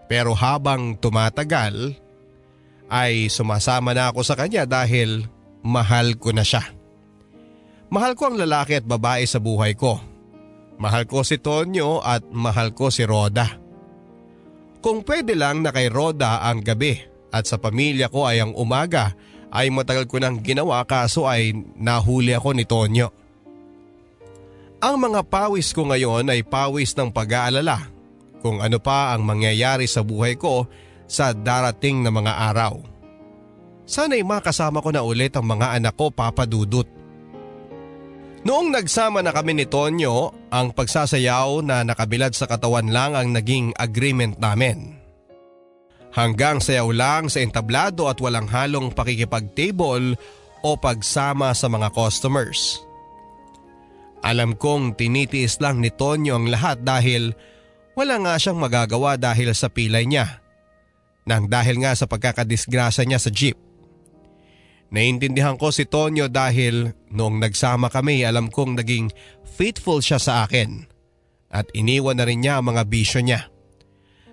Pero 0.05 0.38
habang 0.38 1.01
tumatagal 1.01 1.97
ay 2.93 3.25
sumasama 3.34 3.97
na 3.97 4.13
ako 4.13 4.21
sa 4.21 4.38
kanya 4.38 4.69
dahil 4.69 5.25
mahal 5.65 6.13
ko 6.21 6.29
na 6.29 6.45
siya. 6.45 6.61
Mahal 7.89 8.13
ko 8.13 8.29
ang 8.29 8.38
lalaki 8.38 8.77
at 8.77 8.86
babae 8.86 9.25
sa 9.25 9.41
buhay 9.41 9.73
ko. 9.73 9.97
Mahal 10.77 11.09
ko 11.09 11.25
si 11.25 11.41
Tonyo 11.41 12.05
at 12.05 12.21
mahal 12.29 12.77
ko 12.77 12.93
si 12.93 13.01
Roda. 13.01 13.49
Kung 14.77 15.01
pwede 15.01 15.34
lang 15.34 15.65
na 15.65 15.73
kay 15.73 15.89
Roda 15.89 16.45
ang 16.45 16.61
gabi 16.61 17.01
at 17.34 17.49
sa 17.49 17.57
pamilya 17.57 18.13
ko 18.13 18.29
ay 18.29 18.45
ang 18.45 18.53
umaga 18.53 19.17
ay 19.52 19.68
matagal 19.68 20.08
ko 20.08 20.18
nang 20.18 20.39
ginawa 20.39 20.80
kaso 20.88 21.28
ay 21.28 21.52
nahuli 21.76 22.32
ako 22.32 22.49
ni 22.56 22.64
Tonyo. 22.64 23.08
Ang 24.82 24.95
mga 24.97 25.22
pawis 25.28 25.76
ko 25.76 25.86
ngayon 25.86 26.32
ay 26.32 26.41
pawis 26.41 26.95
ng 26.97 27.14
pag-aalala 27.14 27.91
kung 28.41 28.64
ano 28.64 28.82
pa 28.82 29.14
ang 29.14 29.22
mangyayari 29.22 29.86
sa 29.86 30.02
buhay 30.02 30.39
ko 30.39 30.66
sa 31.06 31.36
darating 31.36 32.02
na 32.02 32.10
mga 32.10 32.34
araw. 32.49 32.82
Sana'y 33.86 34.24
makasama 34.24 34.80
ko 34.80 34.89
na 34.89 35.04
ulit 35.04 35.36
ang 35.36 35.45
mga 35.45 35.78
anak 35.78 35.93
ko 35.99 36.10
papadudot. 36.10 36.88
Noong 38.41 38.74
nagsama 38.74 39.22
na 39.22 39.30
kami 39.30 39.54
ni 39.54 39.70
Tonyo, 39.70 40.34
ang 40.49 40.74
pagsasayaw 40.74 41.62
na 41.62 41.86
nakabilad 41.86 42.34
sa 42.34 42.49
katawan 42.49 42.89
lang 42.89 43.14
ang 43.14 43.30
naging 43.30 43.70
agreement 43.78 44.41
namin. 44.41 45.01
Hanggang 46.12 46.59
sayaw 46.59 46.91
lang 46.91 47.32
sa 47.32 47.39
entablado 47.39 48.12
at 48.12 48.20
walang 48.20 48.47
halong 48.51 48.91
pakikipag-table 48.91 50.20
o 50.62 50.70
pagsama 50.76 51.55
sa 51.55 51.72
mga 51.72 51.88
customers. 51.95 52.84
Alam 54.22 54.53
kong 54.53 54.99
tinitiis 54.99 55.57
lang 55.57 55.82
ni 55.82 55.89
Tonyo 55.89 56.38
ang 56.38 56.45
lahat 56.51 56.86
dahil 56.86 57.34
wala 57.97 58.22
nga 58.22 58.34
siyang 58.38 58.59
magagawa 58.62 59.18
dahil 59.18 59.51
sa 59.57 59.68
pilay 59.68 60.05
niya. 60.05 60.43
Nang 61.26 61.49
dahil 61.49 61.82
nga 61.82 61.97
sa 61.97 62.05
pagkakadisgrasya 62.05 63.03
niya 63.05 63.20
sa 63.22 63.34
jeep. 63.34 63.57
Naintindihan 64.91 65.55
ko 65.55 65.72
si 65.72 65.88
Tonyo 65.88 66.28
dahil 66.28 66.91
noong 67.09 67.39
nagsama 67.39 67.88
kami 67.88 68.28
alam 68.28 68.51
kong 68.51 68.78
naging 68.78 69.07
faithful 69.47 70.03
siya 70.03 70.20
sa 70.20 70.43
akin 70.43 70.86
at 71.51 71.68
iniwan 71.76 72.20
na 72.20 72.28
rin 72.28 72.43
niya 72.43 72.59
ang 72.59 72.72
mga 72.72 72.84
bisyo 72.88 73.20
niya. 73.24 73.51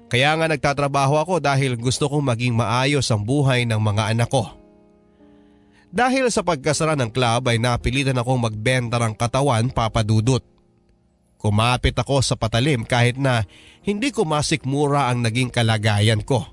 Kaya 0.09 0.33
nga 0.41 0.49
nagtatrabaho 0.49 1.21
ako 1.21 1.35
dahil 1.37 1.77
gusto 1.77 2.09
kong 2.09 2.25
maging 2.33 2.57
maayos 2.57 3.05
ang 3.13 3.21
buhay 3.21 3.69
ng 3.69 3.77
mga 3.77 4.17
anak 4.17 4.33
ko. 4.33 4.49
Dahil 5.89 6.29
sa 6.33 6.45
pagkasara 6.45 6.97
ng 6.97 7.13
club 7.13 7.49
ay 7.49 7.61
napilitan 7.61 8.17
akong 8.17 8.41
magbenta 8.41 9.01
ng 9.01 9.17
katawan 9.17 9.69
papadudot. 9.73 10.45
Kumapit 11.39 11.95
ako 11.97 12.25
sa 12.25 12.35
patalim 12.35 12.83
kahit 12.85 13.21
na 13.21 13.45
hindi 13.85 14.11
ko 14.11 14.25
masikmura 14.25 15.13
ang 15.13 15.23
naging 15.25 15.53
kalagayan 15.53 16.25
ko. 16.25 16.45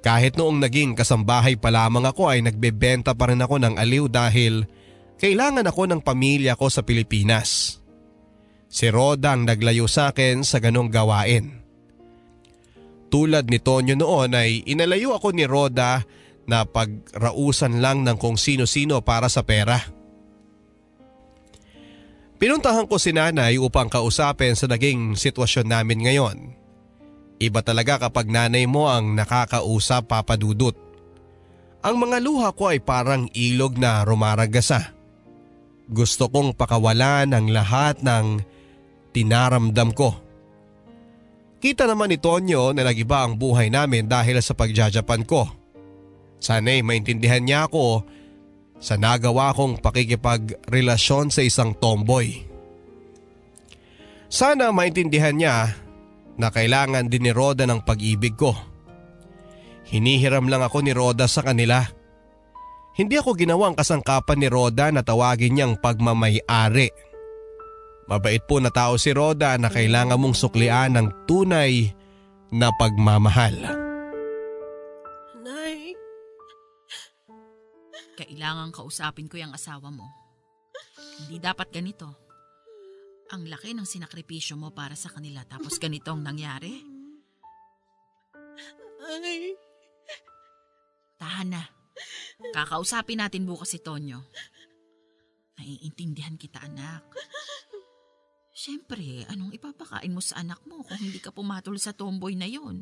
Kahit 0.00 0.36
noong 0.38 0.60
naging 0.62 0.94
kasambahay 0.94 1.56
pa 1.58 1.72
lamang 1.72 2.04
ako 2.04 2.30
ay 2.30 2.44
nagbebenta 2.44 3.16
pa 3.16 3.30
rin 3.30 3.40
ako 3.42 3.56
ng 3.58 3.74
aliw 3.80 4.04
dahil 4.06 4.68
kailangan 5.16 5.64
ako 5.64 5.82
ng 5.90 6.00
pamilya 6.02 6.58
ko 6.60 6.68
sa 6.68 6.84
Pilipinas. 6.84 7.80
Si 8.68 8.86
Roda 8.90 9.32
ang 9.32 9.46
naglayo 9.46 9.88
sa 9.88 10.10
akin 10.12 10.42
sa 10.44 10.60
ganong 10.60 10.90
gawain. 10.92 11.63
Tulad 13.14 13.46
ni 13.46 13.62
Tonyo 13.62 13.94
noon 13.94 14.34
ay 14.34 14.66
inalayo 14.66 15.14
ako 15.14 15.30
ni 15.30 15.46
Roda 15.46 16.02
na 16.50 16.66
pagrausan 16.66 17.78
lang 17.78 18.02
ng 18.02 18.18
kung 18.18 18.34
sino-sino 18.34 19.06
para 19.06 19.30
sa 19.30 19.46
pera. 19.46 19.78
Pinuntahan 22.42 22.90
ko 22.90 22.98
si 22.98 23.14
nanay 23.14 23.54
upang 23.54 23.86
kausapin 23.86 24.58
sa 24.58 24.66
naging 24.66 25.14
sitwasyon 25.14 25.70
namin 25.70 26.02
ngayon. 26.02 26.36
Iba 27.38 27.62
talaga 27.62 28.02
kapag 28.02 28.26
nanay 28.26 28.66
mo 28.66 28.90
ang 28.90 29.14
nakakausap 29.14 30.10
papadudot. 30.10 30.74
Ang 31.86 32.02
mga 32.02 32.18
luha 32.18 32.50
ko 32.50 32.74
ay 32.74 32.82
parang 32.82 33.30
ilog 33.30 33.78
na 33.78 34.02
rumaragasa. 34.02 34.90
Gusto 35.86 36.26
kong 36.26 36.58
pakawalan 36.58 37.30
ang 37.30 37.46
lahat 37.46 38.02
ng 38.02 38.42
tinaramdam 39.14 39.94
ko. 39.94 40.23
Kita 41.64 41.88
naman 41.88 42.12
ni 42.12 42.20
Tonyo 42.20 42.76
na 42.76 42.84
nagiba 42.84 43.24
ang 43.24 43.40
buhay 43.40 43.72
namin 43.72 44.04
dahil 44.04 44.36
sa 44.44 44.52
pagjajapan 44.52 45.24
ko. 45.24 45.48
Sana'y 46.36 46.84
maintindihan 46.84 47.40
niya 47.40 47.64
ako 47.72 48.04
sa 48.76 49.00
nagawa 49.00 49.56
kong 49.56 49.80
pakikipagrelasyon 49.80 51.32
sa 51.32 51.40
isang 51.40 51.72
tomboy. 51.72 52.36
Sana 54.28 54.76
maintindihan 54.76 55.32
niya 55.32 55.72
na 56.36 56.52
kailangan 56.52 57.08
din 57.08 57.24
ni 57.24 57.32
Roda 57.32 57.64
ng 57.64 57.80
pag-ibig 57.80 58.36
ko. 58.36 58.52
Hinihiram 59.88 60.44
lang 60.52 60.60
ako 60.60 60.84
ni 60.84 60.92
Roda 60.92 61.24
sa 61.24 61.40
kanila. 61.40 61.80
Hindi 62.92 63.16
ako 63.16 63.40
ginawang 63.40 63.72
kasangkapan 63.72 64.36
ni 64.36 64.52
Roda 64.52 64.92
na 64.92 65.00
tawagin 65.00 65.56
niyang 65.56 65.80
pagmamay-ari. 65.80 66.92
Mabait 68.04 68.40
po 68.44 68.60
na 68.60 68.68
tao 68.68 69.00
si 69.00 69.10
Roda 69.16 69.56
na 69.56 69.72
kailangan 69.72 70.20
mong 70.20 70.36
suklian 70.36 70.92
ng 70.92 71.24
tunay 71.24 71.88
na 72.52 72.68
pagmamahal. 72.76 73.56
Nay, 75.40 75.96
Kailangan 78.14 78.70
kausapin 78.70 79.26
ko 79.26 79.40
yung 79.40 79.56
asawa 79.56 79.88
mo. 79.88 80.04
Hindi 81.24 81.40
dapat 81.40 81.72
ganito. 81.72 82.08
Ang 83.32 83.48
laki 83.48 83.72
ng 83.72 83.88
sinakripisyo 83.88 84.54
mo 84.54 84.70
para 84.70 84.94
sa 84.94 85.08
kanila 85.08 85.42
tapos 85.48 85.80
ganito 85.80 86.12
ang 86.12 86.20
nangyari. 86.20 86.76
ay, 89.08 89.56
Tahan 91.16 91.48
na. 91.48 91.62
Kakausapin 92.52 93.24
natin 93.24 93.48
bukas 93.48 93.72
si 93.72 93.80
Tonyo. 93.80 94.20
Naiintindihan 95.56 96.36
kita 96.36 96.60
anak. 96.62 97.06
Siyempre, 98.64 99.28
anong 99.28 99.52
ipapakain 99.52 100.08
mo 100.08 100.24
sa 100.24 100.40
anak 100.40 100.56
mo 100.64 100.80
kung 100.88 100.96
hindi 100.96 101.20
ka 101.20 101.28
pumatol 101.28 101.76
sa 101.76 101.92
tomboy 101.92 102.32
na 102.32 102.48
yon? 102.48 102.80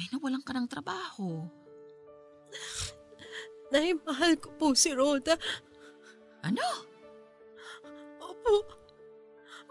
Eh, 0.00 0.08
nawalan 0.08 0.40
ka 0.40 0.56
ng 0.56 0.64
trabaho. 0.64 1.52
Nay, 3.76 3.92
mahal 3.92 4.40
ko 4.40 4.56
po 4.56 4.72
si 4.72 4.88
Roda. 4.96 5.36
Ano? 6.40 6.64
Opo, 8.24 8.64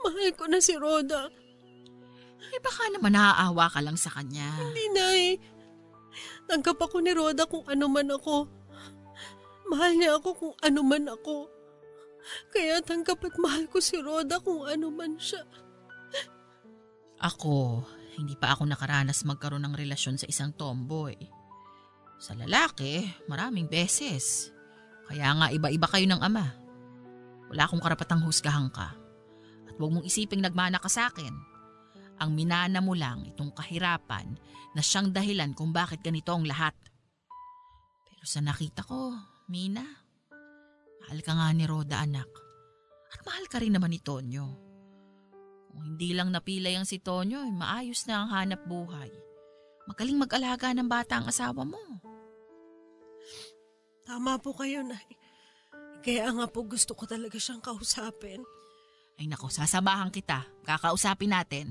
mahal 0.05 0.29
ko 0.37 0.45
na 0.45 0.61
si 0.61 0.77
Roda. 0.77 1.25
Eh, 2.53 2.61
baka 2.61 2.93
naman 2.93 3.17
naaawa 3.17 3.65
ka 3.73 3.81
lang 3.81 3.97
sa 3.97 4.13
kanya. 4.13 4.45
Hindi, 4.61 4.85
Nay. 4.93 5.21
Tanggap 6.45 6.77
ako 6.85 7.01
ni 7.01 7.17
Roda 7.17 7.49
kung 7.49 7.65
ano 7.65 7.89
man 7.89 8.13
ako. 8.13 8.45
Mahal 9.73 9.97
niya 9.97 10.21
ako 10.21 10.29
kung 10.37 10.55
ano 10.61 10.85
man 10.85 11.09
ako. 11.09 11.49
Kaya 12.53 12.81
tanggap 12.81 13.21
at 13.25 13.35
mahal 13.41 13.65
ko 13.67 13.81
si 13.81 13.97
Roda 13.97 14.37
kung 14.39 14.65
ano 14.65 14.93
man 14.93 15.17
siya. 15.17 15.41
Ako, 17.21 17.85
hindi 18.17 18.33
pa 18.33 18.57
ako 18.57 18.65
nakaranas 18.65 19.21
magkaroon 19.23 19.63
ng 19.69 19.77
relasyon 19.77 20.17
sa 20.17 20.25
isang 20.25 20.51
tomboy. 20.57 21.13
Sa 22.21 22.33
lalaki, 22.37 23.05
maraming 23.25 23.69
beses. 23.69 24.49
Kaya 25.09 25.33
nga 25.37 25.47
iba-iba 25.49 25.87
kayo 25.89 26.05
ng 26.09 26.21
ama. 26.21 26.53
Wala 27.49 27.65
akong 27.65 27.81
karapatang 27.81 28.23
husgahan 28.25 28.69
ka. 28.69 28.93
At 29.69 29.75
huwag 29.77 29.91
mong 29.91 30.05
isiping 30.07 30.41
nagmana 30.41 30.77
ka 30.77 30.89
sa 30.89 31.09
akin. 31.09 31.33
Ang 32.21 32.37
minana 32.37 32.79
mo 32.81 32.93
lang 32.93 33.25
itong 33.25 33.53
kahirapan 33.57 34.37
na 34.77 34.81
siyang 34.81 35.09
dahilan 35.09 35.57
kung 35.57 35.73
bakit 35.73 36.05
ganito 36.05 36.29
ang 36.31 36.45
lahat. 36.45 36.77
Pero 38.05 38.23
sa 38.23 38.39
nakita 38.41 38.85
ko, 38.85 39.17
Mina, 39.49 39.83
mahal 41.01 41.19
ka 41.25 41.33
nga 41.33 41.49
ni 41.51 41.65
Roda 41.65 41.99
anak. 42.05 42.29
At 43.11 43.19
mahal 43.27 43.45
ka 43.49 43.59
rin 43.59 43.75
naman 43.75 43.91
ni 43.91 43.99
Tonyo. 43.99 44.47
Kung 45.71 45.83
hindi 45.83 46.15
lang 46.15 46.31
napilay 46.31 46.77
ang 46.77 46.87
si 46.87 47.01
Tonyo, 47.01 47.43
eh, 47.43 47.51
maayos 47.51 48.07
na 48.07 48.23
ang 48.23 48.29
hanap 48.31 48.63
buhay. 48.69 49.11
Magaling 49.89 50.21
mag-alaga 50.21 50.71
ng 50.71 50.87
bata 50.87 51.19
ang 51.19 51.27
asawa 51.27 51.65
mo. 51.65 51.79
Tama 54.05 54.39
po 54.39 54.53
kayo, 54.55 54.83
Nay. 54.85 55.07
Kaya 56.01 56.33
nga 56.33 56.45
po 56.49 56.65
gusto 56.65 56.97
ko 56.97 57.05
talaga 57.05 57.37
siyang 57.37 57.61
kausapin. 57.61 58.41
Ay 59.21 59.29
nako, 59.29 59.53
sasabahan 59.53 60.09
kita. 60.09 60.49
Kakausapin 60.65 61.29
natin. 61.29 61.65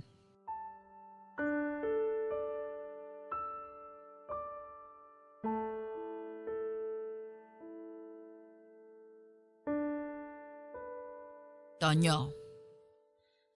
Tonyo, 11.80 12.28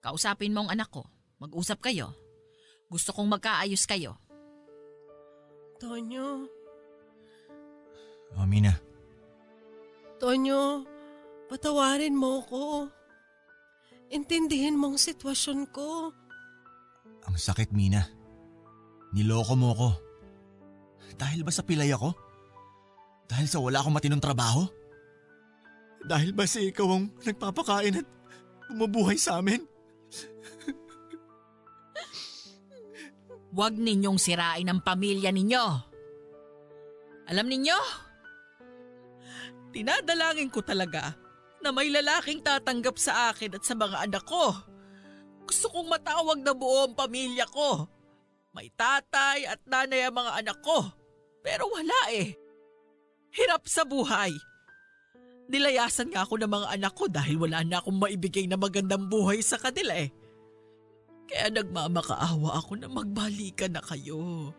kausapin 0.01 0.49
mo 0.49 0.65
ang 0.65 0.73
anak 0.73 0.89
ko. 0.89 1.05
Mag-usap 1.37 1.77
kayo. 1.77 2.09
Gusto 2.89 3.13
kong 3.13 3.29
magkaayos 3.29 3.85
kayo. 3.85 4.17
Tonyo, 5.77 6.49
Oh, 8.35 8.43
Mina. 8.43 8.75
Tonyo, 10.19 10.83
patawarin 11.47 12.11
mo 12.11 12.43
ko. 12.43 12.91
Intindihin 14.11 14.75
mo 14.75 14.91
ang 14.91 14.99
sitwasyon 14.99 15.71
ko. 15.71 16.11
Ang 17.25 17.37
sakit, 17.39 17.71
Mina. 17.71 18.03
Niloko 19.15 19.55
mo 19.55 19.71
ko. 19.71 19.89
Dahil 21.15 21.47
ba 21.47 21.51
sa 21.55 21.63
pilay 21.63 21.95
ako? 21.95 22.11
Dahil 23.31 23.47
sa 23.47 23.63
wala 23.63 23.79
akong 23.79 23.95
matinong 23.95 24.19
trabaho? 24.19 24.67
Dahil 26.05 26.37
ba 26.37 26.45
sa 26.45 26.61
ikaw 26.61 26.85
ang 26.85 27.09
nagpapakain 27.25 28.05
at 28.05 28.07
bumubuhay 28.69 29.17
sa 29.17 29.41
amin? 29.41 29.65
Huwag 33.55 33.73
ninyong 33.73 34.19
sirain 34.21 34.69
ang 34.69 34.85
pamilya 34.85 35.33
ninyo. 35.33 35.65
Alam 37.25 37.47
ninyo, 37.49 37.77
dinadalangin 39.73 40.53
ko 40.53 40.61
talaga 40.61 41.17
na 41.65 41.73
may 41.73 41.89
lalaking 41.89 42.45
tatanggap 42.45 43.01
sa 43.01 43.33
akin 43.33 43.57
at 43.57 43.63
sa 43.65 43.73
mga 43.73 44.05
anak 44.05 44.21
ko. 44.29 44.53
Gusto 45.49 45.73
kong 45.73 45.89
matawag 45.89 46.37
na 46.45 46.53
buo 46.53 46.85
ang 46.85 46.93
pamilya 46.93 47.49
ko. 47.49 47.89
May 48.53 48.69
tatay 48.69 49.49
at 49.49 49.63
nanay 49.65 50.05
ang 50.05 50.13
mga 50.13 50.31
anak 50.45 50.61
ko. 50.61 50.85
Pero 51.41 51.65
wala 51.69 52.13
eh. 52.13 52.37
Hirap 53.33 53.65
sa 53.65 53.81
buhay. 53.87 54.35
Nilayasan 55.45 56.09
nga 56.09 56.25
ako 56.25 56.41
ng 56.41 56.49
mga 56.49 56.67
anak 56.73 56.93
ko 56.97 57.05
dahil 57.05 57.37
wala 57.37 57.61
na 57.61 57.77
akong 57.77 58.01
maibigay 58.01 58.49
na 58.49 58.57
magandang 58.57 59.05
buhay 59.05 59.45
sa 59.45 59.61
kanila 59.61 59.93
eh. 59.93 60.09
Kaya 61.25 61.53
nagmamakaawa 61.53 62.57
ako 62.57 62.71
na 62.81 62.89
magbalikan 62.89 63.77
na 63.77 63.81
kayo. 63.81 64.53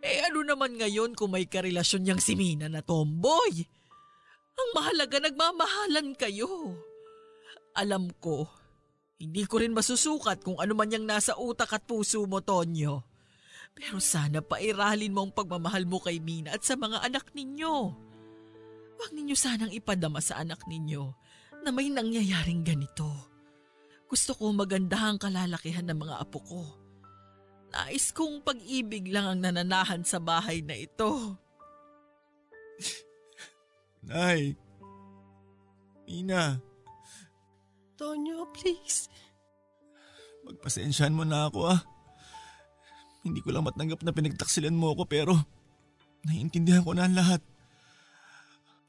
Eh 0.00 0.22
ano 0.26 0.42
naman 0.42 0.78
ngayon 0.80 1.14
kung 1.14 1.34
may 1.34 1.46
karelasyon 1.46 2.06
niyang 2.06 2.22
si 2.22 2.34
Mina 2.34 2.66
na 2.66 2.82
tomboy? 2.82 3.66
Ang 4.56 4.68
mahalaga 4.74 5.18
nagmamahalan 5.22 6.16
kayo. 6.18 6.74
Alam 7.78 8.10
ko, 8.18 8.50
hindi 9.20 9.46
ko 9.46 9.62
rin 9.62 9.76
masusukat 9.76 10.42
kung 10.42 10.58
ano 10.58 10.74
man 10.74 10.90
yung 10.90 11.06
nasa 11.06 11.38
utak 11.38 11.70
at 11.76 11.84
puso 11.86 12.24
mo, 12.26 12.42
Tonyo. 12.42 13.04
Pero 13.76 14.02
sana 14.02 14.42
pairalin 14.42 15.14
mo 15.14 15.28
ang 15.28 15.32
pagmamahal 15.36 15.86
mo 15.86 16.02
kay 16.02 16.18
Mina 16.18 16.56
at 16.56 16.66
sa 16.66 16.74
mga 16.74 17.04
anak 17.06 17.30
ninyo. 17.36 18.09
Huwag 19.00 19.16
ninyo 19.16 19.32
sanang 19.32 19.72
ipadama 19.72 20.20
sa 20.20 20.44
anak 20.44 20.68
ninyo 20.68 21.08
na 21.64 21.72
may 21.72 21.88
nangyayaring 21.88 22.60
ganito. 22.60 23.08
Gusto 24.04 24.36
ko 24.36 24.52
maganda 24.52 25.00
ang 25.00 25.16
kalalakihan 25.16 25.88
ng 25.88 25.96
mga 26.04 26.20
apo 26.20 26.38
ko. 26.44 26.60
Nais 27.72 28.12
kong 28.12 28.44
pag-ibig 28.44 29.08
lang 29.08 29.24
ang 29.24 29.40
nananahan 29.40 30.04
sa 30.04 30.20
bahay 30.20 30.60
na 30.60 30.76
ito. 30.76 31.40
Nay. 34.10 34.52
Mina, 36.04 36.60
Tonyo, 37.96 38.52
please. 38.52 39.08
magpasensyahan 40.44 41.16
mo 41.16 41.24
na 41.24 41.48
ako 41.48 41.72
ah. 41.72 41.80
Hindi 43.24 43.40
ko 43.40 43.48
lang 43.48 43.64
matanggap 43.64 44.04
na 44.04 44.12
pinagtaksilan 44.12 44.76
mo 44.76 44.92
ako 44.92 45.08
pero 45.08 45.32
naiintindihan 46.28 46.84
ko 46.84 46.92
na 46.92 47.08
ang 47.08 47.16
lahat. 47.16 47.40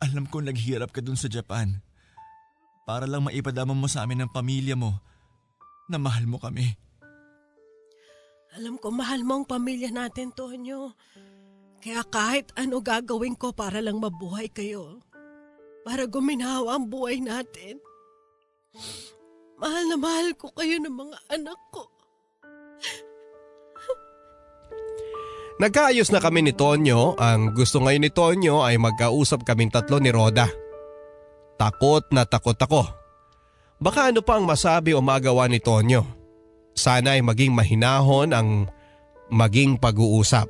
Alam 0.01 0.25
ko 0.25 0.41
naghihirap 0.41 0.89
ka 0.89 0.99
dun 0.99 1.15
sa 1.15 1.29
Japan. 1.29 1.77
Para 2.89 3.05
lang 3.05 3.29
maipadama 3.29 3.77
mo 3.77 3.85
sa 3.85 4.01
amin 4.01 4.25
ng 4.25 4.31
pamilya 4.33 4.73
mo 4.73 4.97
na 5.85 6.01
mahal 6.01 6.25
mo 6.25 6.41
kami. 6.41 6.73
Alam 8.57 8.81
ko 8.81 8.89
mahal 8.89 9.21
mo 9.21 9.39
ang 9.39 9.45
pamilya 9.45 9.93
natin, 9.93 10.33
Tonyo. 10.33 10.97
Kaya 11.81 12.01
kahit 12.09 12.49
ano 12.57 12.81
gagawin 12.81 13.37
ko 13.37 13.53
para 13.53 13.77
lang 13.79 14.01
mabuhay 14.01 14.49
kayo. 14.49 15.05
Para 15.85 16.09
guminawa 16.09 16.81
ang 16.81 16.89
buhay 16.89 17.21
natin. 17.21 17.77
Mahal 19.61 19.85
na 19.85 19.97
mahal 20.01 20.33
ko 20.33 20.49
kayo 20.57 20.81
ng 20.81 20.93
mga 20.93 21.17
anak 21.29 21.59
ko. 21.69 21.85
Nagkaayos 25.59 26.13
na 26.13 26.23
kami 26.23 26.45
ni 26.47 26.53
Tonyo. 26.55 27.19
Ang 27.19 27.51
gusto 27.51 27.83
ngayon 27.83 28.03
ni 28.07 28.11
Tonyo 28.13 28.63
ay 28.63 28.79
magkausap 28.79 29.43
kaming 29.43 29.73
tatlo 29.73 29.99
ni 29.99 30.13
Roda. 30.13 30.47
Takot 31.59 32.07
na 32.15 32.23
takot 32.23 32.55
ako. 32.55 32.87
Baka 33.81 34.13
ano 34.13 34.21
pa 34.21 34.37
ang 34.37 34.45
masabi 34.45 34.93
o 34.93 35.01
magawa 35.01 35.49
ni 35.49 35.57
Tonyo. 35.57 36.05
Sana 36.77 37.17
ay 37.17 37.21
maging 37.25 37.51
mahinahon 37.51 38.31
ang 38.31 38.69
maging 39.33 39.75
pag-uusap. 39.81 40.47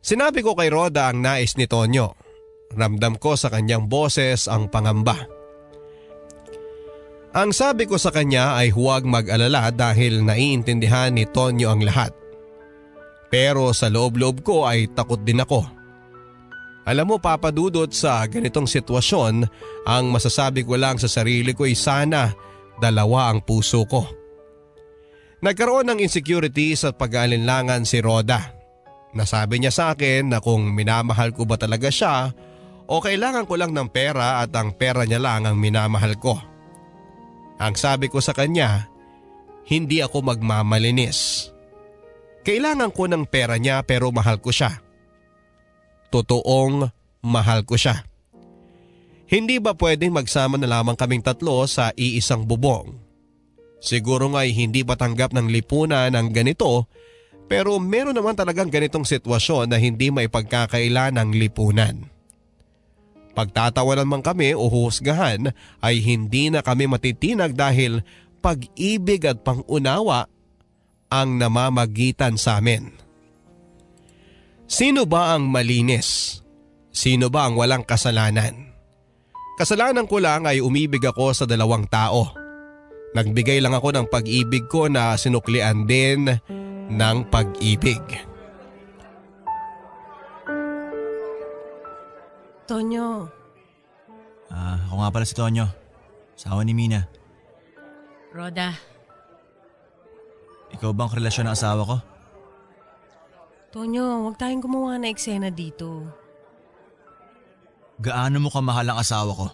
Sinabi 0.00 0.40
ko 0.40 0.54
kay 0.54 0.70
Roda 0.70 1.10
ang 1.10 1.18
nais 1.20 1.58
ni 1.58 1.66
Tonyo. 1.66 2.14
Ramdam 2.74 3.18
ko 3.18 3.34
sa 3.34 3.50
kanyang 3.50 3.90
boses 3.90 4.46
ang 4.46 4.70
pangamba. 4.70 5.26
Ang 7.36 7.52
sabi 7.52 7.84
ko 7.84 8.00
sa 8.00 8.14
kanya 8.14 8.56
ay 8.56 8.72
huwag 8.72 9.04
mag-alala 9.04 9.68
dahil 9.68 10.24
naiintindihan 10.24 11.12
ni 11.12 11.28
Tonyo 11.28 11.68
ang 11.68 11.84
lahat. 11.84 12.25
Pero 13.26 13.74
sa 13.74 13.90
loob-loob 13.90 14.46
ko 14.46 14.64
ay 14.66 14.90
takot 14.94 15.18
din 15.20 15.42
ako. 15.42 15.66
Alam 16.86 17.14
mo 17.14 17.16
papadudot 17.18 17.90
sa 17.90 18.22
ganitong 18.30 18.70
sitwasyon, 18.70 19.42
ang 19.90 20.04
masasabi 20.06 20.62
ko 20.62 20.78
lang 20.78 21.02
sa 21.02 21.10
sarili 21.10 21.50
ko 21.50 21.66
ay 21.66 21.74
sana 21.74 22.30
dalawa 22.78 23.34
ang 23.34 23.42
puso 23.42 23.82
ko. 23.90 24.06
Nagkaroon 25.42 25.90
ng 25.90 25.98
insecurities 25.98 26.86
at 26.86 26.94
pag-aalinlangan 26.94 27.82
si 27.82 27.98
Roda. 27.98 28.54
Nasabi 29.18 29.58
niya 29.58 29.74
sa 29.74 29.84
akin 29.92 30.30
na 30.30 30.38
kung 30.38 30.70
minamahal 30.76 31.34
ko 31.34 31.42
ba 31.42 31.58
talaga 31.58 31.90
siya 31.90 32.30
o 32.86 33.02
kailangan 33.02 33.50
ko 33.50 33.58
lang 33.58 33.74
ng 33.74 33.88
pera 33.90 34.38
at 34.46 34.54
ang 34.54 34.70
pera 34.78 35.02
niya 35.02 35.18
lang 35.18 35.42
ang 35.42 35.58
minamahal 35.58 36.14
ko. 36.22 36.38
Ang 37.58 37.74
sabi 37.74 38.06
ko 38.06 38.22
sa 38.22 38.30
kanya, 38.30 38.86
hindi 39.66 39.98
ako 40.04 40.22
magmamalinis. 40.22 41.50
Kailangan 42.46 42.94
ko 42.94 43.10
ng 43.10 43.26
pera 43.26 43.58
niya 43.58 43.82
pero 43.82 44.14
mahal 44.14 44.38
ko 44.38 44.54
siya. 44.54 44.78
Totoong 46.14 46.86
mahal 47.26 47.66
ko 47.66 47.74
siya. 47.74 48.06
Hindi 49.26 49.58
ba 49.58 49.74
pwedeng 49.74 50.14
magsama 50.14 50.54
na 50.54 50.70
lamang 50.70 50.94
kaming 50.94 51.26
tatlo 51.26 51.66
sa 51.66 51.90
iisang 51.98 52.46
bubong? 52.46 52.94
Siguro 53.82 54.30
nga'y 54.30 54.54
hindi 54.54 54.86
patanggap 54.86 55.34
ng 55.34 55.50
lipunan 55.50 56.14
ng 56.14 56.30
ganito 56.30 56.86
pero 57.50 57.82
meron 57.82 58.14
naman 58.14 58.38
talagang 58.38 58.70
ganitong 58.70 59.02
sitwasyon 59.02 59.66
na 59.66 59.82
hindi 59.82 60.14
maipagkakaila 60.14 61.10
ng 61.10 61.34
lipunan. 61.34 62.06
Pagtatawanan 63.34 64.06
man 64.06 64.22
kami 64.22 64.54
o 64.54 64.70
husgahan 64.70 65.50
ay 65.82 65.98
hindi 65.98 66.54
na 66.54 66.62
kami 66.62 66.86
matitinag 66.86 67.58
dahil 67.58 68.06
pag-ibig 68.38 69.26
at 69.26 69.42
pangunawa 69.42 70.30
ang 71.12 71.38
namamagitan 71.38 72.34
sa 72.38 72.58
amin. 72.58 72.92
Sino 74.66 75.06
ba 75.06 75.38
ang 75.38 75.46
malinis? 75.46 76.40
Sino 76.90 77.30
ba 77.30 77.46
ang 77.46 77.54
walang 77.54 77.86
kasalanan? 77.86 78.74
Kasalanan 79.56 80.10
ko 80.10 80.18
lang 80.18 80.44
ay 80.44 80.60
umibig 80.60 81.04
ako 81.06 81.32
sa 81.32 81.44
dalawang 81.46 81.86
tao. 81.86 82.34
Nagbigay 83.14 83.62
lang 83.62 83.72
ako 83.72 83.94
ng 83.94 84.06
pag-ibig 84.12 84.68
ko 84.68 84.90
na 84.90 85.16
sinuklian 85.16 85.88
din 85.88 86.28
ng 86.92 87.16
pag-ibig. 87.32 88.02
Tonyo, 92.66 93.30
Ah, 94.46 94.78
ako 94.86 94.94
nga 95.02 95.10
pala 95.10 95.26
si 95.26 95.34
Tonyo. 95.34 95.66
Sawa 96.38 96.62
ni 96.62 96.70
Mina. 96.70 97.10
Roda, 98.30 98.76
Ikaw 100.74 100.90
bang 100.90 101.12
relasyon 101.14 101.46
ng 101.46 101.54
asawa 101.54 101.82
ko? 101.86 101.96
Tonyo, 103.70 104.24
huwag 104.24 104.40
tayong 104.40 104.64
gumawa 104.64 104.96
na 104.96 105.12
eksena 105.12 105.52
dito. 105.52 106.08
Gaano 108.00 108.40
mo 108.40 108.48
kamahal 108.48 108.88
ang 108.90 108.98
asawa 108.98 109.32
ko? 109.32 109.46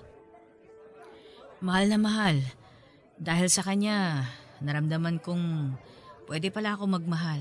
mahal 1.63 1.87
na 1.87 1.97
mahal. 1.97 2.37
Dahil 3.23 3.47
sa 3.47 3.63
kanya, 3.63 4.27
naramdaman 4.59 5.23
kong 5.23 5.79
pwede 6.27 6.51
pala 6.51 6.75
ako 6.75 6.99
magmahal. 6.99 7.39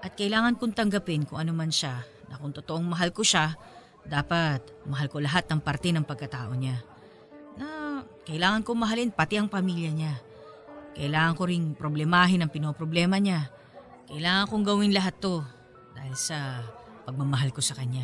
At 0.00 0.16
kailangan 0.16 0.56
kong 0.56 0.72
tanggapin 0.72 1.28
kung 1.28 1.36
ano 1.38 1.52
man 1.52 1.68
siya 1.68 2.00
na 2.32 2.40
kung 2.40 2.56
totoong 2.56 2.88
mahal 2.88 3.12
ko 3.12 3.20
siya, 3.20 3.52
dapat 4.08 4.64
mahal 4.88 5.12
ko 5.12 5.20
lahat 5.20 5.44
ng 5.52 5.60
parte 5.60 5.92
ng 5.92 6.08
pagkatao 6.08 6.56
niya. 6.56 6.80
kailangan 8.24 8.60
ko 8.60 8.76
mahalin 8.76 9.12
pati 9.12 9.40
ang 9.40 9.48
pamilya 9.48 9.88
niya. 9.92 10.14
Kailangan 10.98 11.38
ko 11.38 11.42
ring 11.46 11.78
problemahin 11.78 12.42
ang 12.42 12.50
pinoproblema 12.50 13.22
niya. 13.22 13.46
Kailangan 14.10 14.50
kong 14.50 14.64
gawin 14.66 14.90
lahat 14.90 15.14
to 15.22 15.46
dahil 15.94 16.14
sa 16.18 16.66
pagmamahal 17.06 17.54
ko 17.54 17.62
sa 17.62 17.78
kanya. 17.78 18.02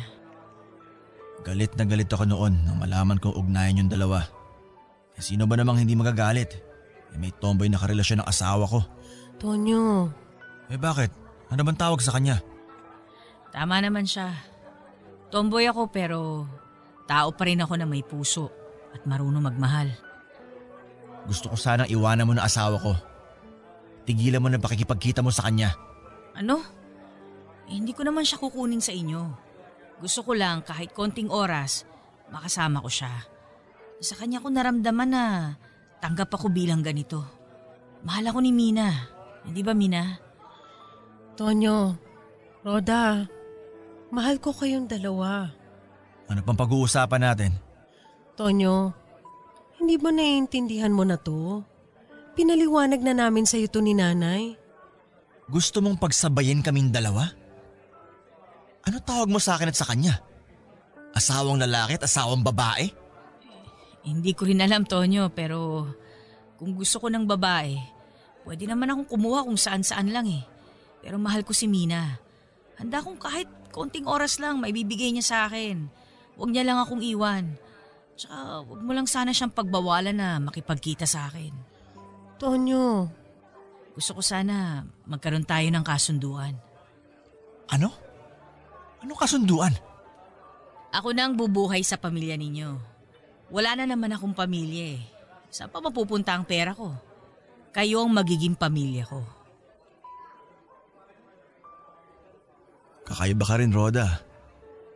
Galit 1.43 1.75
na 1.75 1.83
galit 1.83 2.07
ako 2.07 2.23
noon 2.23 2.63
nang 2.63 2.79
malaman 2.79 3.19
kong 3.19 3.35
ugnayan 3.35 3.83
yung 3.83 3.91
dalawa. 3.91 4.23
Eh, 5.19 5.21
sino 5.21 5.43
ba 5.43 5.59
namang 5.59 5.83
hindi 5.83 5.91
magagalit? 5.91 6.55
Eh, 7.11 7.19
may 7.19 7.35
tomboy 7.35 7.67
na 7.67 7.77
karelasyon 7.77 8.23
ng 8.23 8.29
asawa 8.31 8.63
ko. 8.63 8.79
Tonyo, 9.43 10.07
Eh 10.71 10.79
bakit? 10.79 11.13
Ano 11.53 11.61
bang 11.61 11.77
tawag 11.77 12.01
sa 12.01 12.15
kanya? 12.15 12.41
Tama 13.53 13.77
naman 13.77 14.09
siya. 14.09 14.33
Tomboy 15.29 15.69
ako 15.69 15.93
pero 15.93 16.49
tao 17.05 17.29
pa 17.35 17.45
rin 17.45 17.61
ako 17.61 17.73
na 17.77 17.85
may 17.85 18.01
puso 18.01 18.49
at 18.95 19.05
marunong 19.05 19.45
magmahal. 19.45 19.93
Gusto 21.25 21.49
ko 21.49 21.57
sanang 21.57 21.89
iwanan 21.89 22.29
mo 22.29 22.33
na 22.37 22.45
asawa 22.45 22.77
ko. 22.77 22.93
Tigilan 24.05 24.41
mo 24.41 24.49
na 24.49 24.61
pakikipagkita 24.61 25.25
mo 25.25 25.33
sa 25.33 25.49
kanya. 25.49 25.73
Ano? 26.37 26.61
Eh, 27.65 27.73
hindi 27.73 27.97
ko 27.97 28.05
naman 28.05 28.21
siya 28.21 28.37
kukunin 28.37 28.81
sa 28.81 28.93
inyo. 28.93 29.33
Gusto 29.97 30.21
ko 30.21 30.37
lang 30.37 30.61
kahit 30.61 30.93
konting 30.93 31.33
oras, 31.33 31.89
makasama 32.29 32.83
ko 32.83 32.89
siya. 32.91 33.25
Sa 34.03 34.13
kanya 34.13 34.43
ko 34.43 34.53
naramdaman 34.53 35.09
na 35.09 35.25
tanggap 36.03 36.29
ako 36.29 36.53
bilang 36.53 36.85
ganito. 36.85 37.25
Mahal 38.05 38.29
ako 38.29 38.39
ni 38.45 38.53
Mina. 38.53 39.09
Hindi 39.47 39.65
ba 39.65 39.73
Mina? 39.73 40.21
Tonyo, 41.33 41.97
Roda, 42.61 43.25
mahal 44.13 44.37
ko 44.37 44.53
kayong 44.53 44.85
dalawa. 44.85 45.49
Ano 46.29 46.39
pang 46.45 46.57
pag-uusapan 46.57 47.21
natin? 47.21 47.51
Tonyo, 48.37 48.93
hindi 49.79 49.95
ba 49.99 50.09
naiintindihan 50.09 50.93
mo 50.93 51.03
na 51.03 51.19
to? 51.19 51.61
Pinaliwanag 52.35 52.99
na 52.99 53.15
namin 53.15 53.47
sa 53.47 53.55
to 53.69 53.79
ni 53.79 53.95
nanay. 53.95 54.55
Gusto 55.47 55.79
mong 55.79 56.01
pagsabayin 56.01 56.65
kaming 56.65 56.89
dalawa? 56.91 57.29
Ano 58.85 58.97
tawag 59.01 59.29
mo 59.29 59.39
sa 59.39 59.55
akin 59.55 59.71
at 59.71 59.77
sa 59.77 59.87
kanya? 59.87 60.19
Asawang 61.15 61.61
lalaki 61.61 61.95
at 61.95 62.05
asawang 62.05 62.43
babae? 62.43 62.91
Hindi 64.05 64.37
ko 64.37 64.45
rin 64.45 64.61
alam, 64.61 64.85
Tonyo, 64.85 65.33
pero 65.33 65.89
kung 66.61 66.77
gusto 66.77 67.01
ko 67.01 67.07
ng 67.09 67.25
babae, 67.25 67.77
pwede 68.45 68.69
naman 68.69 68.93
akong 68.93 69.17
kumuha 69.17 69.47
kung 69.47 69.57
saan-saan 69.57 70.13
lang 70.13 70.29
eh. 70.29 70.43
Pero 71.01 71.17
mahal 71.17 71.41
ko 71.41 71.53
si 71.53 71.65
Mina. 71.65 72.21
Handa 72.77 73.01
kong 73.01 73.17
kahit 73.17 73.49
konting 73.71 74.05
oras 74.05 74.37
lang 74.37 74.61
maibibigay 74.61 75.09
niya 75.13 75.25
sa 75.25 75.37
akin. 75.49 75.89
Huwag 76.35 76.51
niya 76.51 76.67
lang 76.67 76.77
akong 76.81 77.01
iwan. 77.01 77.57
Tsaka 78.15 78.63
huwag 78.63 78.79
mo 78.79 78.91
lang 78.95 79.07
sana 79.11 79.35
siyang 79.35 79.51
pagbawalan 79.51 80.15
na 80.15 80.39
makipagkita 80.39 81.03
sa 81.03 81.27
akin. 81.27 81.51
Tonyo, 82.39 83.11
Gusto 83.95 84.19
ko 84.19 84.21
sana 84.23 84.83
magkaroon 85.07 85.47
tayo 85.47 85.71
ng 85.71 85.85
kasunduan. 85.87 86.51
Ano? 87.71 87.95
Anong 88.99 89.19
kasunduan? 89.19 89.71
Ako 90.91 91.15
na 91.15 91.27
ang 91.27 91.39
bubuhay 91.39 91.79
sa 91.79 91.95
pamilya 91.95 92.35
ninyo. 92.35 92.75
Wala 93.55 93.79
na 93.79 93.87
naman 93.87 94.11
akong 94.11 94.35
pamilya 94.35 94.99
eh. 94.99 95.01
Saan 95.47 95.71
pa 95.71 95.79
mapupunta 95.79 96.35
ang 96.35 96.43
pera 96.43 96.75
ko? 96.75 96.91
Kayo 97.71 98.03
ang 98.03 98.11
magiging 98.11 98.59
pamilya 98.59 99.07
ko. 99.07 99.23
Kakaiba 103.07 103.45
ka 103.47 103.55
rin, 103.63 103.71
Roda. 103.71 104.19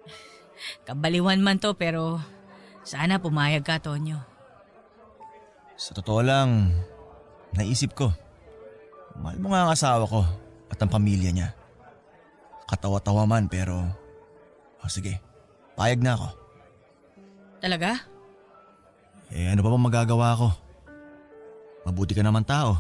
Kabaliwan 0.88 1.40
man 1.40 1.64
to 1.64 1.72
pero 1.80 2.20
sana 2.90 3.22
pumayag 3.22 3.62
ka, 3.62 3.78
Tonyo. 3.78 4.18
Sa 5.78 5.94
totoo 5.94 6.26
lang, 6.26 6.74
naisip 7.54 7.94
ko. 7.94 8.10
Mahal 9.22 9.38
mo 9.38 9.54
nga 9.54 9.70
ang 9.70 9.72
asawa 9.72 10.10
ko 10.10 10.26
at 10.74 10.82
ang 10.82 10.90
pamilya 10.90 11.30
niya. 11.30 11.50
Katawa-tawa 12.66 13.30
man 13.30 13.46
pero... 13.46 13.78
Oh, 14.82 14.90
sige, 14.90 15.22
payag 15.78 16.02
na 16.02 16.18
ako. 16.18 16.28
Talaga? 17.62 18.02
Eh 19.30 19.46
ano 19.46 19.62
pa 19.62 19.70
bang 19.70 19.86
magagawa 19.86 20.28
ko? 20.40 20.50
Mabuti 21.86 22.18
ka 22.18 22.26
naman 22.26 22.48
tao. 22.48 22.80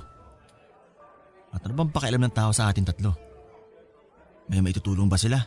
At 1.53 1.61
ano 1.61 1.73
bang 1.77 1.93
pakialam 1.93 2.23
ng 2.25 2.33
tao 2.33 2.49
sa 2.49 2.71
atin 2.71 2.87
tatlo? 2.87 3.13
May 4.49 4.65
maitutulong 4.65 5.05
ba 5.05 5.19
sila? 5.19 5.37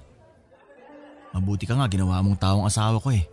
Mabuti 1.35 1.67
ka 1.67 1.75
nga 1.75 1.91
ginawa 1.91 2.23
mong 2.23 2.39
taong 2.39 2.69
asawa 2.69 3.03
ko 3.03 3.11
eh. 3.11 3.25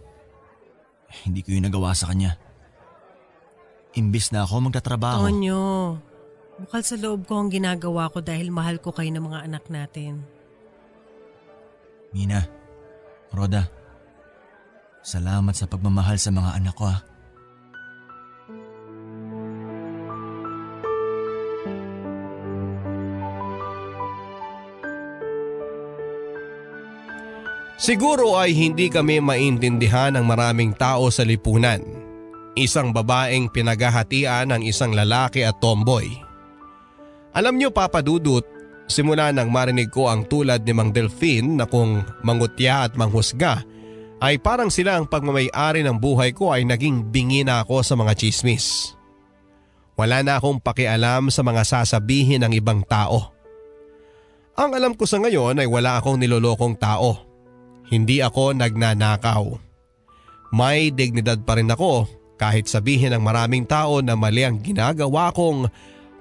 Hindi 1.25 1.41
ko 1.41 1.57
yung 1.57 1.65
nagawa 1.65 1.97
sa 1.97 2.13
kanya. 2.13 2.37
Imbis 3.97 4.29
na 4.29 4.45
ako 4.45 4.69
magtatrabaho. 4.69 5.25
Tonyo, 5.25 5.97
bukal 6.61 6.81
sa 6.85 6.95
loob 7.01 7.25
ko 7.25 7.41
ang 7.41 7.49
ginagawa 7.49 8.13
ko 8.13 8.21
dahil 8.21 8.53
mahal 8.53 8.77
ko 8.77 8.93
kayo 8.93 9.09
ng 9.09 9.25
mga 9.25 9.39
anak 9.49 9.65
natin. 9.73 10.21
Mina, 12.13 12.45
Roda, 13.33 13.65
salamat 15.01 15.53
sa 15.57 15.65
pagmamahal 15.65 16.21
sa 16.21 16.29
mga 16.29 16.57
anak 16.57 16.75
ko 16.77 16.85
ah. 16.89 17.08
Siguro 27.79 28.35
ay 28.35 28.51
hindi 28.51 28.91
kami 28.91 29.23
maintindihan 29.23 30.11
ng 30.11 30.27
maraming 30.27 30.75
tao 30.75 31.07
sa 31.07 31.23
lipunan. 31.23 31.79
Isang 32.59 32.91
babaeng 32.91 33.47
pinaghahatian 33.47 34.51
ng 34.51 34.67
isang 34.67 34.91
lalaki 34.91 35.47
at 35.47 35.63
tomboy. 35.63 36.11
Alam 37.31 37.55
niyo 37.55 37.71
Papa 37.71 38.03
Dudut, 38.03 38.43
simula 38.91 39.31
nang 39.31 39.47
marinig 39.47 39.87
ko 39.95 40.11
ang 40.11 40.27
tulad 40.27 40.67
ni 40.67 40.75
Mang 40.75 40.91
Delphine 40.91 41.55
na 41.55 41.63
kung 41.63 42.03
mangutya 42.19 42.83
at 42.83 42.99
manghusga 42.99 43.63
ay 44.19 44.35
parang 44.43 44.67
sila 44.67 44.99
ang 44.99 45.07
pagmamayari 45.07 45.79
ng 45.79 45.95
buhay 45.95 46.35
ko 46.35 46.51
ay 46.51 46.67
naging 46.67 47.07
bingi 47.07 47.47
na 47.47 47.63
ako 47.63 47.79
sa 47.79 47.95
mga 47.95 48.11
chismis. 48.19 48.91
Wala 49.95 50.19
na 50.19 50.35
akong 50.35 50.59
pakialam 50.59 51.31
sa 51.31 51.47
mga 51.47 51.63
sasabihin 51.63 52.43
ng 52.43 52.51
ibang 52.59 52.83
tao. 52.83 53.31
Ang 54.59 54.75
alam 54.75 54.91
ko 54.99 55.07
sa 55.07 55.15
ngayon 55.23 55.63
ay 55.63 55.67
wala 55.71 55.95
akong 56.03 56.19
nilolokong 56.19 56.75
tao. 56.75 57.28
Hindi 57.89 58.21
ako 58.21 58.53
nagnanakaw. 58.53 59.45
May 60.53 60.93
dignidad 60.93 61.41
pa 61.45 61.57
rin 61.57 61.69
ako 61.69 62.05
kahit 62.39 62.69
sabihin 62.69 63.13
ng 63.13 63.21
maraming 63.21 63.65
tao 63.65 63.99
na 63.99 64.13
mali 64.15 64.45
ang 64.45 64.61
ginagawa 64.61 65.33
kong 65.33 65.67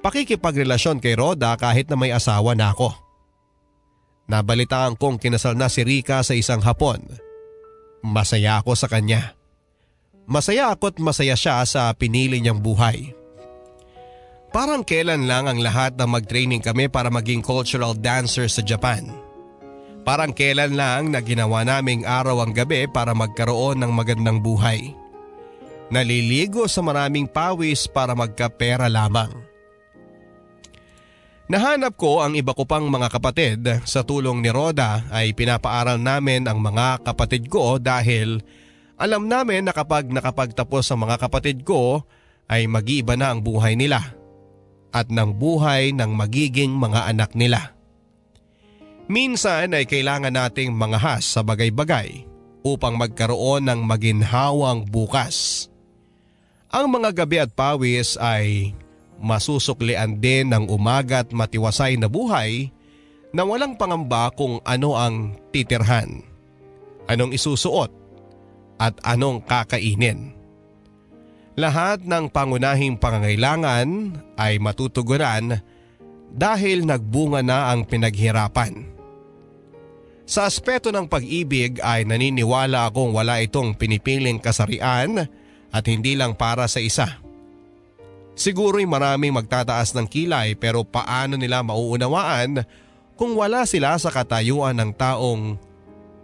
pakikipagrelasyon 0.03 0.99
kay 0.99 1.15
Roda 1.15 1.55
kahit 1.55 1.87
na 1.89 1.97
may 1.97 2.11
asawa 2.11 2.57
na 2.57 2.73
ako. 2.73 2.91
Nabalitaan 4.29 5.01
kong 5.01 5.17
kinasal 5.17 5.57
na 5.57 5.73
si 5.73 5.81
Rika 5.85 6.21
sa 6.21 6.37
isang 6.37 6.61
hapon. 6.61 7.01
Masaya 8.05 8.61
ako 8.61 8.77
sa 8.77 8.85
kanya. 8.89 9.33
Masaya 10.29 10.69
ako 10.77 10.93
at 10.93 10.97
masaya 11.01 11.33
siya 11.33 11.65
sa 11.65 11.89
pinili 11.97 12.37
niyang 12.45 12.61
buhay. 12.61 13.17
Parang 14.53 14.85
kailan 14.85 15.25
lang 15.25 15.49
ang 15.49 15.61
lahat 15.61 15.97
na 15.97 16.05
mag-training 16.05 16.61
kami 16.61 16.93
para 16.93 17.09
maging 17.09 17.41
cultural 17.41 17.97
dancer 17.97 18.49
sa 18.49 18.61
Japan. 18.61 19.09
Parang 20.09 20.33
kailan 20.33 20.73
lang 20.73 21.13
na 21.13 21.21
ginawa 21.21 21.69
naming 21.69 22.09
araw 22.09 22.41
ang 22.41 22.57
gabi 22.57 22.89
para 22.89 23.13
magkaroon 23.13 23.77
ng 23.77 23.93
magandang 23.93 24.41
buhay. 24.41 24.97
Naliligo 25.93 26.65
sa 26.65 26.81
maraming 26.81 27.29
pawis 27.29 27.85
para 27.85 28.17
magkapera 28.17 28.89
lamang. 28.89 29.29
Nahanap 31.53 31.93
ko 32.01 32.25
ang 32.25 32.33
iba 32.41 32.57
ko 32.57 32.65
pang 32.65 32.89
mga 32.89 33.09
kapatid 33.13 33.61
sa 33.85 34.01
tulong 34.01 34.41
ni 34.41 34.49
Roda 34.49 35.05
ay 35.13 35.37
pinapaaral 35.37 36.01
namin 36.01 36.49
ang 36.49 36.57
mga 36.57 37.05
kapatid 37.05 37.45
ko 37.53 37.77
dahil 37.77 38.41
alam 38.97 39.29
namin 39.29 39.69
na 39.69 39.77
kapag 39.77 40.09
nakapagtapos 40.09 40.89
ang 40.89 41.05
mga 41.05 41.21
kapatid 41.21 41.69
ko 41.69 42.09
ay 42.49 42.65
mag-iiba 42.65 43.13
na 43.13 43.37
ang 43.37 43.45
buhay 43.45 43.77
nila 43.77 44.17
at 44.89 45.13
ng 45.13 45.37
buhay 45.37 45.93
ng 45.93 46.17
magiging 46.17 46.73
mga 46.73 47.13
anak 47.13 47.37
nila. 47.37 47.78
Minsan 49.09 49.73
ay 49.73 49.89
kailangan 49.89 50.37
nating 50.37 50.69
mangahas 50.69 51.25
sa 51.25 51.41
bagay-bagay 51.41 52.29
upang 52.61 53.01
magkaroon 53.01 53.65
ng 53.65 53.81
maginhawang 53.81 54.85
bukas. 54.85 55.67
Ang 56.69 56.93
mga 56.93 57.25
gabi 57.25 57.41
at 57.41 57.49
pawis 57.57 58.21
ay 58.21 58.77
masusuklian 59.17 60.21
din 60.21 60.53
ng 60.53 60.69
umaga 60.69 61.25
at 61.25 61.33
matiwasay 61.33 61.97
na 61.97 62.05
buhay 62.05 62.69
na 63.33 63.49
walang 63.49 63.81
pangamba 63.81 64.29
kung 64.37 64.61
ano 64.61 64.93
ang 64.93 65.41
titirhan, 65.57 66.21
anong 67.09 67.33
isusuot 67.33 67.89
at 68.77 68.93
anong 69.09 69.41
kakainin. 69.41 70.37
Lahat 71.57 72.05
ng 72.05 72.29
pangunahing 72.29 73.01
pangangailangan 73.01 73.89
ay 74.37 74.61
matutugunan 74.61 75.65
dahil 76.29 76.85
nagbunga 76.85 77.41
na 77.41 77.73
ang 77.73 77.89
pinaghirapan. 77.89 78.98
Sa 80.29 80.45
aspeto 80.45 80.93
ng 80.93 81.09
pag-ibig 81.09 81.81
ay 81.81 82.05
naniniwala 82.05 82.93
akong 82.93 83.17
wala 83.17 83.41
itong 83.41 83.73
pinipiling 83.73 84.37
kasarian 84.37 85.25
at 85.73 85.85
hindi 85.89 86.13
lang 86.21 86.37
para 86.37 86.69
sa 86.69 86.85
isa 86.85 87.25
Siguro'y 88.39 88.87
maraming 88.87 89.35
magtataas 89.35 89.99
ng 89.99 90.07
kilay 90.07 90.55
pero 90.55 90.87
paano 90.87 91.35
nila 91.35 91.59
mauunawaan 91.67 92.63
kung 93.19 93.35
wala 93.35 93.67
sila 93.67 93.99
sa 93.99 94.15
katayuan 94.15 94.79
ng 94.79 94.95
taong 94.95 95.59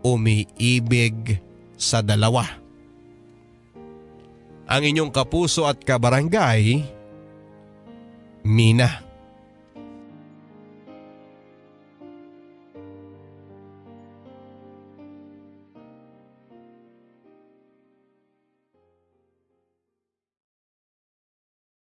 umiibig 0.06 1.42
sa 1.74 2.06
dalawa. 2.06 2.46
Ang 4.70 4.82
inyong 4.94 5.10
kapuso 5.10 5.66
at 5.66 5.82
kabarangay, 5.82 6.86
Mina. 8.46 9.02